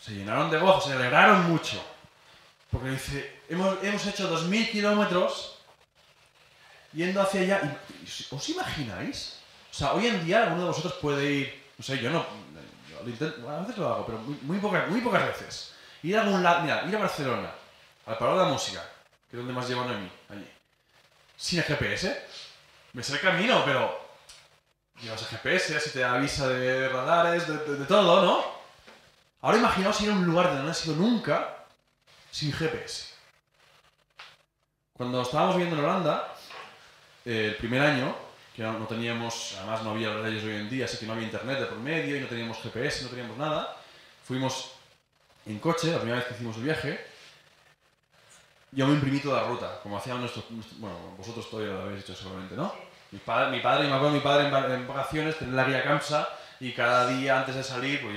Se 0.00 0.12
llenaron 0.12 0.52
de 0.52 0.58
gozo, 0.58 0.88
se 0.88 0.94
alegraron 0.94 1.50
mucho. 1.50 1.82
Porque 2.70 2.90
dice, 2.90 3.40
hemos, 3.48 3.82
hemos 3.82 4.06
hecho 4.06 4.32
2.000 4.32 4.70
kilómetros 4.70 5.58
yendo 6.92 7.22
hacia 7.22 7.40
allá. 7.40 7.80
¿Os 8.30 8.48
imagináis? 8.48 9.40
O 9.68 9.74
sea, 9.74 9.94
hoy 9.94 10.06
en 10.06 10.24
día 10.24 10.44
alguno 10.44 10.62
de 10.62 10.68
vosotros 10.68 10.94
puede 11.02 11.28
ir, 11.28 11.64
no 11.76 11.84
sé, 11.84 11.98
yo 11.98 12.10
no, 12.10 12.24
yo 12.88 13.08
intento, 13.08 13.50
a 13.50 13.60
veces 13.62 13.78
lo 13.78 13.88
hago, 13.88 14.06
pero 14.06 14.18
muy, 14.18 14.58
muy, 14.58 14.80
muy 14.90 15.00
pocas 15.00 15.26
veces. 15.26 15.74
Ir 16.02 16.16
a 16.16 16.22
algún 16.22 16.42
lado, 16.42 16.62
mira, 16.62 16.84
ir 16.86 16.96
a 16.96 16.98
Barcelona, 16.98 17.50
al 18.06 18.18
Palau 18.18 18.38
de 18.38 18.44
la 18.44 18.48
Música, 18.50 18.82
que 19.30 19.36
es 19.36 19.38
donde 19.38 19.52
más 19.52 19.68
llevan 19.68 19.90
a 19.90 19.98
mí, 19.98 20.10
allí. 20.30 20.48
Sin 21.36 21.58
el 21.58 21.64
GPS. 21.64 22.26
Me 22.92 23.02
sé 23.02 23.12
el 23.14 23.20
camino, 23.20 23.62
pero 23.64 23.98
llevas 25.02 25.22
el 25.22 25.28
GPS, 25.28 25.76
así 25.76 25.90
te 25.90 26.02
avisa 26.04 26.48
de 26.48 26.88
radares, 26.88 27.46
de, 27.46 27.56
de- 27.58 27.76
de 27.76 27.84
todo, 27.86 28.22
¿no? 28.24 28.44
Ahora 29.42 29.58
imaginaos 29.58 30.00
ir 30.00 30.10
a 30.10 30.12
un 30.14 30.26
lugar 30.26 30.48
donde 30.48 30.64
no 30.64 30.70
has 30.70 30.84
ido 30.86 30.96
nunca 30.96 31.56
sin 32.30 32.52
GPS. 32.52 33.10
Cuando 34.92 35.22
estábamos 35.22 35.56
viviendo 35.56 35.78
en 35.78 35.84
Holanda, 35.84 36.34
eh, 37.24 37.46
el 37.50 37.56
primer 37.56 37.80
año, 37.82 38.14
que 38.54 38.62
no, 38.62 38.86
teníamos, 38.86 39.54
además 39.58 39.82
no 39.82 39.90
había 39.92 40.10
de 40.10 40.28
hoy 40.28 40.56
en 40.56 40.68
día, 40.68 40.84
así 40.84 40.98
que 40.98 41.06
no 41.06 41.12
había 41.14 41.24
internet 41.24 41.58
de 41.60 41.66
por 41.66 41.78
medio 41.78 42.16
y 42.16 42.20
no 42.20 42.26
teníamos 42.26 42.58
GPS, 42.58 43.04
no 43.04 43.08
teníamos 43.10 43.38
nada, 43.38 43.76
fuimos 44.26 44.72
en 45.50 45.58
coche, 45.58 45.90
la 45.92 45.98
primera 45.98 46.18
vez 46.18 46.26
que 46.26 46.34
hicimos 46.34 46.56
el 46.56 46.62
viaje, 46.64 47.00
yo 48.72 48.86
me 48.86 48.94
imprimí 48.94 49.18
toda 49.20 49.42
la 49.42 49.48
ruta, 49.48 49.80
como 49.82 49.98
hacían 49.98 50.20
nuestros, 50.20 50.44
bueno, 50.78 50.96
vosotros 51.18 51.50
todavía 51.50 51.72
lo 51.74 51.82
habéis 51.82 52.02
hecho 52.04 52.14
seguramente, 52.14 52.54
¿no? 52.54 52.72
Mi 53.10 53.18
padre, 53.18 53.50
mi 53.50 53.60
padre, 53.60 53.88
me 53.88 53.94
acuerdo 53.94 54.14
mi 54.14 54.20
padre 54.20 54.46
en, 54.46 54.54
va- 54.54 54.72
en 54.74 54.86
vacaciones, 54.86 55.36
tener 55.38 55.54
la 55.54 55.64
guía 55.64 55.82
Camsa 55.82 56.28
y 56.60 56.72
cada 56.72 57.08
día 57.08 57.40
antes 57.40 57.56
de 57.56 57.64
salir, 57.64 58.00
pues 58.00 58.16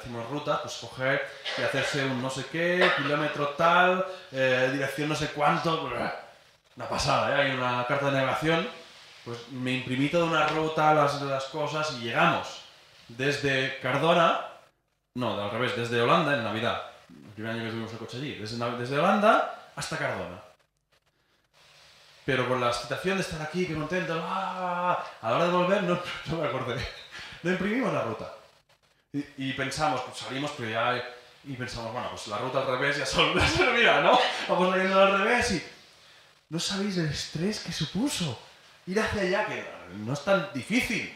hacíamos 0.00 0.28
rutas, 0.30 0.60
pues 0.62 0.74
coger 0.78 1.22
y 1.56 1.62
hacerse 1.62 2.04
un 2.04 2.20
no 2.20 2.30
sé 2.30 2.46
qué, 2.50 2.90
kilómetro 2.96 3.50
tal, 3.50 4.04
eh, 4.32 4.70
dirección 4.72 5.08
no 5.10 5.14
sé 5.14 5.28
cuánto, 5.28 5.84
una 6.74 6.88
pasada, 6.88 7.30
¿eh? 7.30 7.42
Hay 7.44 7.50
una 7.56 7.86
carta 7.86 8.06
de 8.06 8.12
navegación, 8.12 8.66
pues 9.24 9.38
me 9.52 9.72
imprimí 9.72 10.08
toda 10.08 10.24
una 10.24 10.48
ruta, 10.48 10.92
las, 10.94 11.22
las 11.22 11.44
cosas 11.44 11.92
y 11.92 12.04
llegamos 12.04 12.62
desde 13.08 13.78
Cardona, 13.80 14.40
no, 15.14 15.40
al 15.40 15.50
revés, 15.50 15.76
desde 15.76 16.00
Holanda 16.00 16.34
en 16.34 16.44
Navidad, 16.44 16.82
el 17.10 17.32
primer 17.34 17.52
año 17.52 17.64
que 17.64 17.70
tuvimos 17.70 17.92
el 17.92 17.98
coche 17.98 18.16
allí, 18.16 18.34
desde, 18.34 18.98
Holanda 18.98 19.70
hasta 19.76 19.98
Cardona. 19.98 20.40
Pero 22.24 22.48
con 22.48 22.60
la 22.60 22.68
excitación 22.68 23.18
de 23.18 23.22
estar 23.22 23.42
aquí, 23.42 23.66
que 23.66 23.74
contento, 23.74 24.20
¡ah! 24.24 25.04
a 25.20 25.30
la 25.30 25.36
hora 25.36 25.46
de 25.46 25.52
volver 25.52 25.82
no, 25.82 25.98
no 26.26 26.36
me 26.36 26.46
acordé. 26.46 26.86
No 27.42 27.50
imprimimos 27.50 27.92
la 27.92 28.02
ruta. 28.02 28.32
Y, 29.12 29.52
pensamos, 29.52 30.00
pues 30.02 30.18
salimos, 30.18 30.52
pero 30.56 30.70
ya... 30.70 31.02
Y 31.44 31.54
pensamos, 31.54 31.92
bueno, 31.92 32.08
pues 32.10 32.28
la 32.28 32.38
ruta 32.38 32.60
al 32.60 32.78
revés 32.78 32.96
ya 32.96 33.04
solo 33.04 33.34
nos 33.40 33.50
servirá, 33.50 34.00
¿no? 34.00 34.18
Vamos 34.48 34.70
saliendo 34.70 35.02
al 35.02 35.18
revés 35.18 35.50
y... 35.52 35.62
No 36.48 36.58
sabéis 36.58 36.96
el 36.98 37.06
estrés 37.06 37.60
que 37.60 37.72
supuso 37.72 38.38
ir 38.86 39.00
hacia 39.00 39.22
allá, 39.22 39.46
que 39.46 39.64
no 39.96 40.12
es 40.12 40.24
tan 40.24 40.50
difícil. 40.54 41.12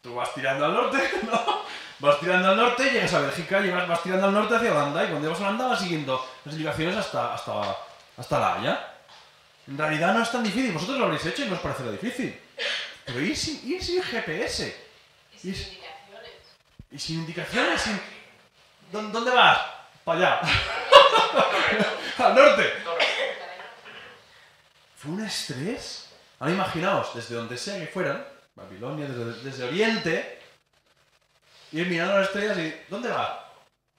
Tú 0.00 0.14
vas 0.14 0.32
tirando 0.34 0.64
al 0.64 0.74
norte, 0.74 0.98
¿no? 1.24 1.64
Vas 2.00 2.18
tirando 2.18 2.48
al 2.48 2.56
norte, 2.56 2.90
llegas 2.90 3.12
a 3.12 3.20
Bélgica, 3.20 3.60
llegas, 3.60 3.86
vas 3.86 4.02
tirando 4.02 4.26
al 4.26 4.32
norte 4.32 4.56
hacia 4.56 4.72
Holanda, 4.72 5.04
y 5.04 5.08
cuando 5.08 5.28
llegas 5.28 5.40
a 5.42 5.48
Holanda 5.48 5.66
vas 5.68 5.80
siguiendo 5.80 6.26
las 6.44 6.54
indicaciones 6.54 6.96
hasta, 6.96 7.34
hasta, 7.34 7.76
hasta 8.16 8.38
La 8.38 8.54
Haya. 8.54 8.86
En 9.66 9.76
realidad 9.76 10.14
no 10.14 10.22
es 10.22 10.30
tan 10.32 10.42
difícil, 10.42 10.72
vosotros 10.72 10.98
lo 10.98 11.04
habréis 11.04 11.26
hecho 11.26 11.44
y 11.44 11.48
no 11.48 11.54
os 11.56 11.60
parecerá 11.60 11.90
difícil. 11.92 12.40
Pero 13.04 13.20
ir 13.20 13.36
sin, 13.36 13.60
ir 13.70 13.82
sin 13.84 14.02
GPS, 14.02 14.76
Y 15.34 15.38
sin 15.38 15.52
Es- 15.52 15.58
indicaciones. 15.68 16.30
y 16.90 16.98
sin 16.98 17.16
indicaciones, 17.20 17.80
sin... 17.82 18.00
¿Dó- 18.92 19.02
¿Dónde 19.12 19.30
vas? 19.30 19.58
Para 20.04 20.18
allá. 20.18 20.40
al 22.26 22.34
norte. 22.34 22.72
Fue 24.96 25.12
un 25.12 25.24
estrés. 25.24 26.08
Ahora 26.38 26.52
imaginaos, 26.54 27.14
desde 27.14 27.34
donde 27.34 27.56
sea 27.58 27.78
que 27.78 27.86
fueran, 27.86 28.24
Babilonia, 28.54 29.06
desde, 29.06 29.42
desde 29.42 29.64
Oriente, 29.64 30.39
ir 31.72 31.86
mirando 31.88 32.18
las 32.18 32.26
estrellas 32.28 32.58
y 32.58 32.74
¿dónde 32.88 33.08
vas? 33.10 33.30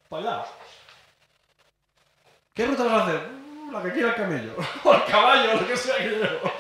Para 0.10 0.22
allá. 0.40 0.46
¿Qué 2.54 2.66
ruta 2.68 2.84
vas 2.84 2.94
a 2.94 3.04
hacer? 3.06 3.30
"Uh, 3.30 3.72
La 3.72 3.82
que 3.84 3.94
quiera 3.94 4.10
el 4.10 4.16
camello, 4.16 4.56
o 4.84 4.94
el 4.94 5.06
caballo, 5.06 5.54
lo 5.62 5.68
que 5.68 5.78
sea 5.78 5.98
que 5.98 6.10
llevo. 6.10 6.52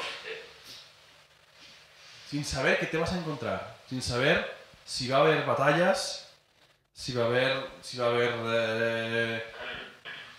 Sin 2.29 2.45
saber 2.45 2.79
qué 2.79 2.85
te 2.85 2.97
vas 2.97 3.11
a 3.11 3.17
encontrar, 3.17 3.75
sin 3.89 4.01
saber 4.01 4.55
si 4.85 5.09
va 5.09 5.17
a 5.17 5.21
haber 5.21 5.45
batallas, 5.45 6.29
si 6.93 7.13
va 7.13 7.23
a 7.23 7.27
haber, 7.27 7.67
si 7.81 7.97
va 7.97 8.05
a 8.05 8.09
haber 8.09 8.33
eh, 8.45 9.43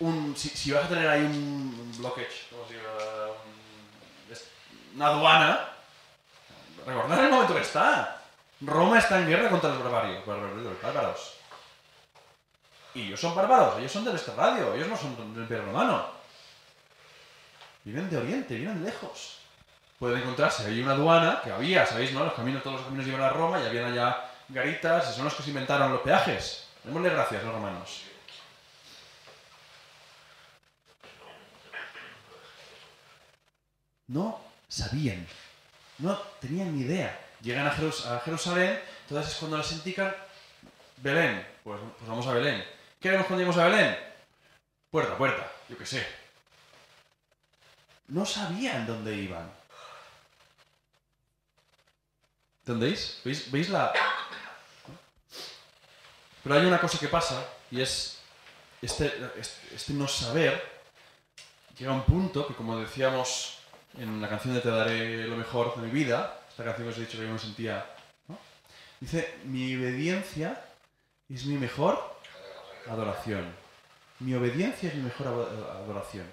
un, 0.01 0.35
si, 0.37 0.49
si 0.49 0.73
vas 0.73 0.87
a 0.87 0.89
tener 0.89 1.07
ahí 1.09 1.20
un, 1.20 1.93
blockage, 1.99 2.49
¿cómo 2.51 2.66
se 2.66 2.75
llama? 2.75 3.33
Un- 3.45 4.33
es- 4.33 4.45
una 4.95 5.07
aduana. 5.09 5.68
Recordad 6.87 7.25
el 7.25 7.31
momento 7.31 7.55
que 7.55 7.61
está. 7.61 8.22
Roma 8.65 8.99
está 8.99 9.19
en 9.19 9.29
guerra 9.29 9.51
contra 9.51 9.71
los 9.71 9.83
barbarios, 9.83 10.27
los 10.27 10.83
bárbaros. 10.83 11.35
Y 12.95 13.07
ellos 13.07 13.21
son 13.21 13.35
bárbaros, 13.35 13.79
ellos 13.79 13.91
son 13.91 14.05
del 14.05 14.19
radio, 14.37 14.75
ellos 14.75 14.89
no 14.89 14.97
son 14.97 15.17
del 15.35 15.43
Imperio 15.43 15.65
Romano. 15.65 16.07
Vienen 17.85 18.09
de 18.09 18.19
Oriente, 18.19 18.55
vienen 18.55 18.85
lejos. 18.85 19.39
Pueden 19.99 20.19
encontrarse 20.19 20.67
ahí 20.67 20.81
una 20.81 20.93
aduana, 20.93 21.41
que 21.43 21.51
había, 21.51 21.87
¿sabéis, 21.87 22.13
no? 22.13 22.25
Los 22.25 22.35
caminos, 22.35 22.63
todos 22.63 22.77
los 22.77 22.85
caminos 22.85 23.07
llevan 23.07 23.23
a 23.23 23.31
Roma 23.31 23.61
y 23.61 23.67
habían 23.67 23.93
allá 23.93 24.31
garitas, 24.49 25.11
y 25.11 25.15
son 25.15 25.25
los 25.25 25.35
que 25.35 25.43
se 25.43 25.49
inventaron 25.49 25.93
los 25.93 26.03
peajes. 26.03 26.69
Démosle 26.85 27.11
gracias 27.11 27.43
a 27.43 27.47
los 27.47 27.55
romanos. 27.55 28.03
No 34.09 34.41
sabían, 34.69 35.27
no 35.99 36.17
tenían 36.41 36.77
ni 36.77 36.83
idea. 36.83 37.19
Llegan 37.43 37.66
a, 37.66 37.74
Jerus- 37.74 38.07
a 38.07 38.20
Jerusalén, 38.20 38.80
entonces 39.03 39.32
es 39.32 39.38
cuando 39.38 39.59
les 39.59 39.72
indican 39.72 40.14
Belén. 40.99 41.47
Pues, 41.64 41.80
pues 41.99 42.09
vamos 42.09 42.26
a 42.26 42.32
Belén. 42.32 42.64
¿Qué 43.01 43.09
haremos 43.09 43.26
cuando 43.26 43.45
lleguemos 43.45 43.62
a 43.62 43.68
Belén? 43.68 43.99
Puerta, 44.90 45.16
puerta, 45.18 45.51
yo 45.68 45.76
qué 45.76 45.86
sé. 45.86 46.07
No 48.09 48.24
sabían 48.26 48.86
dónde 48.86 49.14
iban. 49.16 49.51
¿Entendéis? 52.61 53.20
¿Veis, 53.24 53.51
¿Veis 53.51 53.68
la...? 53.70 53.93
Pero 56.43 56.55
hay 56.55 56.66
una 56.66 56.80
cosa 56.80 56.99
que 56.99 57.09
pasa 57.09 57.45
y 57.70 57.80
es 57.80 58.18
este, 58.82 59.07
este, 59.36 59.74
este 59.74 59.93
no 59.93 60.09
saber 60.09 60.61
llega 61.78 61.93
a 61.93 61.95
un 61.95 62.03
punto 62.03 62.47
que, 62.47 62.55
como 62.55 62.76
decíamos 62.78 63.59
en 63.97 64.20
la 64.20 64.28
canción 64.28 64.55
de 64.55 64.61
Te 64.61 64.70
daré 64.70 65.26
lo 65.28 65.36
mejor 65.36 65.76
de 65.76 65.86
mi 65.86 65.93
vida, 65.93 66.40
esta 66.53 66.65
canción 66.65 66.87
que 66.87 66.93
os 66.93 66.99
he 66.99 67.01
dicho 67.07 67.19
que 67.19 67.25
yo 67.27 67.33
me 67.33 67.39
sentía, 67.39 67.85
¿no? 68.29 68.39
dice, 69.01 69.35
mi 69.45 69.75
obediencia 69.77 70.63
es 71.29 71.45
mi 71.47 71.57
mejor 71.57 72.19
adoración. 72.89 73.45
Mi 74.21 74.35
obediencia 74.35 74.89
es 74.91 74.95
mi 74.95 75.03
mejor 75.03 75.27
ado- 75.29 75.71
adoración. 75.83 76.27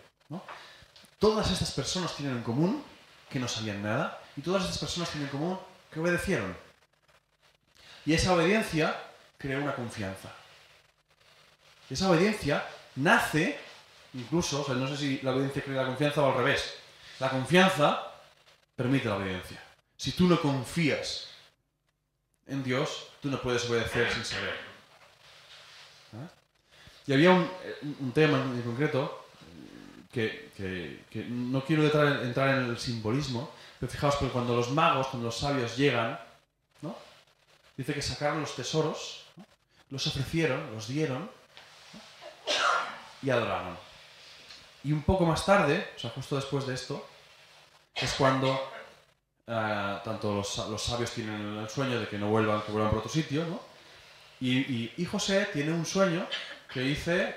Todas 1.19 1.49
estas 1.51 1.71
personas 1.71 2.15
tienen 2.15 2.37
en 2.37 2.43
común 2.43 2.83
que 3.29 3.39
no 3.39 3.47
sabían 3.47 3.81
nada 3.81 4.21
y 4.37 4.41
todas 4.41 4.63
estas 4.63 4.77
personas 4.79 5.09
tienen 5.09 5.27
en 5.29 5.31
común 5.37 5.59
que 5.91 5.99
obedecieron. 5.99 6.55
Y 8.05 8.13
esa 8.13 8.33
obediencia 8.33 8.95
crea 9.37 9.57
una 9.59 9.75
confianza. 9.75 10.29
Esa 11.89 12.09
obediencia 12.09 12.65
nace, 12.95 13.57
incluso, 14.13 14.61
o 14.61 14.65
sea, 14.65 14.75
no 14.75 14.87
sé 14.87 14.97
si 14.97 15.19
la 15.21 15.31
obediencia 15.31 15.63
crea 15.63 15.81
la 15.81 15.87
confianza 15.87 16.21
o 16.21 16.31
al 16.31 16.37
revés. 16.37 16.75
La 17.19 17.29
confianza 17.29 18.11
permite 18.75 19.07
la 19.09 19.15
obediencia. 19.17 19.61
Si 19.99 20.13
tú 20.13 20.27
no 20.27 20.39
confías 20.41 21.27
en 22.47 22.63
Dios, 22.63 23.07
tú 23.21 23.29
no 23.29 23.41
puedes 23.41 23.69
obedecer 23.69 24.09
sin 24.13 24.23
saber. 24.23 24.55
¿Ah? 26.13 26.31
Y 27.05 27.11
había 27.11 27.31
un, 27.31 27.51
un- 27.99 28.13
tema 28.13 28.37
en 28.37 28.61
concreto 28.61 29.27
que, 30.09 30.51
que- 30.55 31.03
que 31.11 31.25
no 31.25 31.65
quiero 31.65 31.83
entrar 31.83 32.49
en, 32.59 32.69
el 32.69 32.79
simbolismo, 32.79 33.51
pero 33.77 33.91
fijaos, 33.91 34.15
porque 34.15 34.31
cuando 34.31 34.55
los 34.55 34.71
magos, 34.71 35.07
cuando 35.07 35.25
los 35.27 35.37
sabios 35.37 35.75
llegan, 35.75 36.17
¿no? 36.81 36.95
dice 37.75 37.93
que 37.93 38.01
sacaron 38.01 38.39
los 38.39 38.55
tesoros, 38.55 39.25
los 39.89 40.07
ofrecieron, 40.07 40.73
los 40.73 40.87
dieron 40.87 41.29
y 43.21 43.29
adoraron. 43.29 43.77
Y 44.85 44.93
un 44.93 45.01
poco 45.03 45.25
más 45.25 45.45
tarde, 45.45 45.91
o 45.97 45.99
sea, 45.99 46.09
justo 46.11 46.37
después 46.37 46.65
de 46.65 46.73
esto, 46.75 47.05
es 47.95 48.13
cuando 48.13 48.57
eh, 49.49 49.99
tanto 50.03 50.35
los, 50.35 50.47
sa- 50.47 50.67
los 50.67 50.81
sabios 50.81 51.11
tienen 51.11 51.57
el 51.57 51.69
sueño 51.69 51.99
de 51.99 52.07
que 52.07 52.17
no 52.19 52.27
vuelvan, 52.29 52.61
que 52.61 52.71
vuelvan 52.71 52.91
por 52.91 52.99
otro 52.99 53.11
sitio, 53.11 53.45
¿no? 53.45 53.59
Y, 54.41 55.05
José 55.05 55.49
tiene 55.51 55.71
un 55.73 55.85
sueño 55.85 56.25
que 56.71 56.81
dice... 56.81 57.35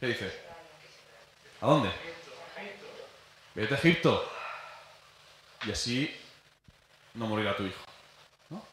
¿Qué 0.00 0.06
dice? 0.08 0.32
¿A 1.60 1.66
dónde? 1.66 1.90
Vete 3.54 3.74
a 3.74 3.76
Egipto. 3.78 4.28
Y 5.66 5.70
así 5.72 6.16
no 7.14 7.26
morirá 7.26 7.56
tu 7.56 7.64
hijo. 7.64 7.78
¿no? 8.50 8.64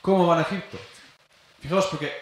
¿Cómo 0.00 0.26
van 0.26 0.38
a 0.38 0.42
Egipto? 0.42 0.78
Fijaos, 1.60 1.86
porque 1.86 2.12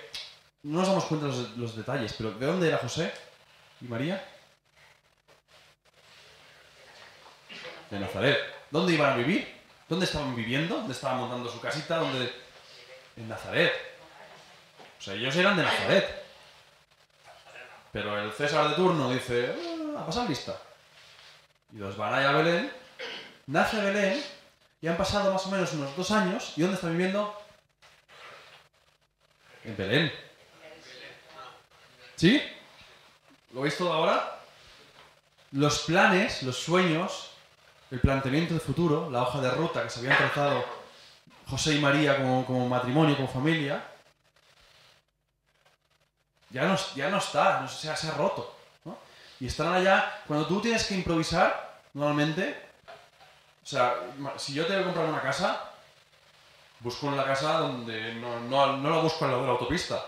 no 0.64 0.80
nos 0.80 0.88
damos 0.88 1.04
cuenta 1.04 1.26
los, 1.28 1.56
los 1.56 1.76
detalles, 1.76 2.14
pero 2.18 2.32
¿de 2.32 2.46
dónde 2.46 2.68
era 2.68 2.78
José 2.78 3.12
y 3.80 3.84
María? 3.84 4.22
De 7.90 8.00
Nazaret. 8.00 8.38
¿Dónde 8.70 8.92
iban 8.94 9.12
a 9.12 9.16
vivir? 9.16 9.54
¿Dónde 9.88 10.06
estaban 10.06 10.34
viviendo? 10.34 10.76
¿Dónde 10.76 10.92
estaban 10.92 11.18
montando 11.18 11.50
su 11.50 11.60
casita? 11.60 11.98
¿Dónde? 11.98 12.32
En 13.16 13.28
Nazaret. 13.28 13.72
O 14.98 15.02
sea, 15.02 15.14
ellos 15.14 15.34
eran 15.36 15.56
de 15.56 15.62
Nazaret. 15.62 16.24
Pero 17.92 18.18
el 18.20 18.32
César 18.32 18.68
de 18.68 18.74
turno 18.74 19.10
dice, 19.10 19.54
"Ah, 19.96 20.02
a 20.02 20.06
pasar 20.06 20.28
lista. 20.28 20.60
Y 21.72 21.78
los 21.78 21.96
van 21.96 22.14
allá 22.14 22.30
a 22.30 22.32
Belén. 22.32 22.72
Nace 23.46 23.80
Belén 23.80 24.22
y 24.82 24.88
han 24.88 24.96
pasado 24.96 25.32
más 25.32 25.46
o 25.46 25.50
menos 25.50 25.72
unos 25.72 25.96
dos 25.96 26.10
años. 26.10 26.52
¿Y 26.56 26.62
dónde 26.62 26.74
está 26.74 26.88
viviendo? 26.88 27.40
En 29.64 29.76
Belén. 29.76 30.12
¿Sí? 32.16 32.42
¿Lo 33.52 33.62
veis 33.62 33.76
todo 33.76 33.92
ahora? 33.92 34.40
Los 35.52 35.80
planes, 35.84 36.42
los 36.42 36.58
sueños, 36.58 37.30
el 37.90 38.00
planteamiento 38.00 38.54
de 38.54 38.60
futuro, 38.60 39.10
la 39.10 39.22
hoja 39.22 39.40
de 39.40 39.50
ruta 39.50 39.82
que 39.82 39.90
se 39.90 40.00
habían 40.00 40.16
trazado 40.16 40.64
José 41.48 41.74
y 41.74 41.80
María 41.80 42.16
como, 42.16 42.44
como 42.44 42.68
matrimonio, 42.68 43.16
como 43.16 43.28
familia, 43.28 43.82
ya 46.50 46.64
no, 46.64 46.76
ya 46.94 47.08
no 47.08 47.18
está, 47.18 47.60
no, 47.60 47.68
se, 47.68 47.94
se 47.94 48.08
ha 48.08 48.10
roto. 48.12 48.56
¿no? 48.84 48.98
Y 49.40 49.46
están 49.46 49.72
allá, 49.72 50.22
cuando 50.26 50.46
tú 50.46 50.60
tienes 50.60 50.84
que 50.84 50.94
improvisar, 50.94 51.80
normalmente, 51.94 52.60
o 53.62 53.66
sea, 53.66 53.94
si 54.36 54.54
yo 54.54 54.66
tengo 54.66 54.80
que 54.80 54.84
comprar 54.86 55.06
una 55.06 55.22
casa, 55.22 55.70
busco 56.80 57.08
en 57.08 57.16
la 57.16 57.24
casa 57.24 57.58
donde 57.58 58.14
no, 58.14 58.40
no, 58.40 58.76
no 58.76 58.90
la 58.90 58.98
busco 58.98 59.24
al 59.24 59.30
lado 59.30 59.42
de 59.42 59.48
la 59.48 59.52
autopista, 59.54 60.04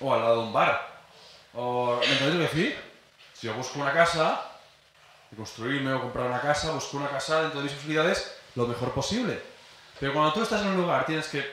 o 0.00 0.14
al 0.14 0.20
lado 0.20 0.36
de 0.36 0.42
un 0.42 0.52
bar. 0.52 0.88
O, 1.54 1.96
¿Me 2.00 2.12
entendéis 2.12 2.34
lo 2.34 2.48
que 2.48 2.56
decir? 2.56 2.84
Si 3.34 3.46
yo 3.46 3.54
busco 3.54 3.80
una 3.80 3.92
casa, 3.92 4.47
construirme 5.36 5.92
o 5.92 6.00
comprar 6.00 6.26
una 6.26 6.40
casa, 6.40 6.72
busco 6.72 6.96
una 6.96 7.10
casa 7.10 7.42
dentro 7.42 7.60
de 7.60 7.64
mis 7.64 7.74
posibilidades 7.74 8.38
lo 8.54 8.66
mejor 8.66 8.92
posible. 8.92 9.40
Pero 10.00 10.12
cuando 10.12 10.32
tú 10.32 10.42
estás 10.42 10.62
en 10.62 10.68
un 10.68 10.76
lugar, 10.76 11.06
tienes 11.06 11.28
que. 11.28 11.44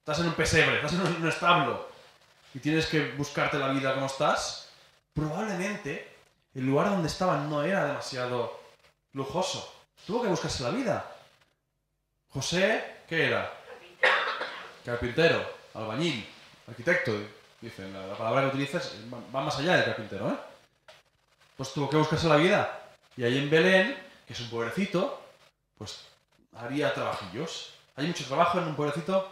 Estás 0.00 0.18
en 0.20 0.26
un 0.26 0.34
pesebre, 0.34 0.76
estás 0.76 0.94
en 0.94 1.00
un, 1.00 1.28
establo 1.28 1.88
y 2.54 2.58
tienes 2.58 2.86
que 2.86 3.12
buscarte 3.12 3.56
la 3.56 3.68
vida 3.68 3.94
como 3.94 4.06
estás, 4.06 4.68
probablemente 5.14 6.12
el 6.54 6.66
lugar 6.66 6.90
donde 6.90 7.06
estaban 7.06 7.48
no 7.48 7.62
era 7.62 7.84
demasiado 7.84 8.60
lujoso. 9.12 9.72
Tuvo 10.04 10.22
que 10.22 10.28
buscarse 10.28 10.64
la 10.64 10.70
vida. 10.70 11.16
José, 12.30 13.02
¿qué 13.08 13.26
era? 13.26 13.52
Carpintero, 14.84 15.40
albañil, 15.74 16.28
arquitecto, 16.66 17.12
dicen. 17.60 17.92
La, 17.92 18.06
la 18.08 18.16
palabra 18.16 18.42
que 18.42 18.56
utilizas 18.56 18.94
va 19.12 19.40
más 19.40 19.56
allá 19.58 19.76
de 19.76 19.84
carpintero, 19.84 20.28
¿eh? 20.30 20.51
Pues 21.56 21.72
tuvo 21.72 21.88
que 21.90 21.96
buscarse 21.96 22.28
la 22.28 22.36
vida. 22.36 22.80
Y 23.16 23.24
ahí 23.24 23.38
en 23.38 23.50
Belén, 23.50 23.96
que 24.26 24.32
es 24.32 24.40
un 24.40 24.50
pueblecito, 24.50 25.20
pues 25.78 26.00
haría 26.56 26.92
trabajillos. 26.94 27.74
¿Hay 27.96 28.06
mucho 28.06 28.24
trabajo 28.24 28.58
en 28.58 28.68
un 28.68 28.76
pueblecito? 28.76 29.28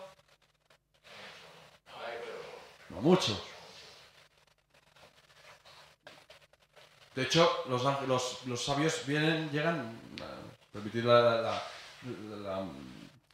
No 2.90 3.00
mucho. 3.00 3.40
De 7.14 7.22
hecho, 7.22 7.64
los, 7.68 7.82
los, 8.06 8.46
los 8.46 8.64
sabios 8.64 9.04
vienen, 9.06 9.50
llegan, 9.50 9.98
permitid 10.72 11.04
la, 11.04 11.20
la- 11.20 11.40
la- 11.42 12.36
la- 12.36 12.64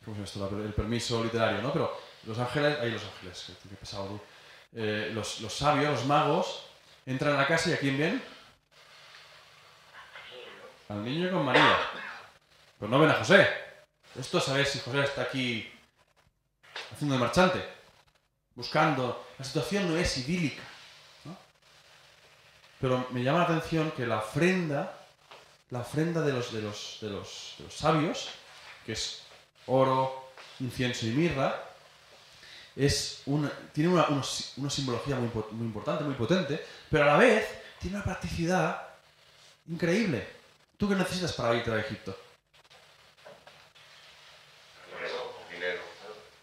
¿cómo 0.05 0.27
se 0.27 0.39
llama 0.39 0.47
esto? 0.47 0.63
El 0.65 0.73
permiso 0.73 1.23
literario, 1.23 1.61
¿no? 1.63 1.73
Pero 1.73 1.97
los 2.25 2.39
ángeles, 2.39 2.79
ahí 2.81 2.91
los 2.91 3.05
ángeles, 3.05 3.53
qué 3.69 3.77
pesado 3.77 4.07
tú. 4.07 4.21
Eh, 4.75 5.11
los, 5.13 5.41
los 5.41 5.53
sabios, 5.53 5.93
los 5.93 6.05
magos, 6.07 6.63
entran 7.05 7.35
a 7.35 7.39
la 7.39 7.47
casa 7.47 7.71
y 7.71 7.73
¿a 7.75 7.79
quién 7.79 7.99
ven? 7.99 8.23
Al 10.89 11.05
niño 11.05 11.31
con 11.33 11.45
María. 11.45 11.79
Pero 12.79 12.91
no 12.91 13.01
ven 13.01 13.11
a 13.11 13.15
José. 13.15 13.49
Esto 14.19 14.39
es 14.39 14.45
saber 14.45 14.67
si 14.67 14.79
José 14.79 15.01
está 15.03 15.23
aquí 15.23 15.69
haciendo 16.93 17.17
de 17.17 17.21
marchante, 17.21 17.65
buscando. 18.55 19.27
La 19.39 19.45
situación 19.45 19.89
no 19.91 19.99
es 19.99 20.17
idílica. 20.19 20.63
¿no? 21.25 21.37
Pero 22.81 23.07
me 23.11 23.23
llama 23.23 23.41
la 23.41 23.45
atención 23.45 23.91
que 23.91 24.07
la 24.07 24.19
ofrenda, 24.19 24.97
la 25.71 25.81
ofrenda 25.81 26.21
de 26.21 26.33
los, 26.33 26.53
de 26.53 26.63
los, 26.63 26.99
de 27.01 27.11
los, 27.11 27.57
sabios, 27.69 28.31
que 28.85 28.93
es 28.93 29.23
oro, 29.67 30.31
incienso 30.61 31.07
y 31.07 31.11
mirra, 31.11 31.63
es 32.77 33.23
una, 33.27 33.51
tiene 33.73 33.91
una, 33.91 34.07
una 34.09 34.23
una 34.57 34.71
simbología 34.71 35.17
muy, 35.17 35.31
muy 35.53 35.67
importante, 35.67 36.05
muy 36.05 36.15
potente, 36.15 36.65
pero 36.91 37.05
a 37.05 37.07
la 37.09 37.17
vez 37.17 37.47
tiene 37.81 37.97
una 37.97 38.05
practicidad 38.05 38.83
increíble. 39.67 40.36
¿Tú 40.77 40.89
qué 40.89 40.95
necesitas 40.95 41.33
para 41.33 41.55
irte 41.55 41.73
a 41.73 41.81
Egipto? 41.81 42.17
Dinero. 45.51 45.81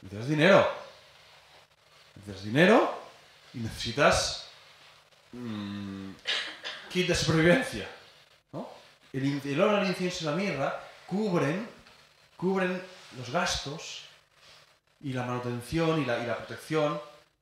Necesitas 0.02 0.28
dinero. 0.28 0.72
Necesitas 2.16 2.44
dinero 2.44 3.04
y 3.54 3.58
necesitas 3.60 4.50
mm, 5.34 6.10
kit 6.90 7.08
de 7.08 7.16
supervivencia. 7.16 7.88
¿no? 8.54 8.70
El, 9.12 9.62
oro, 9.62 9.82
el 9.82 9.88
incienso 9.88 10.24
y 10.24 10.26
la 10.26 10.32
mirra 10.32 10.84
cubren, 11.06 11.68
cubren 12.36 12.82
los 13.18 13.30
gastos 13.30 14.02
y 15.02 15.14
la 15.14 15.26
manutención 15.26 16.02
y 16.02 16.06
la, 16.06 16.24
y 16.24 16.26
la 16.26 16.38
protección 16.38 17.00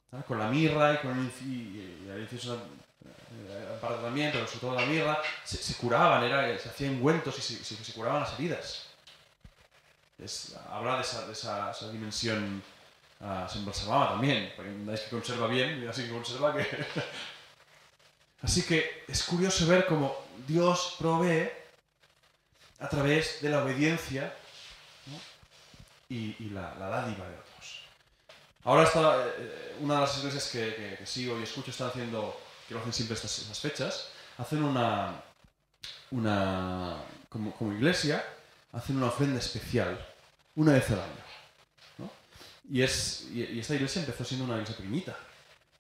¿sabes? 0.10 0.26
con 0.26 0.40
la 0.40 0.50
mirra 0.50 0.96
y 0.96 0.98
con 0.98 1.18
el, 1.18 1.48
y 1.48 2.10
el 2.10 2.22
incienso 2.22 2.62
eh, 3.06 3.76
aparte 3.78 4.02
también, 4.04 4.32
pero 4.32 4.46
sobre 4.48 4.60
todo 4.60 4.76
la 4.76 4.86
mirra, 4.86 5.22
se, 5.44 5.58
se 5.58 5.76
curaban, 5.76 6.24
era, 6.24 6.58
se 6.60 6.70
hacían 6.70 6.96
ungüentos 6.96 7.38
y 7.38 7.42
se, 7.42 7.64
se- 7.64 7.84
se 7.84 7.94
curaban 7.94 8.22
las 8.22 8.34
heridas. 8.34 8.88
Es, 10.18 10.56
habla 10.70 10.98
de 10.98 11.02
esa, 11.02 11.26
de 11.26 11.34
esa, 11.34 11.72
esa 11.72 11.90
dimensión, 11.92 12.62
ah, 13.22 13.48
se 13.52 13.58
embalsamaba 13.60 14.10
también, 14.12 14.54
porque 14.56 14.72
veis 14.76 15.02
que 15.02 15.10
conserva 15.10 15.48
bien, 15.48 15.88
así 15.90 16.04
que 16.04 16.10
conserva 16.12 16.56
que... 16.56 16.68
así 18.44 18.64
que 18.64 19.04
es 19.08 19.24
curioso 19.24 19.66
ver 19.68 19.86
cómo 19.88 20.16
Dios 20.48 20.96
provee 21.00 21.50
a 22.80 22.90
través 22.90 23.42
de 23.42 23.50
la 23.50 23.64
obediencia 23.64 24.34
¿no? 25.08 25.20
y, 26.10 26.36
y 26.40 26.50
la, 26.50 26.74
la 26.80 26.88
dádiva 26.88 27.28
de 27.28 27.36
otros. 27.36 27.82
Ahora 28.64 28.84
está, 28.84 29.26
eh, 29.40 29.76
una 29.80 29.96
de 29.96 30.02
las 30.02 30.18
iglesias 30.20 30.48
que, 30.50 30.76
que- 30.76 30.96
que 31.00 31.06
sigo 31.08 31.40
y 31.40 31.44
escucho 31.44 31.72
están 31.72 31.88
haciendo, 31.90 32.40
que 32.72 32.76
lo 32.76 32.80
hacen 32.80 32.94
siempre 32.94 33.16
estas, 33.16 33.60
fechas, 33.60 34.08
hacen 34.38 34.64
una, 34.64 35.22
una 36.12 36.96
como, 37.28 37.74
iglesia, 37.74 38.24
hacen 38.72 38.96
una 38.96 39.08
ofrenda 39.08 39.40
especial 39.40 40.00
una 40.56 40.72
vez 40.72 40.90
al 40.92 41.02
año. 41.02 42.10
Y, 42.70 42.82
es, 42.82 43.28
y, 43.34 43.60
esta 43.60 43.76
iglesia 43.76 44.00
empezó 44.00 44.24
siendo 44.24 44.46
una 44.46 44.54
iglesia 44.54 44.78
pequeñita, 44.78 45.18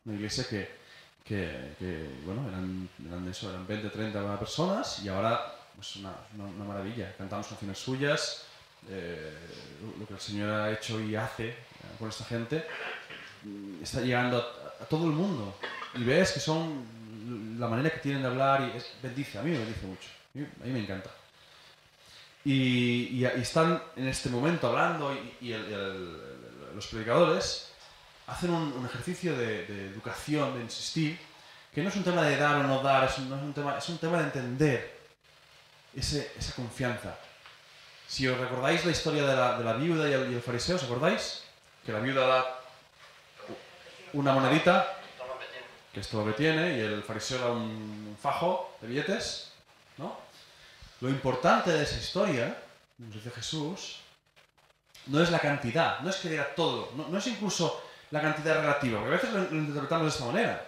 una 0.03 0.15
iglesia 0.15 0.43
que, 0.49 0.69
que, 1.23 2.09
bueno, 2.25 2.45
eran, 2.49 2.89
eran 3.07 3.25
eso, 3.29 3.49
eran 3.49 3.65
20, 3.65 3.89
30 3.89 4.37
personas 4.37 4.99
y 5.01 5.07
ahora 5.07 5.55
es 5.79 5.95
una, 5.95 6.13
una, 6.35 6.43
una 6.43 6.65
maravilla. 6.65 7.15
Cantamos 7.15 7.47
canciones 7.47 7.79
suyas, 7.79 8.43
eh, 8.89 9.33
lo 9.97 10.05
que 10.05 10.15
el 10.15 10.19
Señor 10.19 10.49
ha 10.49 10.71
hecho 10.73 10.99
y 10.99 11.15
hace 11.15 11.51
eh, 11.51 11.55
con 11.97 12.09
esta 12.09 12.25
gente 12.25 12.65
está 13.81 14.01
llegando 14.01 14.37
a, 14.37 14.83
a 14.83 14.85
todo 14.87 15.05
el 15.05 15.11
mundo 15.11 15.55
y 15.95 16.03
ves 16.03 16.31
que 16.31 16.39
son 16.39 16.85
la 17.59 17.67
manera 17.67 17.89
que 17.89 17.99
tienen 17.99 18.21
de 18.21 18.27
hablar 18.27 18.61
y 18.73 18.77
es, 18.77 18.91
bendice, 19.01 19.37
a 19.37 19.41
mí 19.41 19.51
me 19.51 19.59
bendice 19.59 19.85
mucho, 19.85 20.09
a 20.35 20.37
mí, 20.37 20.45
a 20.61 20.65
mí 20.65 20.71
me 20.71 20.79
encanta. 20.79 21.09
Y, 22.43 22.53
y- 23.11 23.19
y 23.21 23.41
están 23.41 23.81
en 23.95 24.07
este 24.07 24.29
momento 24.29 24.67
hablando 24.67 25.13
y, 25.13 25.47
y 25.47 25.53
el- 25.53 25.65
el- 25.65 26.75
los 26.75 26.87
predicadores 26.87 27.71
hacen 28.27 28.49
un, 28.51 28.71
un 28.73 28.85
ejercicio 28.85 29.37
de, 29.37 29.65
de 29.65 29.87
educación, 29.89 30.55
de 30.55 30.61
insistir, 30.63 31.19
que 31.73 31.81
no 31.83 31.89
es 31.89 31.95
un 31.95 32.03
tema 32.03 32.23
de 32.23 32.37
dar 32.37 32.55
o 32.57 32.63
no 32.63 32.81
dar, 32.81 33.03
es 33.03 33.17
un, 33.19 33.29
no 33.29 33.35
es 33.35 33.41
un 33.43 33.53
tema, 33.53 33.77
es 33.77 33.89
un 33.89 33.97
tema 33.97 34.17
de 34.17 34.23
entender 34.23 34.99
ese- 35.95 36.31
esa 36.37 36.53
confianza. 36.55 37.15
Si 38.07 38.27
os 38.27 38.37
recordáis 38.39 38.83
la 38.85 38.91
historia 38.91 39.23
de 39.25 39.35
la, 39.35 39.57
de 39.57 39.63
la 39.63 39.73
viuda 39.73 40.05
el, 40.07 40.31
y 40.31 40.35
el 40.35 40.41
fariseo, 40.41 40.75
¿os 40.77 40.83
acordáis? 40.83 41.43
Que 41.85 41.91
la 41.91 41.99
viuda 41.99 42.25
da 42.27 42.59
una 44.13 44.33
monedita, 44.33 44.97
que 45.93 45.99
es 45.99 46.07
todo 46.07 46.25
lo 46.25 46.31
que 46.31 46.37
tiene, 46.37 46.77
y 46.77 46.79
el 46.79 47.03
fariseo 47.03 47.39
da 47.39 47.51
un, 47.51 48.17
fajo 48.21 48.75
de 48.81 48.87
billetes, 48.87 49.51
¿no? 49.97 50.17
Lo 51.01 51.09
importante 51.09 51.71
de 51.71 51.83
esa 51.83 51.97
historia, 51.97 52.57
nos 52.97 53.13
dice 53.13 53.31
Jesús, 53.31 53.99
no 55.07 55.21
es 55.21 55.31
la 55.31 55.39
cantidad, 55.39 55.99
no 56.01 56.09
es 56.09 56.17
que 56.17 56.29
diga 56.29 56.53
todo, 56.55 56.91
no, 56.95 57.07
no 57.09 57.17
es 57.17 57.27
incluso 57.27 57.83
la 58.11 58.21
cantidad 58.21 58.61
relativa, 58.61 58.99
porque 58.99 59.15
a 59.15 59.17
veces 59.17 59.33
lo, 59.33 59.39
lo 59.39 59.57
interpretamos 59.57 60.05
de 60.05 60.09
esta 60.09 60.25
manera. 60.25 60.67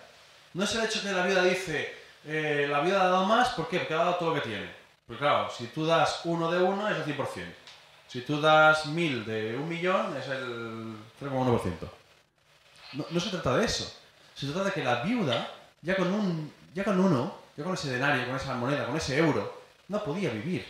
No 0.53 0.63
es 0.63 0.75
el 0.75 0.85
hecho 0.85 1.01
que 1.01 1.11
la 1.11 1.25
viuda 1.25 1.43
dice, 1.43 1.93
eh, 2.25 2.67
la 2.69 2.79
viuda 2.81 3.01
ha 3.01 3.09
dado 3.09 3.25
más, 3.25 3.49
¿por 3.49 3.67
qué? 3.67 3.79
Porque 3.79 3.93
ha 3.93 3.97
dado 3.97 4.15
todo 4.15 4.29
lo 4.29 4.41
que 4.41 4.47
tiene. 4.47 4.69
Porque 5.05 5.19
claro, 5.19 5.49
si 5.49 5.67
tú 5.67 5.85
das 5.85 6.21
uno 6.25 6.51
de 6.51 6.61
uno 6.61 6.87
es 6.89 6.97
el 6.97 7.17
100%. 7.17 7.27
Si 8.07 8.21
tú 8.21 8.39
das 8.39 8.85
mil 8.85 9.25
de 9.25 9.55
un 9.57 9.67
millón 9.67 10.15
es 10.17 10.27
el 10.27 10.95
0,1%. 11.19 11.89
No, 12.93 13.19
se 13.19 13.29
trata 13.29 13.57
de 13.57 13.65
eso. 13.65 13.91
Se 14.35 14.47
trata 14.47 14.65
de 14.65 14.71
que 14.71 14.83
la 14.83 15.03
viuda, 15.03 15.49
ya 15.81 15.95
con, 15.95 16.13
un, 16.13 16.53
ya 16.73 16.83
con 16.83 16.99
uno, 16.99 17.35
ya 17.55 17.63
con 17.63 17.73
ese 17.73 17.91
denario, 17.91 18.25
con 18.25 18.35
esa 18.35 18.55
moneda, 18.55 18.85
con 18.85 18.97
ese 18.97 19.17
euro, 19.17 19.61
no 19.87 20.03
podía 20.03 20.29
vivir. 20.29 20.65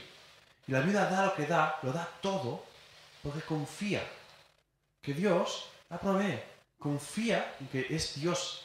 Y 0.67 0.71
la 0.71 0.81
viuda 0.81 1.09
da 1.09 1.25
lo 1.25 1.35
que 1.35 1.45
da, 1.45 1.79
lo 1.83 1.91
da 1.91 2.07
todo, 2.21 2.65
porque 3.21 3.41
confía 3.41 4.03
que 5.01 5.13
Dios 5.13 5.69
la 5.89 5.99
provee. 5.99 6.39
confía 6.79 7.55
en 7.59 7.67
que 7.67 7.87
es 7.89 8.15
Dios 8.15 8.63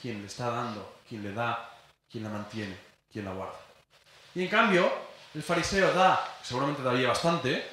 quien 0.00 0.20
le 0.20 0.26
está 0.26 0.50
dando, 0.50 0.98
quien 1.08 1.22
le 1.22 1.32
da, 1.32 1.78
quien 2.10 2.24
la 2.24 2.30
mantiene, 2.30 2.76
quien 3.10 3.24
la 3.24 3.32
guarda. 3.32 3.58
Y 4.34 4.44
en 4.44 4.48
cambio, 4.48 4.90
el 5.34 5.42
fariseo 5.42 5.92
da, 5.92 6.36
seguramente 6.42 6.82
daría 6.82 7.08
bastante, 7.08 7.68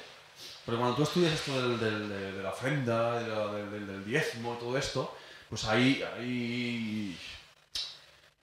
porque 0.68 0.80
cuando 0.80 0.96
tú 0.96 1.02
estudias 1.04 1.32
esto 1.32 1.78
del- 1.78 2.10
de, 2.10 2.42
la 2.42 2.50
ofrenda, 2.50 3.18
del, 3.22 4.04
diezmo, 4.04 4.52
todo 4.60 4.76
esto, 4.76 5.16
pues 5.48 5.64
ahí, 5.64 6.04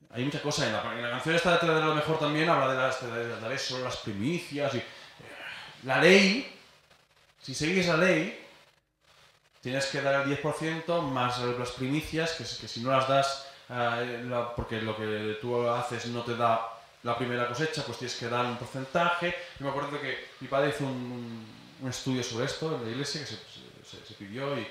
hay 0.09 0.23
mucha 0.23 0.41
cosa. 0.41 0.65
En 0.65 0.73
la, 0.73 0.82
en 0.95 1.03
la 1.03 1.11
canción 1.11 1.36
esta 1.36 1.55
de 1.59 1.67
lo 1.67 1.93
mejor 1.93 2.17
también 2.17 2.49
habla 2.49 2.69
de 2.73 2.78
las, 2.80 3.41
de 3.43 3.59
solo 3.59 3.84
las 3.84 3.97
primicias. 3.97 4.73
Y, 4.73 4.78
eh, 4.80 4.84
la 5.84 6.01
ley, 6.01 6.51
si 7.43 7.53
seguís 7.53 7.86
la 7.86 7.97
ley, 7.97 8.43
tienes 9.61 9.86
que 9.86 10.01
dar 10.01 10.28
el 10.28 10.36
10% 10.41 11.01
más 11.03 11.38
las 11.38 11.69
primicias, 11.73 12.32
que, 12.32 12.43
si- 12.67 12.80
no 12.82 12.89
las 12.89 13.07
das, 13.07 13.47
eh, 13.69 14.23
la- 14.28 14.55
porque 14.55 14.82
lo 14.82 14.97
que 14.97 15.38
tú 15.39 15.69
haces 15.69 16.07
no 16.07 16.23
te 16.23 16.36
da 16.36 16.71
la 17.03 17.15
primera 17.15 17.47
cosecha, 17.47 17.84
pues 17.86 17.99
tienes 17.99 18.17
que 18.17 18.30
dar 18.30 18.47
un 18.47 18.57
porcentaje. 18.57 19.36
Yo 19.59 19.65
me 19.65 19.69
acuerdo 19.69 20.01
que 20.01 20.30
mi 20.39 20.47
padre 20.47 20.69
hizo 20.69 20.86
un 20.86 21.53
estudio 21.88 22.23
sobre 22.23 22.45
esto 22.45 22.76
en 22.76 22.84
la 22.86 22.91
iglesia 22.91 23.21
que 23.21 23.28
se, 23.28 24.05
se 24.05 24.13
pidió 24.15 24.57
y, 24.57 24.67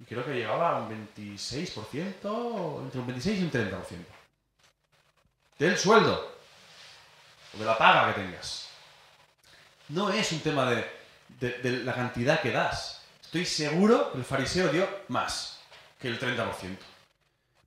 y 0.00 0.04
creo 0.04 0.24
que 0.24 0.34
llegaba 0.34 0.70
a 0.70 0.78
un 0.80 1.08
26%, 1.14 2.80
entre 2.82 3.00
un 3.00 3.06
26 3.06 3.40
y 3.40 3.42
un 3.44 3.50
30% 3.50 4.16
del 5.58 5.78
sueldo 5.78 6.36
o 7.54 7.58
de 7.58 7.64
la 7.64 7.78
paga 7.78 8.12
que 8.12 8.20
tengas. 8.20 8.68
No 9.88 10.10
es 10.10 10.32
un 10.32 10.40
tema 10.40 10.70
de, 10.70 11.82
la 11.84 11.94
cantidad 11.94 12.40
que 12.40 12.50
das. 12.50 13.04
Estoy 13.22 13.46
seguro 13.46 14.12
que 14.12 14.18
el 14.18 14.24
fariseo 14.24 14.68
dio 14.68 14.88
más 15.08 15.60
que 16.00 16.08
el 16.08 16.18
30%. 16.18 16.76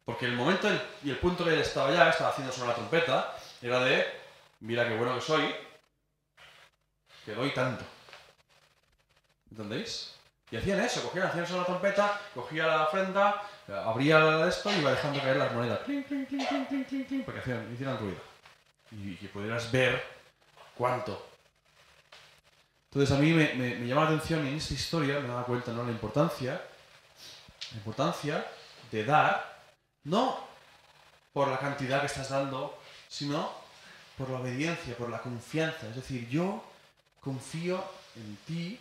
Porque 0.06 0.26
el 0.26 0.34
momento 0.34 0.68
y 1.04 1.10
el 1.10 1.18
punto 1.18 1.46
que 1.46 1.54
él 1.54 1.60
estaba 1.60 1.92
ya, 1.92 2.10
estaba 2.10 2.32
haciendo 2.32 2.52
sobre 2.52 2.70
la 2.70 2.76
trompeta, 2.76 3.36
era 3.62 3.80
de, 3.82 4.06
mira 4.62 4.88
qué 4.88 4.96
bueno 4.96 5.16
que 5.16 5.22
soy, 5.22 5.56
que 7.26 7.34
doy 7.34 7.52
tanto. 7.54 7.86
¿Entendéis? 9.52 10.16
Y 10.52 10.58
hacían 10.58 10.80
eso, 10.80 11.04
cogían, 11.04 11.28
hacían 11.28 11.46
sobre 11.46 11.60
la 11.60 11.66
trompeta, 11.66 12.22
cogía 12.34 12.66
la 12.66 12.84
ofrenda, 12.86 13.44
eh, 13.68 13.74
abría 13.74 14.48
esto 14.48 14.72
y 14.72 14.80
iba 14.80 14.92
dejando 14.92 15.22
caer 15.22 15.38
las 15.38 15.54
monedas. 15.54 15.80
Clink, 15.80 16.08
que 16.08 17.40
hacían, 17.40 17.72
hicieran 17.72 18.00
ruido. 18.00 18.20
Y 18.92 19.16
que 19.16 19.28
pudieras 19.28 19.72
ver 19.72 20.04
cuánto. 20.76 21.30
Entonces 22.92 23.16
a 23.16 23.20
mí 23.20 23.32
me, 23.34 23.86
llama 23.86 24.06
la 24.06 24.08
atención 24.08 24.48
en 24.48 24.56
esta 24.56 24.74
historia 24.74 25.20
me 25.20 25.28
daba 25.28 25.46
cuenta 25.46 25.72
¿no? 25.72 25.84
la 25.84 25.92
importancia, 25.92 26.60
la 27.72 27.78
importancia 27.78 28.48
de 28.92 29.06
dar, 29.06 29.62
no 30.06 30.48
por 31.32 31.50
la 31.50 31.60
cantidad 31.60 32.00
que 32.00 32.08
estás 32.08 32.30
dando, 32.30 32.80
sino 33.08 33.52
por 34.18 34.32
la 34.32 34.40
obediencia, 34.40 34.98
por 34.98 35.10
la 35.10 35.22
confianza. 35.22 35.88
Es 35.88 35.98
decir, 35.98 36.28
yo 36.30 36.64
confío 37.20 37.84
en 38.16 38.36
ti, 38.48 38.80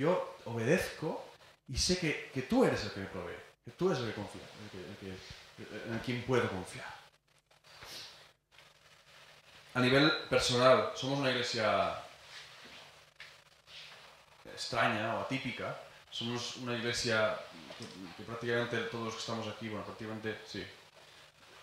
yo 0.00 0.36
obedezco 0.46 1.26
y 1.68 1.76
sé 1.76 1.98
que, 1.98 2.30
que 2.32 2.42
tú 2.42 2.64
eres 2.64 2.82
el 2.84 2.90
que 2.92 3.00
me 3.00 3.06
provee, 3.06 3.36
que 3.62 3.70
tú 3.72 3.90
eres 3.90 4.00
el 4.00 4.08
que 4.08 4.14
confía, 4.14 4.42
en 5.92 5.98
quien 5.98 6.22
puedo 6.22 6.48
confiar. 6.48 6.86
A 9.74 9.80
nivel 9.80 10.10
personal, 10.30 10.92
somos 10.96 11.18
una 11.18 11.30
iglesia 11.30 12.02
extraña 14.46 15.16
o 15.16 15.20
atípica. 15.20 15.78
Somos 16.10 16.56
una 16.56 16.74
iglesia 16.74 17.38
que, 18.16 18.24
prácticamente 18.24 18.78
todos 18.90 19.04
los 19.04 19.14
que 19.14 19.20
estamos 19.20 19.46
aquí, 19.48 19.68
bueno, 19.68 19.84
prácticamente 19.84 20.40
sí, 20.46 20.66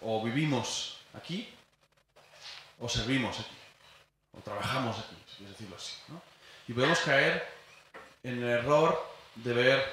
o 0.01 0.23
vivimos 0.23 0.99
aquí 1.13 1.53
o 2.79 2.87
servimos 2.87 3.39
aquí, 3.39 3.57
o 4.37 4.41
trabajamos 4.41 4.95
aquí, 4.99 5.15
si 5.35 5.43
decirlo 5.43 5.75
así. 5.75 5.95
Y 6.67 6.73
podemos 6.73 6.99
caer 6.99 7.56
en 8.29 8.43
el 8.43 8.49
error 8.49 9.01
de 9.35 9.53
ver 9.53 9.83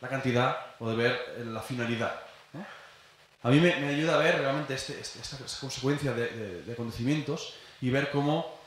la 0.00 0.08
cantidad 0.08 0.56
o 0.78 0.88
de 0.90 0.96
ver 0.96 1.12
eh, 1.38 1.44
la 1.46 1.60
finalidad. 1.60 2.20
A 3.42 3.48
mí 3.50 3.60
me, 3.60 3.72
ayuda 3.74 4.14
a 4.14 4.18
ver 4.18 4.38
realmente 4.40 4.74
este- 4.74 4.98
este- 5.00 5.20
esta, 5.20 5.36
esta 5.44 5.60
consecuencia 5.60 6.12
de, 6.12 6.26
de- 6.28 6.62
de 6.62 6.72
acontecimientos 6.72 7.54
y 7.80 7.90
ver 7.90 8.10
cómo 8.10 8.58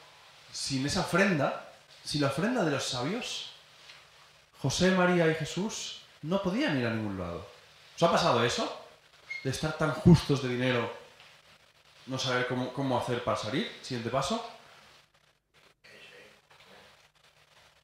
sin 0.54 0.86
esa 0.86 1.02
ofrenda, 1.02 1.70
sin 2.04 2.22
la 2.22 2.28
ofrenda 2.28 2.64
de 2.64 2.72
los 2.72 2.84
sabios, 2.86 3.52
José, 4.62 4.92
María 4.92 5.28
y 5.28 5.36
Jesús 5.36 6.02
no 6.22 6.42
podían 6.42 6.80
ir 6.80 6.86
a 6.88 6.92
ningún 6.92 7.18
lado. 7.20 7.46
¿Os 7.96 8.04
ha 8.04 8.12
pasado 8.12 8.44
eso? 8.46 8.86
De 9.44 9.50
estar 9.50 9.78
tan 9.78 9.92
justos 9.92 10.44
de 10.44 10.50
dinero, 10.50 10.92
no 12.08 12.18
saber 12.18 12.48
cómo, 12.48 12.72
cómo 12.74 12.98
hacer 13.00 13.24
para 13.24 13.38
salir. 13.38 13.70
Siguiente 13.82 14.10
paso. 14.10 14.46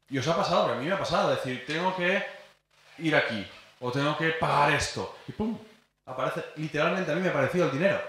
Y 0.08 0.18
os 0.18 0.28
ha 0.28 0.36
pasado, 0.36 0.64
porque 0.64 0.78
a 0.78 0.80
mí 0.80 0.86
me 0.86 0.92
ha 0.92 0.98
pasado, 0.98 1.30
decir, 1.30 1.64
tengo 1.66 1.94
que 1.96 2.24
ir 2.98 3.16
aquí, 3.16 3.46
o 3.80 3.90
tengo 3.90 4.16
que 4.16 4.30
pagar 4.30 4.72
esto, 4.72 5.18
y 5.26 5.32
¡pum! 5.32 5.58
Aparece, 6.06 6.44
literalmente 6.56 7.10
a 7.10 7.14
mí 7.16 7.20
me 7.20 7.28
ha 7.28 7.30
aparecido 7.30 7.66
el 7.66 7.72
dinero. 7.72 8.00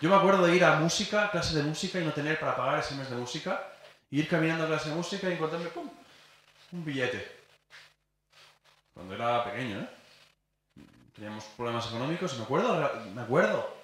Yo 0.00 0.08
me 0.08 0.16
acuerdo 0.16 0.46
de 0.46 0.54
ir 0.54 0.64
a 0.64 0.76
música, 0.76 1.30
clase 1.30 1.56
de 1.56 1.64
música, 1.64 1.98
y 1.98 2.04
no 2.04 2.12
tener 2.12 2.38
para 2.38 2.56
pagar 2.56 2.78
ese 2.78 2.94
mes 2.94 3.10
de 3.10 3.16
música, 3.16 3.72
y 4.10 4.20
ir 4.20 4.28
caminando 4.28 4.64
a 4.64 4.68
clase 4.68 4.90
de 4.90 4.94
música 4.94 5.28
y 5.28 5.32
encontrarme, 5.32 5.70
¡pum! 5.70 5.90
Un 6.72 6.84
billete. 6.84 7.40
Cuando 8.94 9.14
era 9.14 9.44
pequeño, 9.44 9.80
¿eh? 9.80 9.88
Teníamos 11.14 11.44
problemas 11.56 11.86
económicos, 11.88 12.34
y 12.34 12.38
me 12.38 12.44
acuerdo, 12.44 13.02
me 13.12 13.22
acuerdo, 13.22 13.76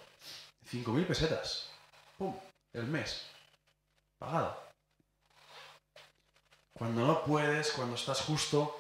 5.000 0.71 1.07
pesetas. 1.07 1.71
¡Pum! 2.17 2.39
El 2.73 2.87
mes. 2.87 3.29
Pagado. 4.19 4.70
Cuando 6.81 7.07
no 7.07 7.23
puedes, 7.25 7.73
cuando 7.73 7.95
estás 7.95 8.23
justo, 8.23 8.75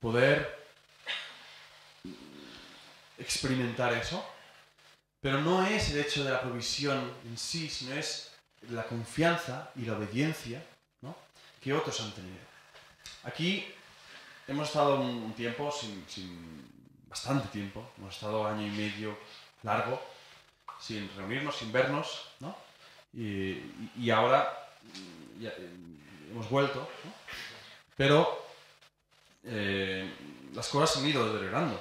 poder 0.00 0.64
experimentar 3.18 3.92
eso. 3.92 4.24
Pero 5.20 5.42
no 5.42 5.66
es 5.66 5.90
el 5.90 6.00
hecho 6.00 6.24
de 6.24 6.30
la 6.30 6.40
provisión 6.40 7.12
en 7.26 7.36
sí, 7.36 7.68
sino 7.68 7.94
es 7.96 8.32
la 8.70 8.84
confianza 8.84 9.72
y 9.76 9.82
la 9.84 9.98
obediencia 9.98 10.64
¿no? 11.02 11.14
que 11.60 11.74
otros 11.74 12.00
han 12.00 12.12
tenido. 12.12 12.40
Aquí 13.24 13.70
hemos 14.48 14.68
estado 14.68 14.98
un 14.98 15.34
tiempo, 15.34 15.70
sin, 15.70 16.02
sin- 16.08 16.66
bastante 17.08 17.46
tiempo, 17.48 17.92
hemos 17.98 18.14
estado 18.14 18.46
año 18.46 18.66
y 18.66 18.70
medio 18.70 19.18
largo, 19.62 20.02
sin 20.80 21.14
reunirnos, 21.14 21.56
sin 21.56 21.70
vernos, 21.72 22.26
¿no? 22.40 22.56
y, 23.12 23.60
y- 23.98 24.10
ahora 24.10 24.63
hemos 26.30 26.48
vuelto, 26.50 26.88
pero 27.96 28.44
eh, 29.44 30.12
las 30.54 30.68
cosas 30.68 30.96
han 30.98 31.06
ido 31.08 31.26
deteriorando. 31.26 31.80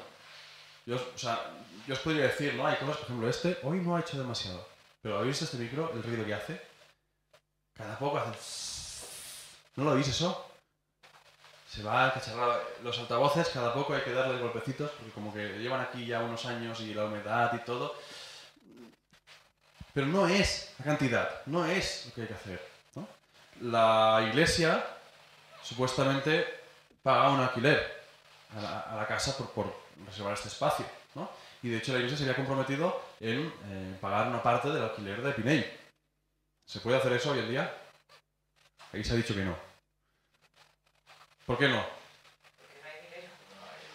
Yo, 0.85 0.95
os- 0.95 1.99
podría 1.99 2.23
decir, 2.27 2.53
¿no? 2.55 2.65
Hay 2.67 2.77
cosas, 2.77 2.97
por 2.97 3.05
ejemplo, 3.05 3.29
este 3.29 3.57
hoy 3.63 3.79
no 3.79 3.95
ha 3.95 4.01
hecho 4.01 4.17
demasiado, 4.17 4.67
pero 5.01 5.17
¿habéis 5.17 5.39
visto 5.39 5.45
este 5.45 5.57
micro, 5.57 5.91
el 5.93 6.03
ruido 6.03 6.25
que 6.25 6.33
hace? 6.33 6.61
Cada 7.75 7.97
poco 7.97 8.17
hace... 8.17 8.37
¿No 9.75 9.85
lo 9.85 9.91
oís 9.93 10.07
eso? 10.07 10.49
Se 11.67 11.81
va 11.81 12.07
a 12.07 12.61
los 12.83 12.99
altavoces, 12.99 13.49
cada 13.49 13.73
poco 13.73 13.95
hay 13.95 14.03
que 14.03 14.13
darle 14.13 14.39
golpecitos, 14.39 14.91
porque 14.91 15.11
como 15.11 15.33
que 15.33 15.57
llevan 15.57 15.81
aquí 15.81 16.05
ya 16.05 16.19
unos 16.21 16.45
años 16.45 16.79
y 16.81 16.93
la 16.93 17.05
humedad 17.05 17.51
y 17.55 17.65
todo. 17.65 17.95
Pero 19.93 20.05
no 20.07 20.27
es 20.27 20.71
la 20.77 20.85
cantidad, 20.85 21.41
no 21.47 21.65
es 21.65 22.05
lo 22.05 22.13
que 22.13 22.21
hay 22.21 22.27
que 22.27 22.33
hacer. 22.35 22.72
La 23.63 24.25
iglesia 24.27 24.85
supuestamente 25.61 26.45
paga 27.01 27.29
un 27.29 27.39
alquiler 27.39 28.03
a 28.57 28.95
la, 28.97 29.07
casa 29.07 29.37
por, 29.37 29.73
reservar 30.05 30.33
este 30.33 30.49
espacio. 30.49 30.85
¿no? 31.15 31.29
Y 31.61 31.69
de 31.69 31.77
hecho 31.77 31.93
la 31.93 31.99
iglesia 31.99 32.17
se 32.17 32.23
había 32.23 32.35
comprometido 32.35 33.01
en 33.21 33.53
eh, 33.67 33.97
pagar 34.01 34.27
una 34.27 34.43
parte 34.43 34.69
del 34.69 34.83
alquiler 34.83 35.21
de 35.21 35.31
Piney. 35.31 35.79
¿Se 36.65 36.81
puede 36.81 36.97
hacer 36.97 37.13
eso 37.13 37.31
hoy 37.31 37.39
en 37.39 37.49
día? 37.49 37.73
Ahí 38.91 39.01
se 39.01 39.13
ha 39.13 39.15
dicho 39.15 39.33
que 39.33 39.45
no. 39.45 39.55
¿Por 41.45 41.57
qué 41.57 41.69
no? 41.69 41.85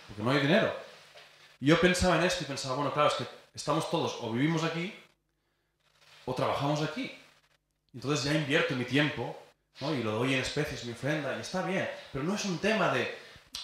Porque 0.06 0.22
no 0.22 0.30
hay 0.30 0.40
dinero. 0.40 0.74
Y 1.60 1.66
yo 1.66 1.78
pensaba 1.78 2.16
en 2.16 2.24
esto 2.24 2.42
y 2.44 2.46
pensaba, 2.46 2.74
bueno, 2.74 2.90
claro, 2.92 3.08
es 3.08 3.16
que 3.16 3.26
estamos 3.54 3.90
todos 3.90 4.16
o 4.22 4.32
vivimos 4.32 4.64
aquí 4.64 4.98
o 6.24 6.34
trabajamos 6.34 6.80
aquí. 6.80 7.14
Entonces 7.92 8.24
ya 8.24 8.32
invierto 8.32 8.74
mi 8.74 8.84
tiempo 8.86 9.38
y 9.80 10.02
lo 10.02 10.12
doy 10.12 10.34
en 10.34 10.40
especies, 10.40 10.84
mi 10.84 10.92
ofrenda, 10.92 11.36
y 11.36 11.40
está 11.40 11.62
bien. 11.62 11.88
Pero 12.12 12.24
no 12.24 12.34
es 12.34 12.44
un 12.44 12.58
tema 12.58 12.92
de... 12.92 13.16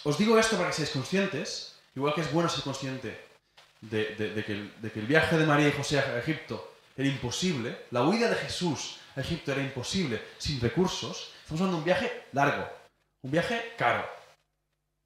Os 0.05 0.17
digo 0.17 0.39
esto 0.39 0.57
para 0.57 0.69
que 0.69 0.77
seáis 0.77 0.91
conscientes, 0.91 1.77
igual 1.95 2.15
que 2.15 2.23
es 2.23 2.33
bueno 2.33 2.49
ser 2.49 2.63
consciente 2.63 3.27
de 3.81 4.43
que 4.47 4.99
el 5.01 5.07
viaje 5.07 5.37
de 5.37 5.47
María 5.47 5.69
y 5.69 5.73
José 5.73 5.99
a 5.99 6.19
Egipto 6.19 6.75
era 6.97 7.09
imposible, 7.09 7.87
la 7.91 8.03
huida 8.05 8.29
de 8.29 8.37
Jesús 8.37 8.99
a 9.17 9.21
Egipto 9.21 9.53
era 9.53 9.63
imposible 9.63 10.23
sin 10.39 10.61
recursos. 10.61 11.33
Estamos 11.43 11.61
hablando 11.61 11.77
de 11.77 11.81
un 11.81 11.85
viaje 11.85 12.27
largo, 12.33 12.69
un 13.23 13.31
viaje 13.31 13.75
caro, 13.77 14.09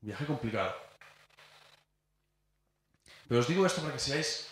un 0.03 0.09
viaje 0.09 0.27
complicado. 0.27 0.77
Pero 3.27 3.41
os 3.41 3.49
digo 3.49 3.67
esto 3.67 3.81
para 3.81 3.95
que 3.95 4.01
seáis 4.01 4.49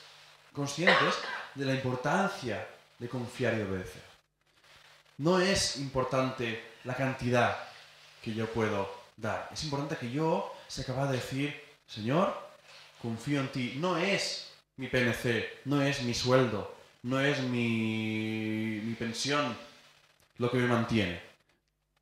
conscientes 0.52 1.14
de 1.54 1.64
la 1.64 1.74
importancia 1.74 2.66
de 2.98 3.08
confiar 3.08 3.56
y 3.56 3.62
obedecer. 3.62 4.05
No 5.18 5.38
es 5.40 5.76
importante 5.76 6.62
la 6.84 6.94
cantidad 6.94 7.56
que 8.22 8.34
yo 8.34 8.46
puedo 8.52 8.90
dar. 9.16 9.48
Es 9.52 9.64
importante 9.64 9.96
que 9.96 10.10
yo 10.10 10.54
sea 10.68 10.84
capaz 10.84 11.08
de 11.08 11.16
decir, 11.16 11.64
Señor, 11.86 12.36
confío 13.00 13.40
en 13.40 13.48
ti. 13.48 13.74
No 13.78 13.96
es 13.96 14.52
mi 14.76 14.88
PNC, 14.88 15.62
no 15.64 15.80
es 15.80 16.02
mi 16.02 16.12
sueldo, 16.12 16.74
no 17.02 17.20
es 17.20 17.40
mi, 17.40 18.94
pensión 18.98 19.56
lo 20.38 20.50
que 20.50 20.58
me 20.58 20.66
mantiene. 20.66 21.20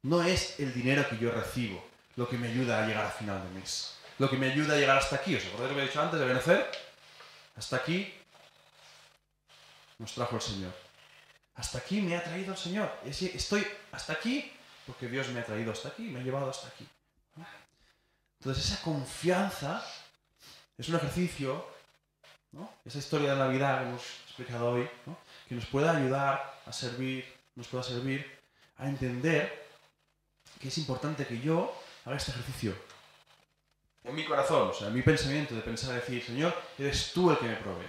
No 0.03 0.23
es 0.23 0.59
el 0.59 0.75
dinero 0.75 1.09
que 1.09 1.19
yo 1.19 1.31
recibo 1.31 1.83
lo 2.17 2.29
que 2.29 2.37
me 2.37 2.49
ayuda 2.49 2.83
a 2.83 2.87
llegar 2.87 3.07
al 3.07 3.13
final 3.13 3.43
de 3.43 3.61
mes. 3.61 3.97
Lo 4.19 4.29
que 4.29 4.37
me 4.37 4.51
ayuda 4.51 4.75
a 4.75 4.79
llegar 4.79 4.99
hasta 4.99 5.17
aquí. 5.17 5.35
¿Os 5.35 5.47
acordáis 5.47 5.71
lo 5.71 5.77
que 5.77 5.83
he 5.83 5.87
dicho 5.87 6.03
antes 6.03 6.21
de 6.21 6.27
Benecer? 6.27 6.71
Hasta 7.57 7.77
aquí 7.77 8.13
nos 9.99 10.13
trajo 10.15 10.37
el 10.37 10.43
Señor. 10.43 10.84
Hasta 11.57 11.79
aquí 11.79 12.01
me 12.01 12.17
ha 12.17 12.25
traído 12.25 12.53
el 12.53 12.59
Señor. 12.59 12.93
Estoy 13.05 13.67
hasta 13.93 14.13
aquí 14.13 14.51
porque 14.87 15.09
Dios 15.09 15.29
me 15.29 15.41
ha 15.41 15.45
traído 15.45 15.73
hasta 15.73 15.89
aquí, 15.89 16.03
me 16.03 16.21
ha 16.21 16.23
llevado 16.23 16.51
hasta 16.51 16.69
aquí. 16.69 16.87
Entonces 18.41 18.65
esa 18.67 18.83
confianza 18.83 19.83
es 20.77 20.89
un 20.89 20.97
ejercicio, 20.97 21.67
esa 22.85 22.99
historia 22.99 23.33
de 23.33 23.39
Navidad 23.39 23.79
que 23.79 23.89
hemos 23.89 24.03
explicado 24.27 24.73
hoy, 24.73 24.89
que 25.49 25.55
nos 25.55 25.67
pueda 25.67 25.97
ayudar 25.97 26.61
a 26.67 26.73
servir, 26.73 27.25
nos 27.55 27.69
pueda 27.69 27.83
servir 27.83 28.39
a 28.79 28.89
entender 28.89 29.67
que 30.61 30.69
es 30.69 30.79
importante 30.79 31.27
que 31.27 31.41
yo 31.41 31.75
haga 32.05 32.17
este 32.17 32.33
ejercicio 32.33 32.75
en 34.05 34.15
mi 34.15 34.25
corazón, 34.25 34.69
o 34.69 34.75
sea, 34.75 34.89
en 34.89 34.95
mi 34.95 35.03
pensamiento 35.03 35.55
de 35.55 35.63
pensar, 35.63 35.95
decir, 35.95 36.23
Señor, 36.23 36.55
eres 36.79 37.13
tú 37.13 37.31
el 37.31 37.39
que 37.39 37.47
me 37.47 37.57
provee, 37.57 37.87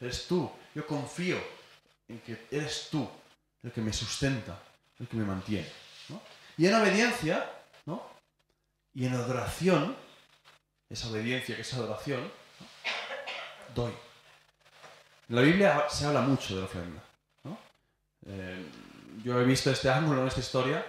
eres 0.00 0.26
tú, 0.26 0.50
yo 0.74 0.84
confío 0.86 1.38
en 2.08 2.20
que 2.20 2.46
eres 2.50 2.88
tú 2.90 3.08
el 3.62 3.72
que 3.72 3.80
me 3.80 3.92
sustenta, 3.92 4.58
el 4.98 5.08
que 5.08 5.16
me 5.16 5.24
mantiene. 5.24 5.68
¿no? 6.08 6.20
Y 6.56 6.66
en 6.66 6.74
obediencia, 6.74 7.50
¿no? 7.86 8.02
y 8.94 9.06
en 9.06 9.14
adoración, 9.14 9.96
esa 10.88 11.08
obediencia 11.08 11.54
que 11.54 11.62
es 11.62 11.74
adoración, 11.74 12.20
¿no? 12.22 12.66
doy. 13.74 13.92
En 15.28 15.36
la 15.36 15.42
Biblia 15.42 15.86
se 15.88 16.06
habla 16.06 16.20
mucho 16.20 16.54
de 16.54 16.60
la 16.60 16.66
ofrenda. 16.66 17.02
¿no? 17.44 17.58
Eh, 18.26 18.66
yo 19.24 19.40
he 19.40 19.44
visto 19.44 19.70
este 19.70 19.88
ángulo 19.88 20.22
en 20.22 20.28
esta 20.28 20.40
historia 20.40 20.84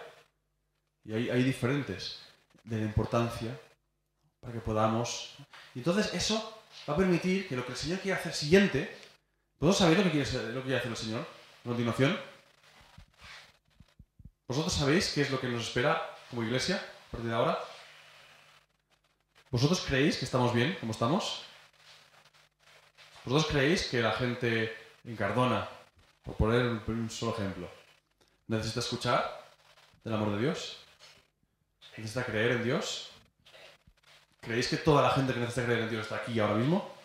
y 1.06 1.14
hay, 1.14 1.30
hay 1.30 1.44
diferentes 1.44 2.20
de 2.64 2.78
la 2.78 2.84
importancia 2.84 3.58
para 4.40 4.54
que 4.54 4.60
podamos. 4.60 5.36
Y 5.76 5.80
entonces 5.80 6.14
eso 6.14 6.62
va 6.88 6.94
a 6.94 6.98
permitir 6.98 7.48
que 7.48 7.56
lo 7.56 7.66
que 7.66 7.72
el 7.72 7.78
Señor 7.78 8.00
quiere 8.00 8.20
hacer 8.20 8.34
siguiente, 8.34 9.03
¿vosotros 9.64 9.78
sabéis 9.78 9.98
lo 10.00 10.04
que 10.04 10.12
quiere, 10.12 10.52
lo 10.52 10.62
que 10.62 10.76
hacer 10.76 10.92
el 10.92 10.98
Señor 10.98 11.22
a 11.22 11.68
continuación? 11.70 12.20
¿Vosotros 14.46 14.74
sabéis 14.74 15.14
qué 15.14 15.22
es 15.22 15.32
lo 15.32 15.40
que 15.40 15.48
nos 15.48 15.64
espera 15.64 16.18
como 16.30 16.44
iglesia 16.44 16.76
a 16.76 17.12
partir 17.12 17.30
de 17.30 17.36
ahora? 17.36 17.58
¿Vosotros 19.52 19.80
creéis 19.88 20.18
que 20.18 20.26
estamos 20.26 20.54
bien 20.54 20.76
como 20.82 20.92
estamos? 20.92 21.44
¿Vosotros 23.24 23.50
creéis 23.50 23.88
que 23.88 24.02
la 24.02 24.12
gente 24.12 24.76
en 25.06 25.16
Cardona, 25.16 25.70
por 26.24 26.36
poner 26.36 26.66
un 26.66 27.10
solo 27.10 27.34
ejemplo, 27.34 27.70
necesita 28.48 28.82
escuchar 28.82 29.48
del 30.04 30.14
amor 30.14 30.34
de 30.34 30.40
Dios? 30.40 30.80
¿Necesita 31.96 32.26
creer 32.26 32.52
en 32.52 32.64
Dios? 32.66 33.12
¿Creéis 34.42 34.68
que 34.68 34.76
toda 34.76 35.04
la 35.04 35.12
gente 35.12 35.34
que 35.34 35.40
necesita 35.40 35.68
creer 35.68 35.84
en 35.84 35.90
Dios 35.90 36.04
está 36.04 36.18
aquí 36.18 36.38
ahora 36.38 36.56
mismo? 36.56 37.03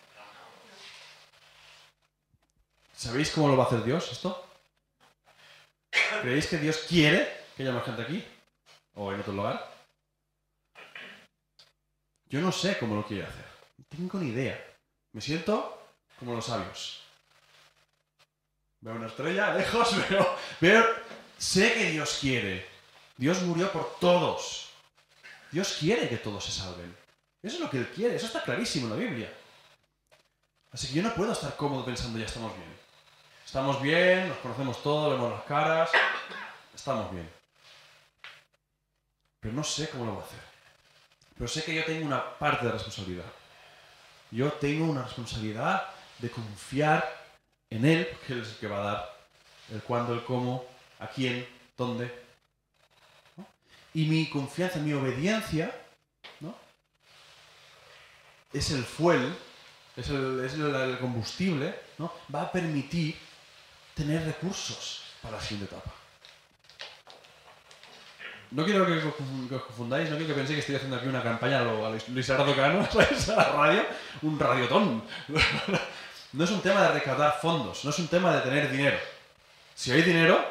¿Sabéis 2.98 3.30
cómo 3.30 3.46
lo 3.46 3.56
va 3.56 3.62
a 3.62 3.66
hacer 3.68 3.84
Dios 3.84 4.10
esto? 4.10 4.44
¿Creéis 6.20 6.48
que 6.48 6.58
Dios 6.58 6.78
quiere 6.78 7.44
que 7.56 7.62
haya 7.62 7.70
más 7.70 7.84
gente 7.84 8.02
aquí? 8.02 8.26
¿O 8.96 9.12
en 9.12 9.20
otro 9.20 9.34
lugar? 9.34 9.72
Yo 12.28 12.40
no 12.40 12.50
sé 12.50 12.76
cómo 12.76 12.96
lo 12.96 13.06
quiere 13.06 13.22
hacer. 13.22 13.44
No 13.76 13.84
tengo 13.88 14.18
ni 14.18 14.30
idea. 14.30 14.74
Me 15.12 15.20
siento 15.20 15.80
como 16.18 16.34
los 16.34 16.46
sabios. 16.46 17.04
Veo 18.80 18.96
una 18.96 19.06
estrella 19.06 19.54
lejos, 19.58 19.94
pero, 20.08 20.36
pero 20.58 20.84
sé 21.38 21.74
que 21.74 21.90
Dios 21.92 22.18
quiere. 22.20 22.66
Dios 23.16 23.42
murió 23.42 23.70
por 23.70 23.96
todos. 24.00 24.70
Dios 25.52 25.76
quiere 25.78 26.08
que 26.08 26.16
todos 26.16 26.44
se 26.44 26.50
salven. 26.50 26.96
Eso 27.44 27.54
es 27.54 27.60
lo 27.60 27.70
que 27.70 27.78
Él 27.78 27.88
quiere. 27.94 28.16
Eso 28.16 28.26
está 28.26 28.42
clarísimo 28.42 28.86
en 28.86 28.90
la 28.90 28.96
Biblia. 28.96 29.32
Así 30.72 30.88
que 30.88 30.94
yo 30.94 31.02
no 31.04 31.14
puedo 31.14 31.30
estar 31.30 31.54
cómodo 31.54 31.84
pensando 31.84 32.18
ya 32.18 32.26
estamos 32.26 32.52
bien. 32.56 32.87
Estamos 33.48 33.80
bien, 33.80 34.28
nos 34.28 34.36
conocemos 34.40 34.82
todos, 34.82 35.14
vemos 35.14 35.32
las 35.32 35.42
caras. 35.44 35.88
Estamos 36.74 37.10
bien. 37.10 37.26
Pero 39.40 39.54
no 39.54 39.64
sé 39.64 39.88
cómo 39.88 40.04
lo 40.04 40.12
voy 40.12 40.22
a 40.22 40.26
hacer. 40.26 40.40
Pero 41.34 41.48
sé 41.48 41.64
que 41.64 41.74
yo 41.74 41.82
tengo 41.86 42.04
una 42.04 42.38
parte 42.38 42.66
de 42.66 42.72
responsabilidad. 42.72 43.24
Yo 44.30 44.52
tengo 44.52 44.84
una 44.84 45.02
responsabilidad 45.04 45.82
de 46.18 46.30
confiar 46.30 47.10
en 47.70 47.86
Él, 47.86 48.06
porque 48.12 48.34
Él 48.34 48.42
es 48.42 48.48
el 48.50 48.56
que 48.58 48.66
va 48.66 48.80
a 48.80 48.84
dar 48.92 49.16
el 49.72 49.82
cuándo, 49.82 50.12
el 50.12 50.24
cómo, 50.24 50.66
a 50.98 51.06
quién, 51.06 51.48
dónde. 51.74 52.14
¿no? 53.38 53.46
Y 53.94 54.08
mi 54.08 54.28
confianza, 54.28 54.78
mi 54.78 54.92
obediencia, 54.92 55.74
¿no? 56.40 56.54
es 58.52 58.70
el 58.72 58.84
fuel, 58.84 59.34
es 59.96 60.10
el, 60.10 60.44
es 60.44 60.52
el- 60.52 60.98
combustible, 60.98 61.80
¿no? 61.96 62.12
va 62.34 62.42
a 62.42 62.52
permitir 62.52 63.26
tener 63.98 64.24
recursos 64.24 65.02
para 65.20 65.36
la 65.36 65.42
siguiente 65.42 65.74
etapa. 65.74 65.90
No 68.50 68.64
quiero 68.64 68.86
que 68.86 68.92
os 69.54 69.62
confundáis, 69.62 70.08
no 70.08 70.16
quiero 70.16 70.32
que 70.32 70.38
penséis 70.40 70.56
que 70.56 70.60
estoy 70.60 70.76
haciendo 70.76 70.96
aquí 70.96 71.06
una 71.08 71.22
campaña 71.22 71.60
a 71.60 71.64
lo- 71.64 71.84
a 71.86 71.90
Luis 71.90 72.30
Arado 72.30 72.54
Cano. 72.56 72.80
A 72.88 73.36
la 73.36 73.52
radio, 73.52 73.82
un 74.22 74.38
radiotón. 74.38 75.02
No 76.30 76.44
es 76.44 76.50
un 76.50 76.60
tema 76.60 76.82
de 76.82 76.88
recaudar 76.92 77.38
fondos, 77.40 77.86
no 77.86 77.90
es 77.90 77.98
un 78.00 78.06
tema 78.08 78.34
de 78.36 78.42
tener 78.42 78.70
dinero. 78.70 78.98
Si 79.74 79.90
hay 79.92 80.02
dinero, 80.02 80.44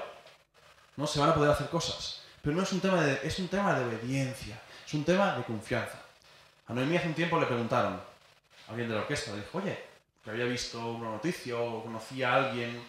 no 0.95 1.05
se 1.05 1.19
van 1.19 1.29
a 1.29 1.35
poder 1.35 1.51
hacer 1.51 1.69
cosas. 1.69 2.23
Pero 2.41 2.55
no 2.55 2.63
es 2.63 2.71
un 2.71 2.79
tema 2.79 2.99
de, 3.03 3.19
es 3.23 3.37
un 3.37 3.47
tema 3.47 3.77
de 3.77 3.85
obediencia, 3.85 4.59
es 4.87 4.93
un 4.95 5.03
tema 5.03 5.35
de 5.37 5.43
confianza. 5.43 5.99
A 6.67 6.73
Noemí 6.73 6.97
hace 6.97 7.07
un 7.09 7.13
tiempo 7.13 7.39
le 7.39 7.45
preguntaron, 7.45 7.93
a 7.93 8.71
alguien 8.71 8.89
de 8.89 8.95
la 8.95 9.01
orquesta, 9.01 9.35
dijo, 9.35 9.59
oye, 9.59 9.77
que 10.23 10.31
había 10.31 10.45
visto 10.45 10.79
una 10.83 11.11
noticia 11.11 11.55
o 11.55 11.83
conocía 11.83 12.33
a 12.33 12.35
alguien, 12.47 12.81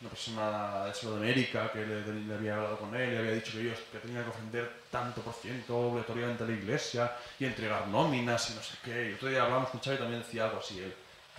una 0.00 0.10
persona 0.10 0.84
de 0.84 0.94
Sudamérica 0.94 1.72
que 1.72 1.86
le, 1.86 2.34
había 2.34 2.56
hablado 2.56 2.78
con 2.78 2.94
él 2.94 3.14
y 3.14 3.16
había 3.16 3.32
dicho 3.32 3.52
que, 3.52 3.62
ellos, 3.62 3.78
que 3.90 3.98
tenía 3.98 4.22
que 4.22 4.30
ofender 4.30 4.82
tanto 4.90 5.22
por 5.22 5.32
ciento 5.32 5.76
obligatoriamente 5.76 6.44
a 6.44 6.46
la 6.46 6.52
iglesia 6.52 7.16
y 7.38 7.46
entregar 7.46 7.88
nóminas 7.88 8.50
y 8.50 8.54
no 8.54 8.62
sé 8.62 8.76
qué. 8.84 9.10
Y 9.10 9.14
otro 9.14 9.28
día 9.28 9.42
hablábamos 9.42 9.70
con 9.70 9.80
Xavi 9.80 9.96
y 9.96 9.98
también 9.98 10.22
decía 10.22 10.44
algo 10.44 10.58
así, 10.58 10.78
él, 10.80 10.94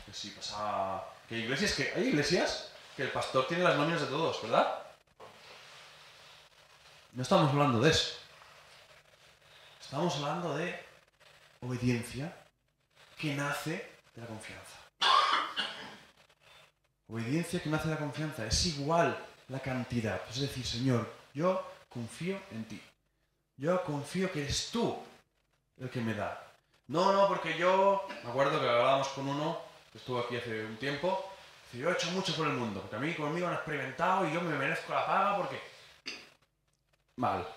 que 0.06 0.14
sí 0.14 0.32
pasaba... 0.32 1.14
Que 1.30 1.36
hay 1.36 1.42
iglesias 1.42 1.74
que, 1.74 1.92
hay 1.96 2.08
iglesias 2.08 2.72
que 2.96 3.04
el 3.04 3.10
pastor 3.10 3.48
tiene 3.48 3.64
las 3.64 3.76
nóminas 3.76 4.02
de 4.02 4.08
todos, 4.08 4.42
¿verdad? 4.42 4.80
No 7.14 7.22
estamos 7.22 7.52
hablando 7.52 7.80
de 7.80 7.92
eso. 7.92 8.16
Estamos 9.82 10.16
hablando 10.16 10.58
de 10.58 10.80
obediencia 11.62 12.36
que 13.18 13.36
nace 13.36 13.92
de 14.16 14.22
la 14.22 14.28
confianza. 14.28 14.77
Obediencia 17.10 17.62
que 17.62 17.70
nace 17.70 17.88
de 17.88 17.96
la 17.96 18.00
confianza. 18.00 18.46
Es 18.46 18.66
igual 18.66 19.18
la 19.48 19.60
cantidad. 19.60 20.22
Es 20.30 20.42
decir, 20.42 20.66
Señor, 20.66 21.10
yo 21.34 21.66
confío 21.90 22.40
en 22.52 22.66
ti. 22.66 22.82
Yo 23.56 23.84
confío 23.84 24.32
que 24.32 24.44
eres 24.44 24.70
tú 24.72 24.98
el 25.80 25.90
que 25.90 26.02
me 26.02 26.14
da. 26.14 26.44
No, 26.88 27.14
no, 27.14 27.28
porque 27.28 27.58
yo... 27.58 28.08
Me 28.24 28.30
acuerdo 28.30 28.60
que 28.60 28.68
hablábamos 28.68 29.08
con 29.10 29.28
uno 29.28 29.60
que 29.92 29.98
estuvo 29.98 30.20
aquí 30.20 30.36
hace 30.36 30.66
un 30.66 30.78
tiempo. 30.78 31.32
Dice, 31.66 31.84
yo 31.84 31.90
he 31.90 31.94
hecho 31.94 32.12
mucho 32.12 32.36
por 32.36 32.48
el 32.48 32.54
mundo, 32.54 32.82
porque 32.82 32.96
a 32.96 33.00
mí 33.00 33.14
conmigo 33.14 33.48
han 33.48 33.54
experimentado 33.54 34.28
y 34.28 34.34
yo 34.34 34.42
me 34.42 34.58
merezco 34.58 34.94
la 34.94 35.06
paga 35.06 35.38
porque... 35.38 35.62
Mal. 37.16 37.48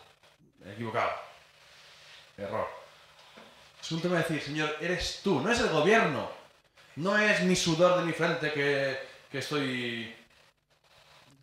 Equivocado. 0.65 1.11
Error. 2.37 2.69
Es 3.81 3.93
un 3.93 4.01
tema 4.01 4.17
de 4.17 4.23
decir, 4.23 4.43
Señor, 4.43 4.77
eres 4.81 5.21
tú, 5.23 5.41
no 5.41 5.51
es 5.51 5.61
el 5.61 5.69
gobierno. 5.69 6.31
No 6.97 7.17
es 7.19 7.43
mi 7.43 7.57
sudor 7.57 7.99
de 7.99 8.05
mi 8.05 8.13
frente 8.13 8.53
que, 8.53 9.10
que 9.31 9.39
estoy... 9.39 10.15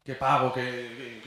que 0.06 0.16
pago, 0.16 0.54
que, 0.54 1.22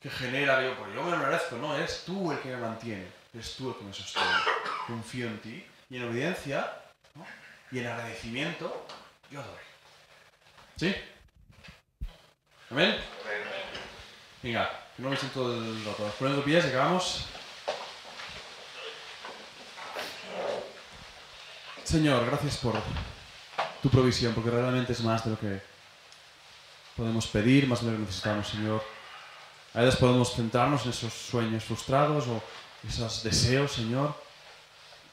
que, 0.00 0.10
genera, 0.10 0.60
digo, 0.60 0.74
pues 0.78 0.94
yo 0.94 1.02
me 1.02 1.10
lo 1.10 1.18
merezco. 1.18 1.56
No, 1.56 1.76
eres 1.76 2.04
tú 2.04 2.30
el 2.32 2.38
que 2.40 2.50
me 2.50 2.56
mantiene. 2.56 3.06
Eres 3.34 3.54
tú 3.56 3.70
el 3.70 3.76
que 3.76 3.84
me 3.84 3.92
sostiene. 3.92 4.28
Confío 4.86 5.26
en 5.26 5.38
ti. 5.40 5.66
Y 5.88 5.96
en 5.96 6.04
obediencia 6.04 6.72
¿no? 7.14 7.26
y 7.72 7.80
en 7.80 7.86
agradecimiento, 7.86 8.86
yo 9.30 9.40
doy. 9.42 9.58
¿Sí? 10.76 10.94
¿Amén? 12.70 12.96
Venga, 14.42 14.70
que 14.96 15.02
no 15.02 15.10
me 15.10 15.16
siento 15.16 15.52
el 15.52 15.84
rato. 15.84 16.04
Nos 16.04 16.14
ponemos 16.14 16.44
pies 16.44 16.64
acabamos. 16.64 17.26
Señor, 21.84 22.24
gracias 22.24 22.56
por 22.58 22.80
tu 23.82 23.90
provisión, 23.90 24.32
porque 24.32 24.50
realmente 24.50 24.92
es 24.92 25.00
más 25.00 25.24
de 25.24 25.30
lo 25.32 25.38
que 25.38 25.60
podemos 26.96 27.26
pedir, 27.26 27.66
más 27.66 27.82
lo 27.82 27.92
que 27.92 27.98
necesitamos, 27.98 28.48
Señor. 28.48 28.82
A 29.74 29.80
veces 29.80 29.96
podemos 30.00 30.34
centrarnos 30.34 30.84
en 30.84 30.90
esos 30.90 31.12
sueños 31.12 31.64
frustrados 31.64 32.26
o 32.26 32.42
esos 32.86 33.22
deseos, 33.22 33.72
Señor. 33.72 34.14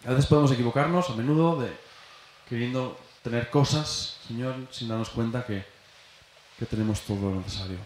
A 0.05 0.09
veces 0.09 0.25
podemos 0.25 0.51
equivocarnos, 0.51 1.09
a 1.09 1.13
menudo, 1.13 1.61
de 1.61 1.71
queriendo 2.47 2.97
tener 3.21 3.49
cosas, 3.49 4.19
Señor, 4.27 4.55
sin 4.71 4.87
darnos 4.87 5.09
cuenta 5.09 5.45
que, 5.45 5.65
que 6.57 6.65
tenemos 6.65 7.01
todo 7.01 7.29
lo 7.29 7.41
necesario, 7.41 7.77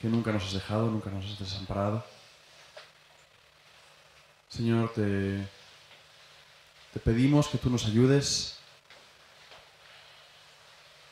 que 0.00 0.08
nunca 0.08 0.32
nos 0.32 0.44
has 0.44 0.52
dejado, 0.52 0.90
nunca 0.90 1.10
nos 1.10 1.24
has 1.24 1.38
desamparado. 1.38 2.04
Señor, 4.48 4.92
te, 4.92 5.46
te 6.92 7.00
pedimos 7.00 7.48
que 7.48 7.58
tú 7.58 7.70
nos 7.70 7.86
ayudes, 7.86 8.56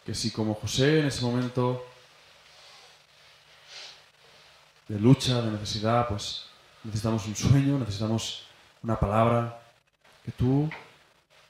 que 0.07 0.15
si 0.15 0.31
como 0.31 0.55
José 0.55 1.01
en 1.01 1.07
ese 1.07 1.25
momento 1.25 1.85
de 4.93 5.01
lucha, 5.01 5.41
de 5.41 5.51
necesidad, 5.51 6.07
pues 6.07 6.45
necesitamos 6.85 7.27
un 7.27 7.35
sueño, 7.35 7.79
necesitamos 7.79 8.45
una 8.83 9.01
palabra, 9.01 9.59
que 10.23 10.33
tú 10.33 10.69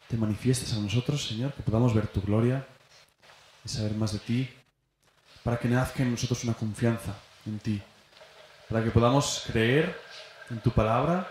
te 0.06 0.16
manifiestes 0.16 0.72
a 0.74 0.76
nosotros, 0.76 1.26
Señor, 1.26 1.52
que 1.52 1.62
podamos 1.64 1.92
ver 1.92 2.06
tu 2.06 2.20
gloria 2.22 2.64
y 3.64 3.68
saber 3.68 3.94
más 3.94 4.12
de 4.12 4.20
ti, 4.20 4.48
para 5.42 5.58
que 5.58 5.66
nazca 5.66 6.04
en 6.04 6.12
nosotros 6.12 6.44
una 6.44 6.54
confianza 6.54 7.16
en 7.44 7.58
ti, 7.58 7.82
para 8.68 8.84
que 8.84 8.92
podamos 8.92 9.42
creer 9.48 10.00
en 10.48 10.60
tu 10.60 10.70
palabra, 10.70 11.28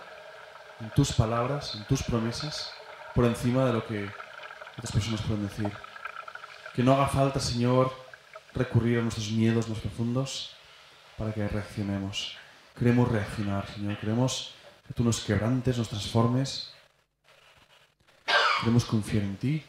en 0.82 0.90
tus 0.90 1.14
palabras, 1.14 1.76
en 1.76 1.86
tus 1.86 2.04
promesas, 2.04 2.74
por 3.16 3.24
encima 3.24 3.64
de 3.64 3.72
lo 3.72 3.88
que 3.88 4.10
otras 4.78 4.92
personas 4.92 5.22
pueden 5.22 5.48
decir. 5.48 5.72
Que 6.76 6.84
no 6.84 6.92
haga 6.92 7.08
falta, 7.08 7.40
Señor, 7.40 7.90
recurrir 8.54 9.00
a 9.00 9.02
nuestros 9.02 9.32
miedos 9.32 9.70
más 9.70 9.80
profundos 9.80 10.58
para 11.22 11.34
que 11.36 11.48
reaccionemos. 11.48 12.36
Queremos 12.76 13.08
reaccionar, 13.08 13.70
Señor. 13.70 13.96
Queremos 14.00 14.56
que 14.88 14.94
tú 14.96 15.04
nos 15.04 15.20
quebrantes, 15.20 15.78
nos 15.78 15.88
transformes. 15.88 16.74
Queremos 18.60 18.86
confiar 18.86 19.24
en 19.24 19.38
ti 19.38 19.64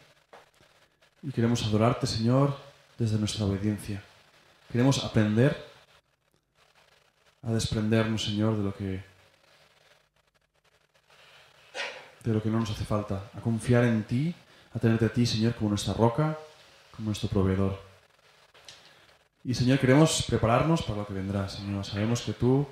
y 1.23 1.31
queremos 1.31 1.63
adorarte, 1.65 2.07
Señor, 2.07 2.57
desde 2.97 3.19
nuestra 3.19 3.45
obediencia. 3.45 4.03
Queremos 4.71 5.05
aprender 5.05 5.53
a 7.43 7.53
desprendernos, 7.53 8.25
Señor, 8.25 8.57
de 8.57 8.65
lo 8.65 8.75
que 8.75 9.05
de 12.25 12.33
lo 12.33 12.43
que 12.43 12.49
no 12.49 12.61
nos 12.61 12.71
hace 12.71 12.85
falta, 12.87 13.31
a 13.37 13.41
confiar 13.41 13.85
en 13.85 14.05
ti, 14.05 14.35
a 14.73 14.79
tenerte 14.79 15.05
a 15.05 15.13
ti, 15.13 15.27
Señor, 15.27 15.55
como 15.57 15.71
nuestra 15.71 15.93
roca, 15.93 16.39
como 16.97 17.07
nuestro 17.07 17.29
proveedor. 17.29 17.92
Y 19.45 19.55
Señor, 19.55 19.81
queremos 19.81 20.23
prepararnos 20.23 20.83
para 20.83 20.99
lo 20.99 21.07
que 21.07 21.15
vendrá, 21.15 21.49
Señor. 21.49 21.85
Sabemos 21.85 22.23
que 22.23 22.33
tú 22.33 22.65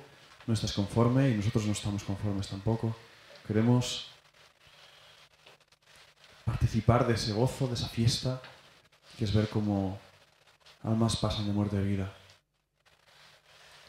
no 0.47 0.53
estás 0.53 0.71
conforme 0.71 1.29
y 1.29 1.33
nosotros 1.33 1.65
no 1.65 1.73
estamos 1.73 2.01
conformes 2.03 2.47
tampoco. 2.47 2.95
Queremos 3.45 4.07
participar 6.45 7.05
de 7.05 7.15
ese 7.15 7.33
gozo, 7.33 7.67
de 7.67 7.73
esa 7.73 7.89
fiesta, 7.89 8.41
que 9.17 9.25
es 9.25 9.33
ver 9.33 9.49
cómo 9.49 9.99
almas 10.81 11.17
pasan 11.17 11.45
de 11.45 11.51
muerte 11.51 11.77
a 11.77 11.81
vida. 11.81 12.13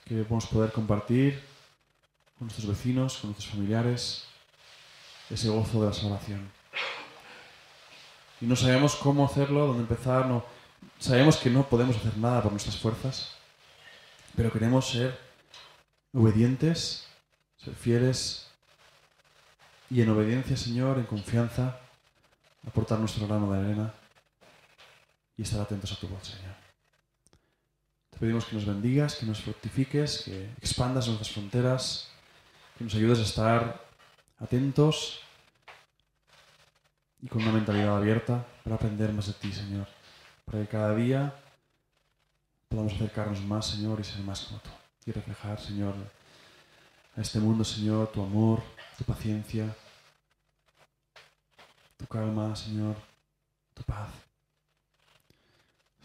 Que 0.05 0.17
podemos 0.25 0.47
poder 0.47 0.73
compartir 0.73 1.41
con 2.37 2.49
nuestros 2.49 2.67
vecinos, 2.67 3.19
con 3.19 3.31
nuestros 3.31 3.49
familiares, 3.53 4.25
ese 5.31 5.49
gozo 5.51 5.83
de 5.83 5.87
la 5.87 5.95
salvación. 5.95 6.51
Y 8.41 8.47
no 8.47 8.57
sabemos 8.57 8.97
cómo 8.97 9.25
hacerlo, 9.25 9.69
dónde 9.69 9.83
empezar, 9.83 10.27
no, 10.27 10.45
sabemos 10.99 11.37
que 11.37 11.51
no 11.51 11.69
podemos 11.69 11.97
hacer 11.97 12.17
nada 12.17 12.43
por 12.43 12.53
nuestras 12.53 12.77
fuerzas, 12.77 13.33
pero 14.37 14.53
queremos 14.53 14.89
ser 14.89 15.19
obedientes, 16.13 17.07
ser 17.57 17.75
fieles 17.75 18.49
y 19.91 20.01
en 20.01 20.09
obediencia, 20.11 20.57
Señor, 20.57 20.99
en 20.99 21.05
confianza, 21.05 21.79
aportar 22.67 22.99
nuestro 22.99 23.27
grano 23.27 23.53
de 23.53 23.59
arena 23.59 23.95
y 25.37 25.43
estar 25.43 25.61
atentos 25.61 25.93
a 25.93 25.97
tu 25.97 26.09
voz, 26.09 26.27
Señor. 26.27 26.55
Te 28.11 28.19
pedimos 28.19 28.45
que 28.45 28.55
nos 28.55 28.67
bendigas, 28.67 29.17
que 29.17 29.27
nos 29.27 29.41
fructifiques, 29.41 30.23
que 30.25 30.51
expandas 30.59 31.07
nuestras 31.09 31.31
fronteras, 31.31 32.09
que 32.79 32.85
nos 32.85 32.95
ayudes 32.95 33.19
a 33.19 33.23
estar 33.23 33.85
atentos 34.39 35.21
y 37.21 37.29
con 37.29 37.43
una 37.43 37.53
mentalidad 37.53 37.97
abierta 37.97 38.47
para 38.65 38.77
aprender 38.77 39.13
más 39.13 39.27
de 39.27 39.33
ti, 39.35 39.53
Señor. 39.53 39.87
Para 40.53 40.65
que 40.65 40.69
cada 40.69 40.95
día 40.95 41.35
podamos 42.69 42.93
acercarnos 42.93 43.41
más, 43.41 43.67
Señor, 43.67 43.99
y 43.99 44.05
ser 44.05 44.21
más 44.21 44.43
como 44.43 44.61
tú. 44.61 44.69
Y 45.07 45.13
reflejar, 45.13 45.59
Señor, 45.59 45.95
a 47.17 47.21
este 47.23 47.39
mundo, 47.39 47.65
Señor, 47.65 48.13
tu 48.13 48.23
amor, 48.23 48.63
tu 48.99 49.05
paciencia, 49.05 49.75
tu 51.97 52.07
calma, 52.07 52.55
Señor, 52.55 52.97
tu 53.73 53.83
paz. 53.85 54.11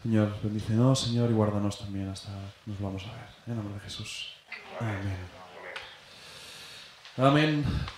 Señor, 0.02 0.34
bendícenos, 0.42 0.98
Señor, 0.98 1.30
y 1.30 1.34
guárdanos 1.34 1.78
también 1.78 2.08
hasta 2.08 2.30
nos 2.64 2.80
vamos 2.80 3.04
a 3.04 3.12
ver. 3.12 3.28
En 3.48 3.56
nombre 3.56 3.74
de 3.74 3.80
Jesús. 3.80 4.32
Amén. 4.80 5.28
Amén. 7.18 7.97